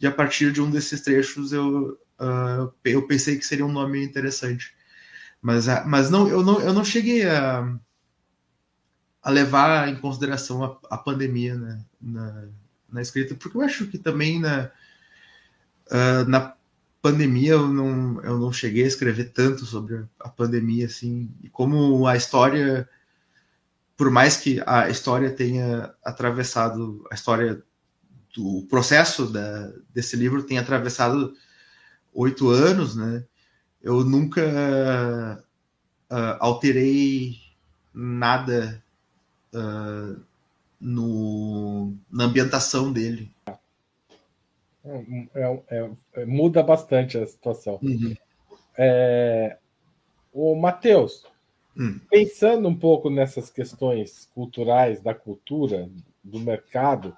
e 0.00 0.06
a 0.06 0.12
partir 0.12 0.52
de 0.52 0.60
um 0.60 0.70
desses 0.70 1.00
trechos 1.00 1.52
eu, 1.52 1.98
uh, 2.20 2.72
eu 2.84 3.06
pensei 3.06 3.36
que 3.36 3.46
seria 3.46 3.66
um 3.66 3.72
nome 3.72 4.02
interessante. 4.02 4.74
Mas, 5.42 5.66
mas 5.86 6.08
não, 6.08 6.26
eu, 6.26 6.42
não, 6.42 6.60
eu 6.60 6.72
não 6.72 6.84
cheguei 6.84 7.28
a, 7.28 7.78
a 9.22 9.30
levar 9.30 9.88
em 9.88 9.96
consideração 9.96 10.64
a, 10.64 10.78
a 10.90 10.96
pandemia 10.96 11.54
né, 11.54 11.84
na, 12.00 12.48
na 12.94 13.02
escrita, 13.02 13.34
porque 13.34 13.56
eu 13.56 13.62
acho 13.62 13.88
que 13.88 13.98
também 13.98 14.40
na, 14.40 14.70
uh, 15.90 16.28
na 16.28 16.54
pandemia 17.02 17.52
eu 17.52 17.68
não, 17.68 18.22
eu 18.22 18.38
não 18.38 18.52
cheguei 18.52 18.84
a 18.84 18.86
escrever 18.86 19.32
tanto 19.32 19.66
sobre 19.66 20.04
a 20.20 20.28
pandemia, 20.28 20.86
assim, 20.86 21.28
e 21.42 21.48
como 21.50 22.06
a 22.06 22.16
história, 22.16 22.88
por 23.96 24.10
mais 24.10 24.36
que 24.36 24.62
a 24.64 24.88
história 24.88 25.30
tenha 25.30 25.92
atravessado, 26.04 27.04
a 27.10 27.14
história 27.14 27.60
do 28.34 28.64
processo 28.70 29.26
da, 29.26 29.72
desse 29.92 30.16
livro 30.16 30.44
tenha 30.44 30.60
atravessado 30.60 31.34
oito 32.14 32.48
anos, 32.48 32.94
né, 32.94 33.24
eu 33.82 34.04
nunca 34.04 35.44
uh, 36.10 36.36
alterei 36.38 37.40
nada 37.92 38.82
uh, 39.52 40.20
no, 40.84 41.96
na 42.12 42.24
ambientação 42.24 42.92
dele. 42.92 43.32
É, 44.84 45.62
é, 45.70 45.90
é, 46.12 46.24
muda 46.26 46.62
bastante 46.62 47.16
a 47.16 47.26
situação. 47.26 47.78
Uhum. 47.82 48.14
É, 48.76 49.56
o 50.30 50.54
Matheus, 50.54 51.24
hum. 51.74 51.98
pensando 52.10 52.68
um 52.68 52.76
pouco 52.76 53.08
nessas 53.08 53.48
questões 53.48 54.28
culturais, 54.34 55.00
da 55.00 55.14
cultura, 55.14 55.88
do 56.22 56.38
mercado, 56.38 57.16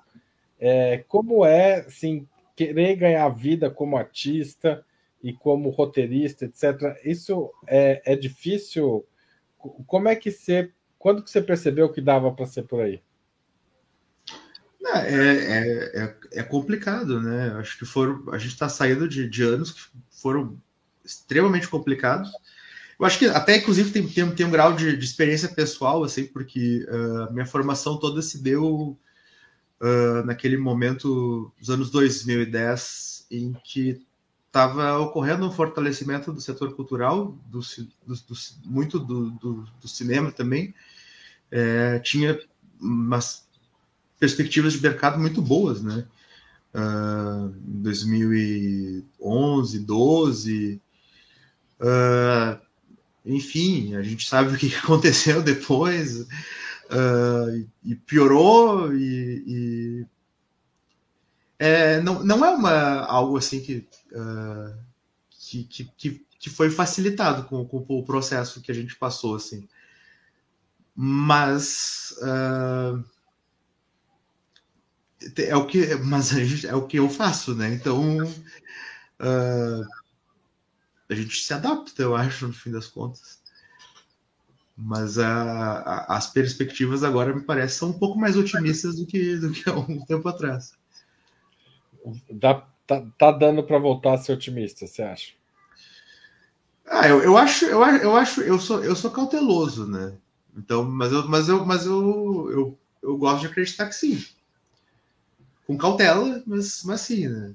é, 0.61 0.99
como 1.09 1.45
é 1.45 1.81
assim, 1.81 2.27
querer 2.55 2.95
ganhar 2.95 3.29
vida 3.31 3.69
como 3.69 3.97
artista 3.97 4.85
e 5.21 5.33
como 5.33 5.71
roteirista, 5.71 6.45
etc. 6.45 7.01
Isso 7.05 7.51
é, 7.67 8.01
é 8.05 8.15
difícil? 8.15 9.05
Como 9.59 10.09
é 10.09 10.15
que 10.15 10.31
você. 10.31 10.71
Quando 11.01 11.23
que 11.23 11.31
você 11.31 11.43
percebeu 11.43 11.93
que 11.93 12.01
dava 12.01 12.31
para 12.33 12.47
ser 12.47 12.63
por 12.63 12.81
aí? 12.81 13.03
É, 14.95 14.99
é, 14.99 16.05
é, 16.05 16.17
é, 16.41 16.43
complicado, 16.43 17.21
né? 17.21 17.55
Acho 17.59 17.79
que 17.79 17.85
foram. 17.85 18.23
A 18.31 18.39
gente 18.39 18.53
está 18.53 18.69
saindo 18.69 19.09
de, 19.09 19.29
de, 19.29 19.43
anos 19.43 19.73
que 19.73 19.81
foram 20.11 20.61
extremamente 21.05 21.69
complicados. 21.69 22.31
Eu 22.99 23.05
acho 23.05 23.19
que 23.19 23.27
até, 23.27 23.57
inclusive, 23.57 23.91
tem, 23.91 24.07
tem, 24.07 24.31
tem 24.35 24.47
um 24.47 24.51
grau 24.51 24.73
de, 24.75 24.97
de, 24.97 25.05
experiência 25.05 25.49
pessoal, 25.49 26.03
assim, 26.05 26.27
porque 26.27 26.87
uh, 26.89 27.33
minha 27.33 27.45
formação 27.45 27.99
toda 27.99 28.23
se 28.23 28.43
deu 28.43 28.97
uh, 29.81 30.25
naquele 30.25 30.57
momento 30.57 31.53
dos 31.59 31.69
anos 31.69 31.91
2010, 31.91 33.27
em 33.31 33.53
que 33.65 34.07
estava 34.47 34.99
ocorrendo 34.99 35.47
um 35.47 35.51
fortalecimento 35.51 36.33
do 36.33 36.41
setor 36.41 36.75
cultural, 36.75 37.37
do, 37.47 37.61
do, 38.07 38.15
do 38.15 38.35
muito 38.65 38.99
do, 38.99 39.31
do, 39.31 39.89
cinema 39.89 40.33
também. 40.33 40.75
É, 41.51 41.99
tinha 41.99 42.39
umas 42.81 43.46
perspectivas 44.19 44.73
de 44.75 44.83
mercado 44.83 45.19
muito 45.19 45.43
boas, 45.43 45.83
né? 45.83 46.07
Uh, 46.75 47.55
2011, 47.59 49.79
12, 49.81 50.81
uh, 51.81 52.59
enfim, 53.25 53.95
a 53.95 54.03
gente 54.03 54.29
sabe 54.29 54.55
o 54.55 54.59
que 54.59 54.75
aconteceu 54.77 55.43
depois. 55.43 56.27
Uh, 56.89 57.67
e 57.85 57.97
piorou 57.97 58.95
e, 58.95 59.43
e 59.45 60.07
é, 61.59 62.01
não, 62.01 62.23
não 62.23 62.45
é 62.45 62.51
uma 62.51 63.01
algo 63.01 63.37
assim 63.37 63.61
que, 63.61 63.89
uh, 64.13 64.73
que, 65.31 65.65
que, 65.65 66.25
que, 66.39 66.51
foi 66.51 66.71
facilitado 66.71 67.43
com, 67.45 67.67
com, 67.67 67.85
o 67.89 68.05
processo 68.05 68.61
que 68.61 68.71
a 68.71 68.75
gente 68.75 68.95
passou 68.95 69.35
assim. 69.35 69.67
Mas 70.95 72.15
uh, 72.19 73.05
é 75.39 75.57
o 75.57 75.67
que, 75.67 75.95
mas 75.97 76.33
a 76.33 76.45
gente, 76.45 76.67
é 76.67 76.75
o 76.75 76.87
que 76.87 76.99
eu 76.99 77.09
faço, 77.09 77.55
né? 77.55 77.73
Então 77.73 78.19
uh, 78.23 79.87
a 81.09 81.15
gente 81.15 81.41
se 81.41 81.55
adapta, 81.55 82.03
eu 82.03 82.15
acho, 82.15 82.47
no 82.47 82.53
fim 82.53 82.71
das 82.71 82.87
contas. 82.87 83.41
Mas 84.77 85.19
a, 85.19 85.79
a, 85.81 86.17
as 86.17 86.31
perspectivas 86.31 87.03
agora 87.03 87.35
me 87.35 87.41
parecem 87.41 87.79
são 87.79 87.89
um 87.91 87.99
pouco 87.99 88.19
mais 88.19 88.37
otimistas 88.37 88.97
do 88.97 89.07
que, 89.07 89.37
do 89.37 89.51
que 89.51 89.69
há 89.69 89.75
um 89.75 90.05
tempo 90.05 90.29
atrás. 90.29 90.75
Dá, 92.31 92.63
tá, 92.87 93.05
tá 93.19 93.33
dando 93.33 93.63
para 93.63 93.79
voltar 93.79 94.15
a 94.15 94.19
ser 94.19 94.33
otimista, 94.33 94.87
você 94.87 95.03
acha? 95.03 95.33
Ah, 96.85 97.09
eu, 97.09 97.23
eu 97.23 97.37
acho, 97.37 97.65
eu, 97.65 97.83
eu 97.83 98.17
acho, 98.17 98.43
eu 98.43 98.61
sou, 98.61 98.85
eu 98.85 98.95
sou 98.95 99.11
cauteloso, 99.11 99.89
né? 99.89 100.17
Então, 100.57 100.85
mas 100.85 101.11
eu, 101.11 101.27
mas 101.27 101.49
eu, 101.49 101.65
mas 101.65 101.87
eu, 101.87 102.51
eu, 102.51 102.79
eu 103.03 103.17
gosto 103.17 103.41
de 103.41 103.47
acreditar 103.47 103.87
que 103.87 103.95
sim 103.95 104.25
com 105.67 105.77
cautela, 105.77 106.43
mas, 106.47 106.83
mas 106.85 107.01
sim, 107.01 107.29
né? 107.29 107.55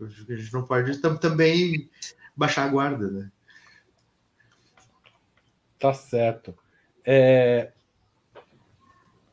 A 0.00 0.34
gente 0.34 0.52
não 0.52 0.64
pode 0.64 0.98
também 0.98 1.88
baixar 2.36 2.64
a 2.64 2.68
guarda, 2.68 3.08
né? 3.08 3.30
Tá 5.78 5.94
certo. 5.94 6.54
É... 7.04 7.72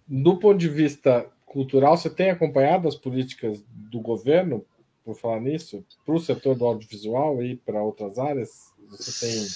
Do 0.08 0.38
ponto 0.38 0.58
de 0.58 0.70
vista 0.70 1.28
cultural, 1.46 1.98
você 1.98 2.10
tem 2.10 2.30
acompanhado 2.30 2.88
as 2.88 2.96
políticas 2.96 3.64
do 3.70 4.00
governo, 4.00 4.66
por 5.04 5.16
falar 5.16 5.40
nisso, 5.40 5.84
para 6.06 6.16
o 6.16 6.20
setor 6.20 6.56
do 6.56 6.66
audiovisual 6.66 7.42
e 7.42 7.56
para 7.56 7.82
outras 7.82 8.20
áreas? 8.20 8.74
Você 8.90 9.26
tem. 9.26 9.48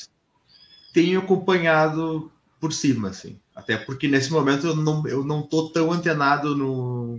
Tenho 0.93 1.19
acompanhado 1.19 2.31
por 2.59 2.71
cima, 2.71 3.09
assim. 3.09 3.39
Até 3.55 3.77
porque 3.77 4.07
nesse 4.07 4.31
momento 4.31 4.67
eu 4.67 4.75
não, 4.75 5.07
eu 5.07 5.23
não 5.23 5.43
tô 5.43 5.69
tão 5.69 5.91
antenado 5.91 6.55
no. 6.55 7.15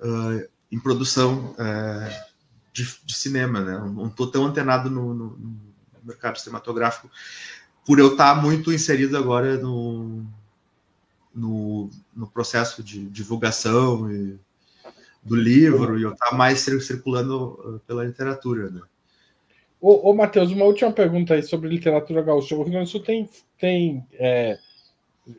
Uh, 0.00 0.48
em 0.72 0.78
produção 0.78 1.54
é, 1.58 2.24
de, 2.72 2.88
de, 3.04 3.14
cinema, 3.14 3.60
né? 3.60 3.78
Não 3.78 4.06
estou 4.06 4.26
tão 4.26 4.46
antenado 4.46 4.90
no, 4.90 5.12
no, 5.12 5.26
no, 5.36 5.72
mercado 6.02 6.38
cinematográfico 6.38 7.08
por 7.86 7.98
eu 7.98 8.12
estar 8.12 8.40
muito 8.40 8.72
inserido 8.72 9.16
agora 9.16 9.56
no, 9.58 10.24
no, 11.32 11.90
no 12.16 12.26
processo 12.26 12.82
de 12.82 13.04
divulgação 13.04 14.10
e, 14.10 14.38
do 15.22 15.36
livro 15.36 15.98
e 15.98 16.02
eu 16.02 16.12
estar 16.12 16.32
mais 16.34 16.60
circulando 16.60 17.52
uh, 17.64 17.80
pela 17.86 18.04
literatura, 18.04 18.70
né? 18.70 18.80
Ô, 19.80 20.10
ô 20.10 20.14
Matheus, 20.14 20.50
uma 20.50 20.64
última 20.64 20.92
pergunta 20.92 21.34
aí 21.34 21.42
sobre 21.42 21.68
literatura 21.68 22.22
gaúcha. 22.22 22.54
O 22.54 22.62
Rio 22.62 22.72
Grande 22.72 22.86
do 22.86 22.90
Sul 22.90 23.02
tem, 23.02 23.28
tem 23.58 24.06
é, 24.14 24.58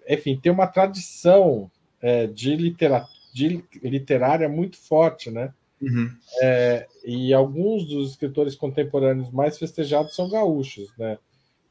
enfim, 0.07 0.37
tem 0.37 0.51
uma 0.51 0.67
tradição 0.67 1.71
é, 2.01 2.27
de 2.27 2.55
literatura 2.55 3.22
de 3.33 3.63
literária 3.81 4.47
muito 4.47 4.77
forte, 4.77 5.31
né? 5.31 5.53
Uhum. 5.81 6.09
É, 6.41 6.87
e 7.03 7.33
alguns 7.33 7.85
dos 7.85 8.11
escritores 8.11 8.55
contemporâneos 8.55 9.31
mais 9.31 9.57
festejados 9.57 10.15
são 10.15 10.29
gaúchos, 10.29 10.89
né? 10.97 11.17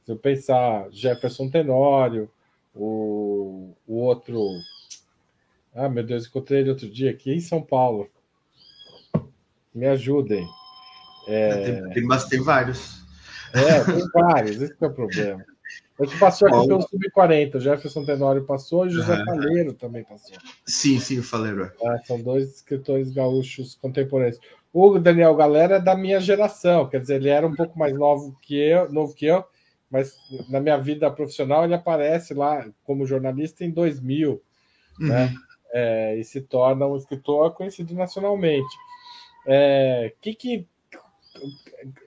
Se 0.05 0.11
eu 0.11 0.17
pensar 0.17 0.89
Jefferson 0.91 1.49
Tenório, 1.49 2.29
o, 2.75 3.73
o 3.87 3.95
outro. 3.95 4.45
Ah, 5.75 5.89
meu 5.89 6.03
Deus, 6.03 6.27
encontrei 6.27 6.61
ele 6.61 6.71
outro 6.71 6.91
dia 6.91 7.11
aqui 7.11 7.33
em 7.33 7.41
São 7.41 7.63
Paulo. 7.63 8.11
Me 9.75 9.87
ajudem. 9.87 10.47
É... 11.27 11.65
Tem, 11.65 11.91
tem, 11.91 12.03
mas 12.05 12.25
tem 12.27 12.43
vários. 12.43 13.01
É, 13.55 13.85
tem 13.85 14.09
vários, 14.13 14.61
esse 14.61 14.77
é 14.79 14.87
o 14.87 14.93
problema. 14.93 15.45
A 16.01 16.05
gente 16.05 16.19
passou 16.19 16.49
aqui 16.49 16.67
pelo 16.67 16.83
Sub-40, 16.83 17.61
Jefferson 17.61 18.05
Tenório 18.05 18.45
passou 18.45 18.87
e 18.87 18.91
José 18.91 19.15
uhum. 19.19 19.25
Faleiro 19.25 19.73
também 19.75 20.05
passou. 20.05 20.37
Sim, 20.67 20.99
sim, 20.99 21.19
o 21.19 21.23
Faleiro. 21.23 21.71
Ah, 21.85 21.99
são 22.05 22.21
dois 22.21 22.57
escritores 22.57 23.13
gaúchos 23.13 23.75
contemporâneos. 23.75 24.39
O 24.73 24.99
Daniel 24.99 25.35
Galera 25.35 25.77
é 25.77 25.81
da 25.81 25.95
minha 25.95 26.19
geração, 26.19 26.89
quer 26.89 27.01
dizer, 27.01 27.17
ele 27.17 27.29
era 27.29 27.47
um 27.47 27.55
pouco 27.55 27.79
mais 27.79 27.95
novo 27.95 28.37
que 28.41 28.57
eu, 28.57 28.91
novo 28.91 29.15
que 29.15 29.27
eu, 29.27 29.45
mas 29.91 30.17
na 30.49 30.61
minha 30.61 30.79
vida 30.79 31.11
profissional 31.11 31.65
ele 31.65 31.75
aparece 31.75 32.33
lá 32.33 32.67
como 32.83 33.07
jornalista 33.07 33.65
em 33.65 33.71
2000, 33.71 34.31
uhum. 34.99 35.07
né? 35.07 35.35
é, 35.73 36.17
e 36.19 36.25
se 36.25 36.41
torna 36.43 36.87
um 36.87 36.97
escritor 36.97 37.55
conhecido 37.55 37.95
nacionalmente. 37.95 38.77
É, 39.47 40.13
que 40.21 40.35
que 40.35 40.69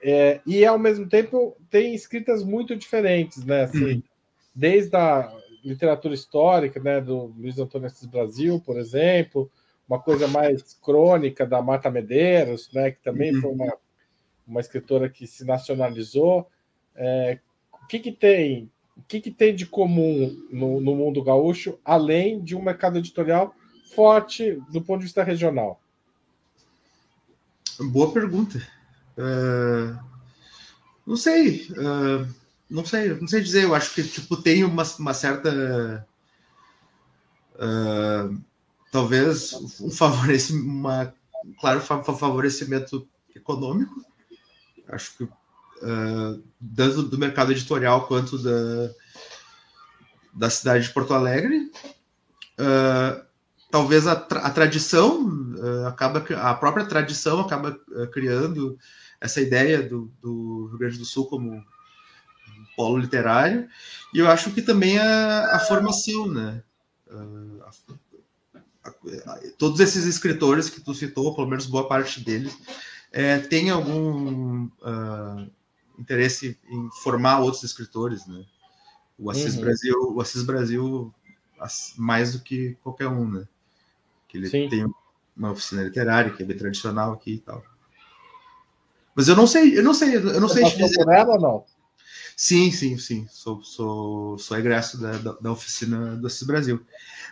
é, 0.02 0.40
e 0.46 0.66
ao 0.66 0.78
mesmo 0.78 1.08
tempo 1.08 1.56
tem 1.70 1.94
escritas 1.94 2.44
muito 2.44 2.76
diferentes, 2.76 3.44
né? 3.44 3.64
Assim, 3.64 3.94
uhum. 3.94 4.04
Desde 4.54 4.96
a 4.96 5.36
literatura 5.64 6.14
histórica, 6.14 6.80
né, 6.80 7.02
do 7.02 7.34
Luiz 7.38 7.58
Antônio 7.58 7.88
Assis 7.88 8.08
Brasil, 8.08 8.62
por 8.64 8.78
exemplo, 8.78 9.52
uma 9.90 10.00
coisa 10.00 10.28
mais 10.28 10.76
crônica 10.76 11.46
da 11.46 11.62
Marta 11.62 11.90
Medeiros, 11.90 12.72
né, 12.72 12.92
que 12.92 13.02
também 13.02 13.36
uhum. 13.36 13.42
foi 13.42 13.52
uma, 13.52 13.78
uma 14.48 14.62
escritora 14.62 15.10
que 15.10 15.28
se 15.28 15.44
nacionalizou. 15.44 16.48
É, 16.96 17.40
o 17.74 17.88
que, 17.88 18.00
que 18.00 18.12
tem 18.12 18.70
o 18.96 19.02
que, 19.02 19.20
que 19.20 19.32
tem 19.32 19.54
de 19.54 19.66
comum 19.66 20.42
no, 20.50 20.80
no 20.80 20.96
mundo 20.96 21.22
gaúcho, 21.22 21.78
além 21.84 22.42
de 22.42 22.56
um 22.56 22.62
mercado 22.62 22.98
editorial 22.98 23.54
forte 23.94 24.58
do 24.72 24.82
ponto 24.82 25.00
de 25.00 25.06
vista 25.06 25.22
regional? 25.22 25.82
Boa 27.92 28.14
pergunta. 28.14 28.66
Uh, 29.18 29.98
não 31.06 31.16
sei. 31.16 31.68
Uh, 31.72 32.28
não 32.70 32.86
sei, 32.86 33.14
não 33.14 33.28
sei 33.28 33.42
dizer. 33.42 33.64
Eu 33.64 33.76
acho 33.76 33.94
que 33.94 34.04
tipo 34.04 34.38
tem 34.38 34.64
uma, 34.64 34.84
uma 35.00 35.14
certa 35.14 36.06
uh, 37.56 38.42
talvez 38.92 39.54
um 39.80 39.90
favorecimento, 39.90 40.68
uma 40.68 41.14
claro 41.60 41.82
favorecimento 41.82 43.08
econômico. 43.36 44.04
Acho 44.88 45.18
que 45.18 45.28
tanto 46.76 47.04
do 47.04 47.18
mercado 47.18 47.52
editorial 47.52 48.08
quanto 48.08 48.38
da, 48.42 48.92
da 50.34 50.50
cidade 50.50 50.88
de 50.88 50.94
Porto 50.94 51.14
Alegre. 51.14 51.70
Talvez 53.70 54.08
a, 54.08 54.14
a 54.14 54.50
tradição 54.52 55.54
acaba 55.88 56.26
a 56.42 56.54
própria 56.54 56.86
tradição 56.86 57.42
acaba 57.42 57.78
criando 58.14 58.80
essa 59.26 59.42
ideia 59.42 59.82
do, 59.82 60.12
do, 60.22 60.68
Rio 60.70 60.78
Grande 60.78 60.98
do 60.98 61.06
Sul 61.06 61.28
como 61.28 61.52
um 61.52 61.64
polo 62.76 62.98
literário 62.98 63.68
e 64.14 64.20
eu 64.20 64.28
acho 64.28 64.52
que 64.52 64.62
também 64.62 64.98
a, 64.98 65.56
a 65.56 65.60
formação 65.60 66.28
né 66.28 66.64
a, 67.64 67.70
a, 68.86 69.40
todos 69.58 69.80
esses 69.80 70.06
escritores 70.06 70.70
que 70.70 70.82
tu 70.82 70.94
citou 70.94 71.36
pelo 71.36 71.48
menos 71.48 71.66
boa 71.66 71.88
parte 71.88 72.24
deles 72.24 72.58
é, 73.12 73.40
tem 73.40 73.70
algum 73.70 74.66
uh, 74.66 75.50
interesse 75.98 76.60
em 76.70 76.90
formar 77.02 77.40
outros 77.40 77.64
escritores, 77.64 78.28
né? 78.28 78.46
O 79.18 79.32
Assis 79.32 79.56
uhum. 79.56 79.62
Brasil, 79.62 80.14
o 80.14 80.22
Assis 80.22 80.44
Brasil 80.44 81.14
mais 81.98 82.34
do 82.34 82.40
que 82.42 82.78
qualquer 82.84 83.08
um, 83.08 83.32
né? 83.32 83.48
Que 84.28 84.38
ele 84.38 84.50
Sim. 84.50 84.68
tem 84.68 84.86
uma 85.36 85.52
oficina 85.52 85.84
literária 85.84 86.32
que 86.32 86.44
é 86.44 86.46
bem 86.46 86.58
tradicional 86.58 87.14
aqui 87.14 87.36
e 87.36 87.40
tal. 87.40 87.64
Mas 89.16 89.30
eu 89.30 89.36
não 89.36 89.48
sei, 89.48 89.78
eu 89.78 89.84
não 89.84 89.94
sei, 89.94 90.18
eu 90.18 90.42
não 90.42 90.50
Você 90.50 90.62
sei 90.62 90.72
te 90.72 90.78
dizer. 90.78 91.08
Ela 91.08 91.36
ou 91.36 91.42
não? 91.42 91.66
Sim, 92.36 92.70
sim, 92.70 92.98
sim. 92.98 93.26
Sou, 93.30 93.64
sou, 93.64 94.38
sou 94.38 94.58
egresso 94.58 95.00
da, 95.00 95.14
da, 95.14 95.32
da 95.34 95.52
oficina 95.52 96.18
do 96.18 96.28
Assis 96.28 96.44
Brasil. 96.44 96.86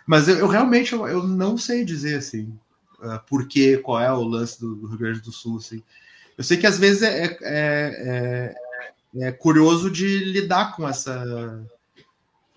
Mas 0.06 0.28
eu, 0.28 0.38
eu 0.38 0.48
realmente 0.48 0.94
eu, 0.94 1.06
eu, 1.06 1.22
não 1.22 1.58
sei 1.58 1.84
dizer 1.84 2.16
assim 2.16 2.58
uh, 3.00 3.20
por 3.28 3.46
que, 3.46 3.76
qual 3.78 4.00
é 4.00 4.10
o 4.10 4.22
lance 4.22 4.58
do, 4.58 4.74
do 4.74 4.86
Rio 4.86 4.98
Grande 4.98 5.20
do 5.20 5.30
Sul, 5.30 5.58
assim. 5.58 5.82
Eu 6.38 6.42
sei 6.42 6.56
que 6.56 6.66
às 6.66 6.78
vezes 6.78 7.02
é, 7.02 7.24
é, 7.26 7.34
é, 7.42 9.26
é 9.26 9.32
curioso 9.32 9.90
de 9.90 10.24
lidar 10.24 10.74
com 10.74 10.88
essa 10.88 11.64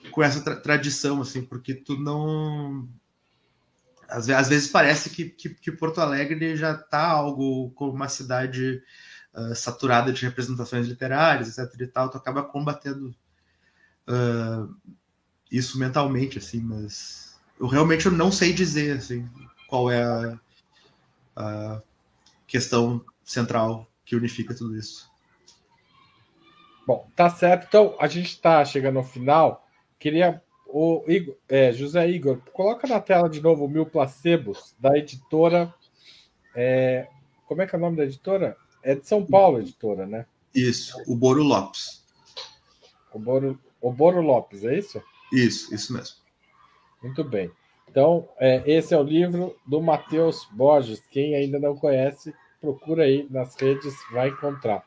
com 0.09 0.23
essa 0.23 0.41
tra 0.41 0.55
tradição, 0.55 1.21
assim, 1.21 1.41
porque 1.41 1.73
tu 1.73 1.99
não 1.99 2.87
às, 4.07 4.29
às 4.29 4.47
vezes 4.47 4.69
parece 4.69 5.09
que, 5.09 5.25
que, 5.25 5.49
que, 5.49 5.71
Porto 5.71 5.99
Alegre 5.99 6.55
já 6.55 6.71
está 6.71 7.05
algo 7.05 7.71
como 7.71 7.91
uma 7.91 8.07
cidade 8.07 8.81
uh, 9.37 9.55
saturada 9.55 10.11
de 10.11 10.25
representações 10.25 10.87
literárias, 10.87 11.57
etc. 11.57 11.81
E 11.81 11.87
tal, 11.87 12.09
tu 12.09 12.17
acaba 12.17 12.43
combatendo 12.43 13.15
uh, 14.07 14.75
isso 15.51 15.79
mentalmente, 15.79 16.39
assim, 16.39 16.59
mas 16.59 17.39
eu 17.59 17.67
realmente 17.67 18.07
eu 18.07 18.11
não 18.11 18.31
sei 18.31 18.51
dizer 18.51 18.97
assim, 18.97 19.29
qual 19.67 19.91
é 19.91 20.03
a, 20.03 20.39
a 21.35 21.81
questão 22.47 23.03
central 23.23 23.87
que 24.03 24.15
unifica 24.15 24.55
tudo 24.55 24.75
isso. 24.75 25.09
Bom, 26.85 27.05
tá 27.15 27.29
certo. 27.29 27.65
Então, 27.67 27.95
a 27.99 28.07
gente 28.07 28.29
está 28.29 28.63
chegando 28.63 28.97
ao 28.97 29.03
final. 29.03 29.67
Queria. 29.99 30.41
O 30.69 31.03
Igor, 31.07 31.35
é, 31.47 31.71
José 31.71 32.09
Igor, 32.09 32.39
coloca 32.51 32.85
na 32.87 32.99
tela 32.99 33.29
de 33.29 33.41
novo 33.41 33.69
Mil 33.69 33.85
Placebos, 33.85 34.75
da 34.77 34.97
editora. 34.97 35.73
É, 36.53 37.07
como 37.45 37.61
é 37.61 37.67
que 37.67 37.73
é 37.73 37.77
o 37.77 37.81
nome 37.81 37.95
da 37.95 38.03
editora? 38.03 38.57
É 38.87 38.95
de 38.95 39.05
São 39.05 39.25
Paulo, 39.25 39.59
editora, 39.59 40.07
né? 40.07 40.25
Isso, 40.55 40.95
o 41.05 41.13
Boro 41.13 41.43
Lopes. 41.43 42.05
O 43.13 43.19
Boro, 43.19 43.59
o 43.81 43.91
Boro 43.91 44.21
Lopes, 44.21 44.63
é 44.63 44.77
isso? 44.77 45.03
Isso, 45.29 45.75
isso 45.75 45.91
mesmo. 45.91 46.15
Muito 47.03 47.21
bem. 47.21 47.51
Então, 47.89 48.29
é, 48.39 48.63
esse 48.65 48.93
é 48.93 48.97
o 48.97 49.03
livro 49.03 49.57
do 49.65 49.81
Matheus 49.81 50.47
Borges. 50.53 51.03
Quem 51.11 51.35
ainda 51.35 51.59
não 51.59 51.75
conhece, 51.75 52.33
procura 52.61 53.03
aí 53.03 53.27
nas 53.29 53.59
redes, 53.59 53.93
vai 54.09 54.29
encontrar. 54.29 54.85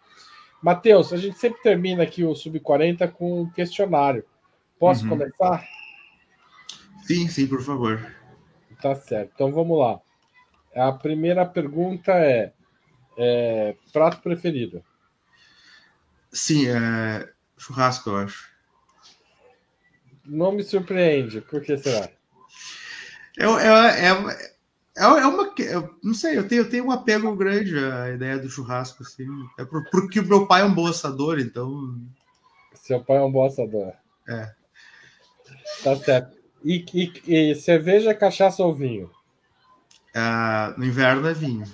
Matheus, 0.62 1.12
a 1.12 1.18
gente 1.18 1.38
sempre 1.38 1.61
termina 1.61 2.03
aqui 2.03 2.24
o 2.24 2.34
Sub-40 2.34 3.07
com 3.12 3.42
um 3.42 3.51
questionário. 3.51 4.24
Posso 4.78 5.03
uhum. 5.03 5.11
começar? 5.11 5.62
Sim, 7.03 7.28
sim, 7.28 7.46
por 7.46 7.61
favor. 7.61 8.01
Tá 8.80 8.94
certo. 8.94 9.32
Então 9.34 9.53
vamos 9.53 9.78
lá. 9.78 10.01
A 10.74 10.90
primeira 10.90 11.44
pergunta 11.44 12.12
é, 12.12 12.55
é 13.23 13.77
prato 13.93 14.21
preferido? 14.23 14.83
Sim, 16.33 16.68
é 16.68 17.29
churrasco, 17.59 18.11
eu 18.11 18.16
acho. 18.16 18.51
Não 20.25 20.53
me 20.53 20.62
surpreende. 20.62 21.41
Por 21.41 21.61
que 21.61 21.77
será? 21.77 22.09
Eu, 23.37 23.59
eu, 23.59 23.75
é, 23.77 24.07
é, 24.07 24.51
é 24.97 25.27
uma. 25.27 25.55
Não 26.03 26.14
sei, 26.14 26.39
eu 26.39 26.47
tenho, 26.47 26.62
eu 26.62 26.71
tenho 26.71 26.87
um 26.87 26.91
apego 26.91 27.35
grande 27.37 27.77
à 27.79 28.11
ideia 28.11 28.39
do 28.39 28.49
churrasco, 28.49 29.03
assim. 29.03 29.27
É 29.59 29.64
porque 29.64 30.21
o 30.21 30.27
meu 30.27 30.47
pai 30.47 30.62
é 30.62 30.64
um 30.64 30.75
bom 30.75 30.87
assador, 30.87 31.39
então. 31.39 31.99
Seu 32.75 33.03
pai 33.03 33.18
é 33.18 33.23
um 33.23 33.31
bom 33.31 33.45
assador. 33.45 33.93
É. 34.29 34.55
Tá 35.83 35.97
certo. 35.97 36.37
E, 36.64 36.85
e, 36.95 37.51
e 37.51 37.55
cerveja, 37.55 38.14
cachaça 38.14 38.62
ou 38.62 38.75
vinho? 38.75 39.11
Ah, 40.14 40.75
no 40.77 40.85
inverno 40.85 41.27
é 41.27 41.35
vinho. 41.35 41.64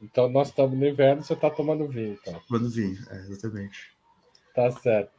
Então 0.00 0.28
nós 0.28 0.48
estamos 0.48 0.78
no 0.78 0.86
inverno, 0.86 1.22
você 1.22 1.32
está 1.32 1.50
tomando 1.50 1.88
vinho, 1.88 2.18
então. 2.20 2.40
Tomando 2.46 2.70
vinho, 2.70 2.98
é, 3.10 3.16
exatamente. 3.16 3.92
Tá 4.54 4.70
certo. 4.70 5.10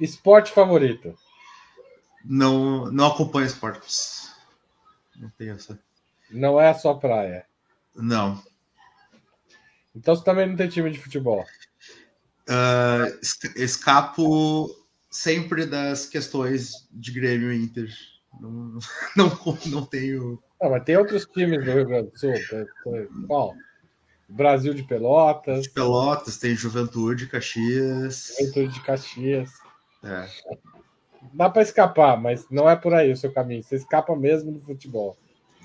Esporte 0.00 0.50
favorito? 0.52 1.14
Não, 2.24 2.90
não 2.90 3.06
acompanho 3.06 3.46
esportes. 3.46 4.34
Não 5.16 5.30
tenho 5.30 5.54
essa. 5.54 5.78
Não 6.30 6.60
é 6.60 6.70
a 6.70 6.74
sua 6.74 6.98
praia. 6.98 7.44
Não. 7.94 8.42
Então 9.94 10.14
você 10.14 10.24
também 10.24 10.48
não 10.48 10.56
tem 10.56 10.68
time 10.68 10.90
de 10.90 10.98
futebol. 10.98 11.44
Uh, 12.48 13.18
escapo 13.56 14.68
sempre 15.10 15.66
das 15.66 16.06
questões 16.06 16.88
de 16.90 17.12
Grêmio 17.12 17.52
e 17.52 17.62
Inter. 17.62 17.88
Não, 18.40 18.78
não, 19.16 19.58
não 19.66 19.84
tenho. 19.84 20.42
Não, 20.60 20.70
mas 20.70 20.84
tem 20.84 20.96
outros 20.96 21.26
times 21.26 21.64
do 21.64 21.72
Rio 21.72 21.86
Grande 21.86 22.10
do 22.10 22.18
Sul. 22.18 22.32
Qual? 23.26 23.54
Brasil 24.32 24.74
de 24.74 24.82
Pelotas. 24.82 25.62
De 25.62 25.70
Pelotas, 25.70 26.38
tem 26.38 26.54
Juventude, 26.54 27.26
Caxias. 27.26 28.34
Juventude 28.38 28.74
de 28.74 28.80
Caxias. 28.80 29.50
É. 30.02 30.28
Dá 31.32 31.48
para 31.48 31.62
escapar, 31.62 32.20
mas 32.20 32.46
não 32.50 32.68
é 32.68 32.74
por 32.74 32.92
aí 32.94 33.12
o 33.12 33.16
seu 33.16 33.32
caminho. 33.32 33.62
Você 33.62 33.76
escapa 33.76 34.14
mesmo 34.16 34.52
do 34.52 34.60
futebol 34.60 35.16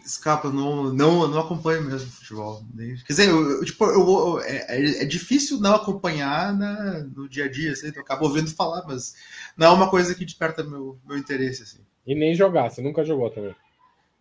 escapa, 0.08 0.50
não, 0.50 0.94
não, 0.94 1.28
não 1.28 1.40
acompanho 1.40 1.84
mesmo 1.84 2.10
futebol. 2.10 2.64
Quer 2.78 3.08
dizer, 3.08 3.30
eu, 3.30 3.64
tipo, 3.66 3.86
eu, 3.86 4.08
eu, 4.08 4.40
é, 4.42 5.04
é, 5.04 5.06
difícil 5.06 5.60
não 5.60 5.76
acompanhar 5.76 6.56
na, 6.56 7.04
no 7.04 7.28
dia 7.28 7.46
a 7.46 7.52
dia, 7.52 7.74
assim, 7.74 7.92
eu 7.94 8.02
acabo 8.02 8.26
ouvindo 8.26 8.50
falar, 8.50 8.86
mas 8.88 9.16
não 9.58 9.68
é 9.68 9.70
uma 9.70 9.90
coisa 9.90 10.16
que 10.16 10.26
desperta 10.26 10.64
meu, 10.64 10.98
meu 11.06 11.18
interesse. 11.18 11.64
Assim. 11.64 11.80
E 12.06 12.16
nem 12.16 12.34
jogar, 12.34 12.70
você 12.70 12.82
nunca 12.82 13.04
jogou 13.04 13.30
também? 13.30 13.56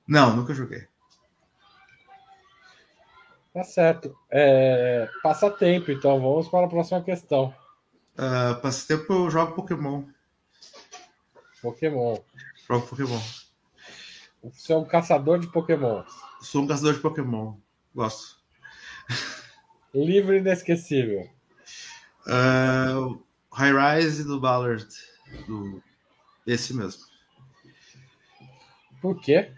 Não, 0.06 0.34
nunca 0.34 0.52
joguei. 0.52 0.84
Tá 3.56 3.64
certo. 3.64 4.14
É, 4.30 5.08
passatempo, 5.22 5.90
então 5.90 6.20
vamos 6.20 6.46
para 6.46 6.66
a 6.66 6.68
próxima 6.68 7.02
questão. 7.02 7.54
Uh, 8.12 8.60
passatempo 8.60 9.10
eu 9.14 9.30
jogo 9.30 9.54
Pokémon. 9.54 10.04
Pokémon. 11.62 12.18
Jogo 12.68 12.86
Pokémon. 12.86 13.18
Você 14.42 14.74
é 14.74 14.76
um 14.76 14.84
caçador 14.84 15.38
de 15.38 15.46
Pokémon. 15.46 16.04
Sou 16.42 16.64
um 16.64 16.66
caçador 16.66 16.92
de 16.92 17.00
Pokémon. 17.00 17.56
Gosto. 17.94 18.36
Livro 19.94 20.36
inesquecível. 20.36 21.26
Uh, 22.26 23.24
High 23.50 24.00
Rise 24.02 24.24
do 24.24 24.38
Ballard. 24.38 24.86
Do... 25.46 25.82
Esse 26.46 26.74
mesmo. 26.74 27.06
Por 29.00 29.18
quê? 29.18 29.50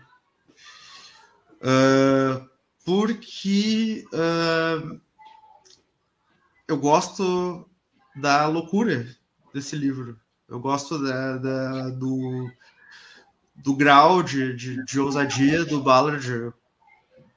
Uh, 1.60 2.48
porque 2.88 4.06
uh, 4.14 4.98
eu 6.66 6.78
gosto 6.78 7.68
da 8.16 8.46
loucura 8.46 9.06
desse 9.52 9.76
livro. 9.76 10.18
Eu 10.48 10.58
gosto 10.58 10.98
da, 10.98 11.36
da 11.36 11.90
do, 11.90 12.50
do 13.56 13.76
grau 13.76 14.22
de, 14.22 14.56
de, 14.56 14.82
de, 14.86 14.98
ousadia 14.98 15.66
do 15.66 15.82
Ballard 15.82 16.50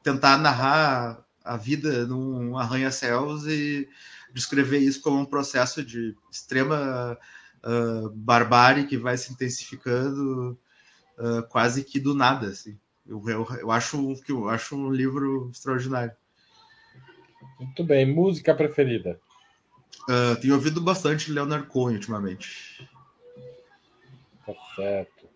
tentar 0.02 0.38
narrar 0.38 1.22
a 1.44 1.58
vida 1.58 2.08
num 2.08 2.58
arranha-céus 2.58 3.46
e 3.46 3.90
descrever 4.34 4.78
isso 4.78 5.02
como 5.02 5.20
um 5.20 5.26
processo 5.26 5.84
de 5.84 6.16
extrema 6.32 7.18
uh, 7.62 8.10
barbárie 8.12 8.88
que 8.88 8.96
vai 8.96 9.18
se 9.18 9.34
intensificando 9.34 10.58
uh, 11.18 11.44
quase 11.50 11.84
que 11.84 12.00
do 12.00 12.16
nada. 12.16 12.48
Assim. 12.48 12.80
Eu, 13.12 13.22
eu, 13.28 13.48
eu, 13.60 13.72
acho 13.72 14.16
que 14.24 14.32
eu 14.32 14.48
acho 14.48 14.74
um 14.74 14.90
livro 14.90 15.50
extraordinário. 15.52 16.14
Muito 17.60 17.84
bem. 17.84 18.06
Música 18.06 18.56
preferida? 18.56 19.20
Uh, 20.10 20.40
tenho 20.40 20.54
ouvido 20.54 20.80
bastante 20.80 21.30
Leonard 21.30 21.68
Cohen 21.68 21.96
ultimamente. 21.96 22.90
Tá 24.46 24.54
certo. 24.78 25.28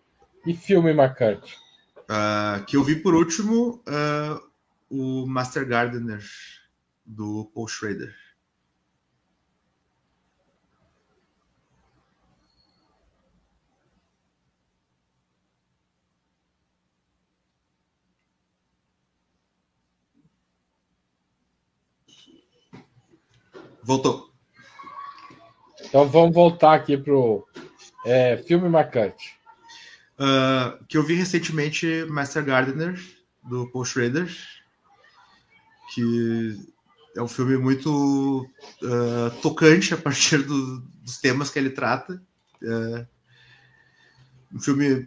E 0.46 0.54
filme 0.54 0.94
marcante? 0.94 1.54
Uh, 2.08 2.64
que 2.64 2.78
eu 2.78 2.82
vi 2.82 2.96
por 2.96 3.14
último, 3.14 3.82
uh, 3.86 4.40
o 4.88 5.26
Master 5.26 5.68
Gardener, 5.68 6.24
do 7.04 7.50
Paul 7.54 7.68
Schrader. 7.68 8.14
Voltou. 23.86 24.32
Então 25.80 26.08
vamos 26.08 26.34
voltar 26.34 26.74
aqui 26.74 26.96
pro 26.96 27.46
é, 28.04 28.36
filme 28.38 28.68
marcante. 28.68 29.38
Uh, 30.18 30.84
que 30.86 30.96
eu 30.96 31.04
vi 31.04 31.14
recentemente 31.14 32.04
Master 32.08 32.44
Gardener, 32.44 33.00
do 33.44 33.70
Paul 33.70 33.84
Schrader, 33.84 34.28
que 35.94 36.58
é 37.14 37.22
um 37.22 37.28
filme 37.28 37.56
muito 37.56 38.50
uh, 38.82 39.30
tocante 39.40 39.94
a 39.94 39.96
partir 39.96 40.38
do, 40.42 40.80
dos 40.80 41.18
temas 41.18 41.48
que 41.48 41.58
ele 41.60 41.70
trata. 41.70 42.20
Uh, 42.60 43.06
um 44.52 44.58
filme 44.58 45.04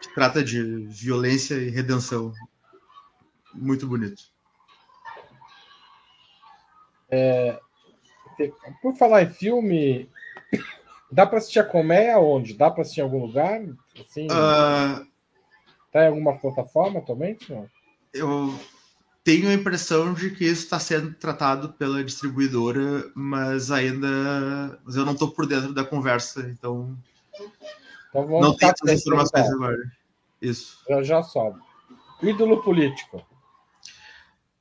que 0.00 0.14
trata 0.14 0.44
de 0.44 0.86
violência 0.86 1.54
e 1.54 1.70
redenção. 1.70 2.32
Muito 3.52 3.84
bonito. 3.86 4.35
É, 7.10 7.58
por 8.82 8.96
falar 8.96 9.22
em 9.22 9.30
filme, 9.30 10.10
dá 11.10 11.26
para 11.26 11.38
assistir 11.38 11.60
a 11.60 11.64
colmeia 11.64 12.18
onde? 12.18 12.54
Dá 12.54 12.70
para 12.70 12.82
assistir 12.82 13.00
em 13.00 13.04
algum 13.04 13.24
lugar? 13.24 13.60
Assim, 13.98 14.26
uh, 14.26 15.06
tá 15.92 16.04
em 16.04 16.08
alguma 16.08 16.36
plataforma 16.38 16.98
atualmente? 16.98 17.52
Não? 17.52 17.68
Eu 18.12 18.58
tenho 19.24 19.48
a 19.48 19.54
impressão 19.54 20.14
de 20.14 20.30
que 20.30 20.44
isso 20.44 20.64
está 20.64 20.78
sendo 20.78 21.12
tratado 21.14 21.72
pela 21.72 22.04
distribuidora, 22.04 23.10
mas 23.14 23.70
ainda 23.70 24.78
mas 24.84 24.96
eu 24.96 25.04
não 25.04 25.14
estou 25.14 25.30
por 25.30 25.46
dentro 25.46 25.72
da 25.72 25.84
conversa, 25.84 26.48
então, 26.48 26.96
então 28.08 28.40
não 28.40 28.56
tenho 28.56 28.72
essas 28.72 29.00
informações 29.02 29.50
agora. 29.50 29.92
Isso. 30.40 30.78
Eu 30.88 31.02
já 31.02 31.22
sobe. 31.22 31.60
Ídolo 32.22 32.62
político. 32.62 33.24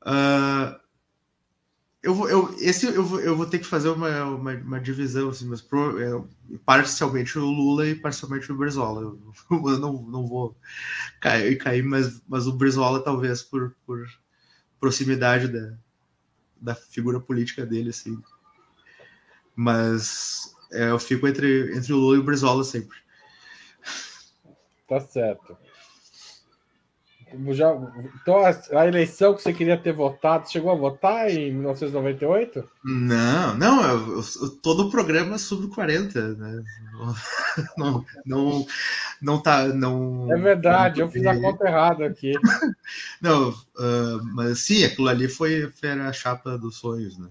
Uh, 0.01 0.79
eu, 2.05 2.29
eu, 2.29 2.55
esse 2.59 2.85
eu 2.85 3.03
vou, 3.03 3.19
eu 3.19 3.35
vou 3.35 3.47
ter 3.47 3.57
que 3.57 3.65
fazer 3.65 3.89
uma, 3.89 4.25
uma, 4.25 4.53
uma 4.53 4.79
divisão, 4.79 5.29
assim, 5.29 5.47
mas 5.47 5.59
pro, 5.59 5.99
é, 5.99 6.23
parcialmente 6.63 7.39
o 7.39 7.45
Lula 7.45 7.87
e 7.87 7.95
parcialmente 7.95 8.51
o 8.51 8.55
Brizola. 8.55 9.01
Eu, 9.01 9.19
eu 9.71 9.79
não, 9.79 10.03
não 10.03 10.27
vou 10.27 10.55
cair, 11.19 11.57
cair 11.57 11.81
mas, 11.81 12.21
mas 12.27 12.45
o 12.45 12.53
Brizola 12.53 13.03
talvez 13.03 13.41
por, 13.41 13.75
por 13.87 14.05
proximidade 14.79 15.47
da, 15.47 15.73
da 16.61 16.75
figura 16.75 17.19
política 17.19 17.65
dele, 17.65 17.89
assim. 17.89 18.21
Mas 19.55 20.55
é, 20.71 20.91
eu 20.91 20.99
fico 20.99 21.27
entre, 21.27 21.75
entre 21.75 21.91
o 21.91 21.97
Lula 21.97 22.17
e 22.17 22.19
o 22.19 22.23
Brizola 22.23 22.63
sempre. 22.63 22.99
Tá 24.87 24.99
certo. 24.99 25.57
Já, 27.49 27.75
então, 28.21 28.37
a, 28.37 28.79
a, 28.79 28.87
eleição 28.87 29.33
que 29.33 29.41
você 29.41 29.51
queria 29.51 29.77
ter 29.77 29.91
votado, 29.91 30.49
chegou 30.49 30.71
a 30.71 30.75
votar 30.75 31.29
em 31.29 31.51
1998? 31.51 32.69
Não, 32.83 33.57
não, 33.57 33.83
eu, 33.83 34.17
eu, 34.17 34.49
todo 34.61 34.83
o 34.83 34.91
programa 34.91 35.35
é 35.35 35.37
sobre 35.37 35.67
40, 35.67 36.35
né? 36.35 36.63
Não, 37.77 38.05
não, 38.25 38.65
não 39.21 39.41
tá. 39.41 39.67
Não, 39.67 40.31
é 40.31 40.37
verdade, 40.37 40.99
não 40.99 41.07
eu 41.07 41.11
fiz 41.11 41.25
a 41.25 41.39
conta 41.39 41.67
errada 41.67 42.05
aqui. 42.05 42.31
não, 43.21 43.49
uh, 43.49 44.23
mas 44.33 44.59
sim, 44.59 44.83
aquilo 44.83 45.09
ali 45.09 45.27
foi, 45.27 45.69
foi 45.71 45.89
a 45.89 46.13
chapa 46.13 46.57
dos 46.57 46.77
sonhos, 46.77 47.17
né? 47.17 47.27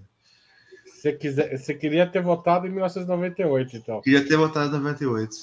Você, 0.85 1.13
quiser, 1.13 1.57
você 1.57 1.73
queria 1.73 2.07
ter 2.07 2.21
votado 2.21 2.67
em 2.67 2.71
1998, 2.71 3.77
então. 3.77 4.01
Queria 4.01 4.27
ter 4.27 4.37
votado 4.37 4.75
em 4.75 4.79
98. 4.79 5.35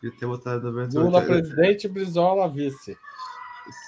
Queria 0.00 0.16
ter 0.18 0.26
votado 0.26 0.68
em 0.68 0.72
98. 0.72 1.04
Lula 1.04 1.22
presidente, 1.22 1.88
Brizola 1.88 2.48
vice. 2.48 2.96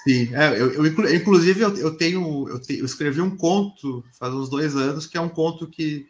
Sim, 0.03 0.33
é, 0.35 0.59
eu, 0.59 0.73
eu, 0.73 1.15
inclusive 1.15 1.61
eu, 1.61 1.75
eu 1.77 1.95
tenho, 1.95 2.49
eu, 2.49 2.59
te, 2.59 2.79
eu, 2.79 2.85
escrevi 2.85 3.21
um 3.21 3.35
conto 3.35 4.03
faz 4.17 4.33
uns 4.33 4.49
dois 4.49 4.75
anos 4.75 5.07
que 5.07 5.17
é 5.17 5.21
um 5.21 5.29
conto 5.29 5.67
que 5.67 6.07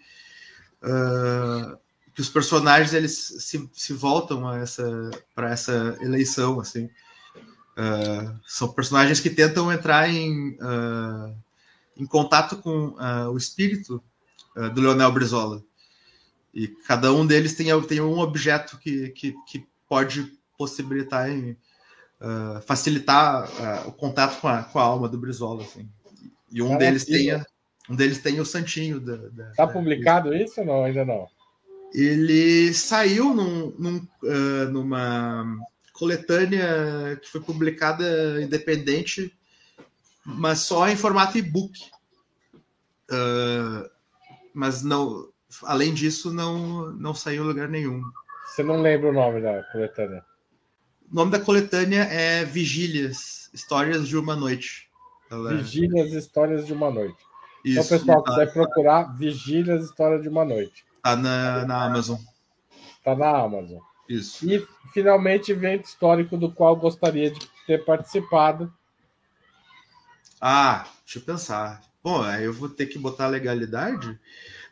uh, 0.84 1.78
que 2.14 2.22
os 2.22 2.30
personagens 2.30 2.94
eles 2.94 3.16
se, 3.40 3.70
se 3.74 3.94
voltam 3.94 4.52
essa 4.54 5.12
para 5.36 5.52
essa 5.52 5.98
eleição 6.02 6.60
assim. 6.60 6.90
Uh, 7.78 8.38
são 8.46 8.74
personagens 8.74 9.20
que 9.20 9.30
tentam 9.30 9.72
entrar 9.72 10.10
em 10.10 10.52
uh, 10.56 11.36
em 11.96 12.06
contato 12.06 12.58
com 12.58 12.96
o 13.30 13.38
espírito 13.38 14.02
do 14.74 14.82
Leonel 14.82 15.12
Brizola. 15.12 15.62
E 16.54 16.68
cada 16.68 17.12
um 17.12 17.26
deles 17.26 17.56
tem, 17.56 17.68
tem 17.82 18.00
um 18.00 18.20
objeto 18.20 18.78
que, 18.78 19.10
que, 19.10 19.36
que 19.46 19.68
pode 19.88 20.32
possibilitar 20.58 21.30
em, 21.30 21.58
uh, 22.22 22.62
facilitar 22.62 23.44
uh, 23.44 23.90
o 23.90 23.92
contato 23.92 24.40
com 24.40 24.48
a, 24.48 24.64
com 24.64 24.80
a 24.80 24.84
alma 24.84 25.08
do 25.08 25.18
Brizola, 25.18 25.64
assim. 25.64 25.90
E 26.52 26.62
um 26.62 26.78
deles 26.78 27.06
tem 27.06 27.32
a, 27.32 27.46
um 27.90 27.96
deles 27.96 28.20
tem 28.20 28.40
o 28.40 28.46
Santinho. 28.46 29.00
Da, 29.00 29.16
da 29.16 29.52
tá 29.52 29.68
publicado 29.68 30.30
da... 30.30 30.38
isso 30.38 30.60
ou 30.62 30.66
não? 30.66 30.84
Ainda 30.84 31.06
não? 31.06 31.28
Ele 31.94 32.74
saiu 32.74 33.34
num, 33.34 33.74
num, 33.78 33.98
uh, 34.24 34.70
numa 34.72 35.58
coletânea 35.94 37.20
que 37.22 37.30
foi 37.30 37.42
publicada 37.42 38.42
independente, 38.42 39.36
mas 40.24 40.60
só 40.60 40.88
em 40.88 40.96
formato 40.96 41.38
e-book. 41.38 41.74
Uh, 43.12 43.90
mas 44.54 44.84
não, 44.84 45.30
além 45.64 45.94
disso, 45.94 46.32
não, 46.32 46.92
não 46.92 47.14
saiu 47.14 47.44
em 47.44 47.48
lugar 47.48 47.68
nenhum. 47.68 48.04
Você 48.46 48.64
não 48.64 48.82
lembra 48.82 49.10
o 49.10 49.14
nome 49.14 49.42
da 49.42 49.64
coletânea? 49.72 50.24
O 51.12 51.16
nome 51.16 51.32
da 51.32 51.40
coletânea 51.40 52.04
é 52.04 52.46
Vigílias, 52.46 53.50
Histórias 53.52 54.08
de 54.08 54.16
uma 54.16 54.36
Noite. 54.36 54.88
Ela... 55.30 55.56
Vigílias, 55.56 56.14
Histórias 56.14 56.68
de 56.68 56.74
uma 56.74 56.92
Noite. 56.92 57.18
Isso, 57.66 57.80
então, 57.80 57.98
pessoal, 57.98 58.24
tá... 58.24 58.32
quiser 58.32 58.54
procurar 58.54 59.18
Vigílias, 59.18 59.86
História 59.86 60.22
de 60.22 60.30
uma 60.30 60.46
Noite. 60.46 60.86
Tá 61.02 61.16
na, 61.16 61.66
na 61.66 61.86
Amazon. 61.86 62.18
Tá 63.04 63.16
na 63.16 63.28
Amazon. 63.28 63.80
Isso. 64.08 64.48
E, 64.48 64.66
finalmente, 64.94 65.52
evento 65.52 65.86
histórico 65.86 66.38
do 66.38 66.52
qual 66.52 66.76
gostaria 66.76 67.32
de 67.32 67.40
ter 67.66 67.84
participado. 67.84 68.72
Ah, 70.40 70.88
deixa 71.04 71.20
eu 71.20 71.24
pensar. 71.24 71.82
Bom, 72.04 72.22
aí 72.22 72.46
eu 72.46 72.54
vou 72.54 72.70
ter 72.70 72.86
que 72.86 73.00
botar 73.00 73.28
legalidade, 73.28 74.20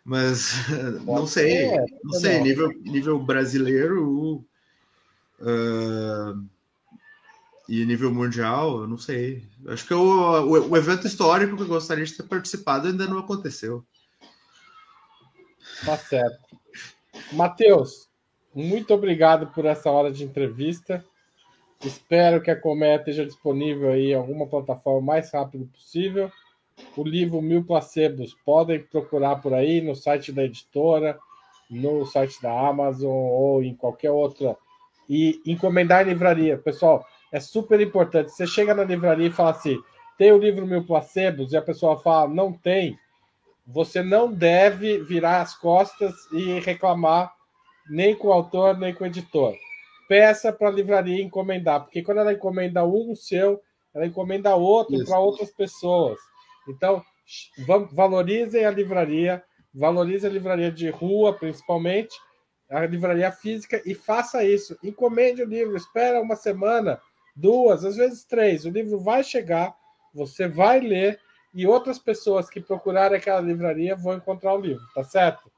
mas 0.06 0.54
Pode 1.04 1.20
não 1.20 1.28
sei. 1.28 1.70
Ser, 1.70 1.86
não 2.04 2.14
sei, 2.14 2.42
nível, 2.42 2.70
nível 2.84 3.20
brasileiro, 3.20 4.46
Uh, 5.40 6.48
e 7.70 7.86
nível 7.86 8.14
mundial, 8.14 8.82
eu 8.82 8.88
não 8.88 8.98
sei. 8.98 9.44
Acho 9.68 9.86
que 9.86 9.94
o, 9.94 10.00
o, 10.00 10.70
o, 10.70 10.78
evento 10.78 11.06
histórico 11.06 11.56
que 11.58 11.64
eu 11.64 11.68
gostaria 11.68 12.06
de 12.06 12.16
ter 12.16 12.24
participado 12.24 12.88
ainda 12.88 13.06
não 13.06 13.20
aconteceu. 13.20 13.84
Tá 15.86 15.98
certo. 15.98 16.58
Matheus, 17.34 18.10
muito 18.56 18.94
obrigado 18.94 19.48
por 19.48 19.66
essa 19.66 19.92
hora 19.92 20.12
de 20.12 20.24
entrevista. 20.24 21.04
Espero 21.84 22.42
que 22.42 22.50
a 22.50 22.60
Colmeia 22.60 22.96
esteja 22.96 23.26
disponível 23.26 23.92
aí 23.92 24.12
em 24.12 24.16
alguma 24.16 24.48
plataforma 24.48 25.00
o 25.00 25.02
mais 25.02 25.32
rápido 25.32 25.68
possível. 25.68 26.32
O 26.96 27.04
livro 27.04 27.42
Mil 27.42 27.64
Placebos 27.64 28.36
podem 28.46 28.82
procurar 28.82 29.38
por 29.38 29.54
aí 29.54 29.82
no 29.82 29.94
site 29.94 30.32
da 30.32 30.44
editora, 30.44 31.20
no 31.70 32.06
site 32.06 32.42
da 32.42 32.68
Amazon 32.68 33.12
ou 33.12 33.62
em 33.62 33.76
qualquer 33.76 34.12
outra 34.12 34.58
e 35.10 35.42
encomendar 35.46 36.06
em 36.06 36.10
livraria. 36.10 36.58
Pessoal, 36.58 37.06
é 37.32 37.40
super 37.40 37.80
importante. 37.82 38.32
Você 38.32 38.48
chega 38.48 38.74
na 38.74 38.84
livraria 38.84 39.28
e 39.28 39.32
fala 39.32 39.52
assim: 39.52 39.78
tem 40.18 40.32
o 40.32 40.38
livro 40.38 40.66
Mil 40.66 40.84
Placebos, 40.84 41.54
e 41.54 41.58
a 41.58 41.62
pessoa 41.62 42.00
fala, 42.00 42.28
não 42.28 42.52
tem. 42.52 42.98
Você 43.66 44.02
não 44.02 44.32
deve 44.32 45.00
virar 45.04 45.42
as 45.42 45.56
costas 45.56 46.14
e 46.32 46.60
reclamar 46.60 47.32
nem 47.90 48.16
com 48.16 48.30
o 48.30 48.34
autor, 48.34 48.78
nem 48.78 48.94
com 48.94 49.04
o 49.04 49.08
editor. 49.08 49.56
Peça 50.08 50.52
para 50.52 50.70
a 50.70 50.72
livraria 50.72 51.22
encomendar, 51.22 51.82
porque 51.82 52.02
quando 52.02 52.20
ela 52.20 52.34
encomenda 52.34 52.86
um 52.86 53.14
seu, 53.14 53.62
ela 53.94 54.06
encomenda 54.06 54.56
outro 54.56 55.04
para 55.06 55.20
outras 55.20 55.52
pessoas. 55.52 56.18
Então, 56.68 57.04
valorizem 57.92 58.66
a 58.66 58.72
livraria, 58.72 59.44
valorizem 59.74 60.30
a 60.30 60.34
livraria 60.34 60.72
de 60.72 60.90
rua, 60.90 61.34
principalmente, 61.34 62.16
a 62.70 62.86
livraria 62.86 63.32
física, 63.32 63.82
e 63.86 63.94
faça 63.94 64.44
isso. 64.44 64.78
Encomende 64.84 65.42
o 65.42 65.48
livro, 65.48 65.76
espera 65.76 66.22
uma 66.22 66.36
semana, 66.36 67.00
duas, 67.36 67.86
às 67.86 67.96
vezes 67.96 68.24
três. 68.24 68.66
O 68.66 68.70
livro 68.70 69.00
vai 69.00 69.24
chegar, 69.24 69.76
você 70.14 70.48
vai 70.48 70.80
ler, 70.80 71.20
e 71.54 71.66
outras 71.66 71.98
pessoas 71.98 72.50
que 72.50 72.60
procurarem 72.60 73.18
aquela 73.18 73.42
livraria 73.42 73.96
vão 73.96 74.16
encontrar 74.16 74.54
o 74.54 74.62
livro, 74.62 74.84
tá 74.94 75.04
certo? 75.04 75.52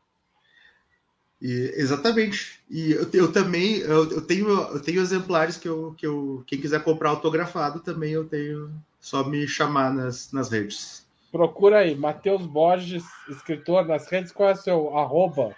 E, 1.42 1.74
exatamente. 1.76 2.60
E 2.70 2.92
eu, 2.92 3.10
eu 3.14 3.32
também 3.32 3.78
eu, 3.78 4.12
eu, 4.12 4.22
tenho 4.22 4.50
eu 4.50 4.82
tenho 4.82 5.02
exemplares 5.02 5.58
que 5.58 5.68
eu, 5.68 5.96
que 5.98 6.06
eu 6.06 6.44
quem 6.46 6.60
quiser 6.60 6.84
comprar 6.84 7.10
autografado 7.12 7.80
também 7.80 8.12
eu 8.12 8.26
tenho 8.26 8.70
só 9.00 9.24
me 9.24 9.48
chamar 9.48 9.94
nas, 9.94 10.32
nas 10.34 10.50
redes. 10.50 11.08
Procura 11.32 11.80
aí, 11.80 11.96
Matheus 11.96 12.46
Borges, 12.46 13.04
escritor 13.30 13.86
nas 13.86 14.08
redes, 14.10 14.32
qual 14.32 14.50
é 14.50 14.54
o 14.54 14.58
seu 14.58 14.98
arroba? 14.98 15.56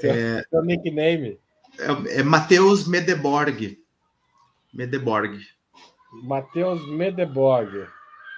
Seu, 0.00 0.12
é, 0.12 0.44
seu 0.48 0.62
nickname? 0.62 1.40
É, 1.78 2.20
é 2.20 2.22
Matheus 2.22 2.86
Medeborg. 2.86 3.78
Medeborg. 4.72 5.38
Matheus 6.22 6.86
Medeborg. 6.88 7.86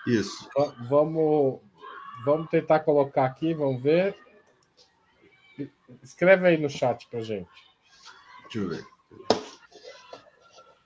Isso. 0.07 0.49
Vamos, 0.89 1.61
vamos 2.25 2.49
tentar 2.51 2.81
colocar 2.81 3.25
aqui, 3.25 3.55
vamos 3.55 3.83
ver. 3.83 4.17
Escreve 6.03 6.49
aí 6.49 6.57
no 6.57 6.69
chat 6.69 7.07
pra 7.09 7.21
gente. 7.21 7.49
Deixa 8.45 8.59
eu 8.59 8.69
ver. 8.69 8.87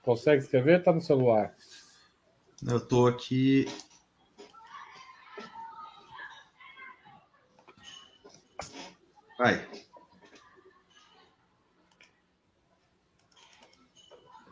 Consegue 0.03 0.41
escrever? 0.41 0.83
Tá 0.83 0.93
no 0.93 1.01
celular. 1.01 1.55
Eu 2.65 2.79
tô 2.79 3.07
aqui. 3.07 3.65
Vai. 9.37 9.67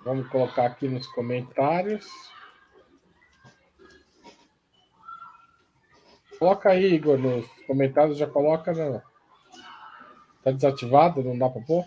Vamos 0.05 0.27
colocar 0.27 0.67
aqui 0.67 0.87
nos 0.87 1.07
comentários. 1.07 2.05
Coloca 6.37 6.69
aí, 6.69 6.93
Igor, 6.93 7.17
nos 7.17 7.47
comentários, 7.65 8.15
já 8.15 8.27
coloca. 8.27 8.71
Né? 8.71 9.01
Tá 10.43 10.51
desativado? 10.51 11.23
Não 11.23 11.35
dá 11.35 11.49
para 11.49 11.63
pôr? 11.63 11.83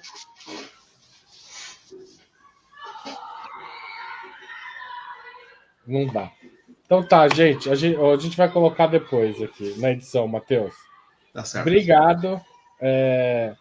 Não 5.86 6.04
dá. 6.06 6.32
Então 6.84 7.06
tá, 7.06 7.28
gente. 7.28 7.70
A 7.70 7.76
gente, 7.76 8.00
a 8.00 8.16
gente 8.16 8.36
vai 8.36 8.50
colocar 8.50 8.88
depois 8.88 9.40
aqui 9.40 9.78
na 9.78 9.92
edição, 9.92 10.26
Matheus. 10.26 10.74
Tá 11.32 11.44
certo. 11.44 11.68
Obrigado. 11.68 12.40
É, 12.80 13.54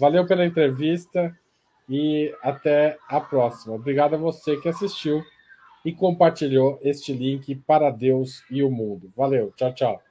valeu 0.00 0.26
pela 0.26 0.44
entrevista 0.44 1.38
e 1.90 2.32
até 2.40 2.96
a 3.08 3.20
próxima. 3.20 3.74
Obrigado 3.74 4.14
a 4.14 4.18
você 4.18 4.56
que 4.56 4.68
assistiu 4.68 5.20
e 5.84 5.92
compartilhou 5.92 6.78
este 6.82 7.12
link 7.12 7.52
para 7.66 7.90
Deus 7.90 8.44
e 8.48 8.62
o 8.62 8.70
mundo. 8.70 9.12
Valeu, 9.16 9.52
tchau, 9.56 9.74
tchau. 9.74 10.02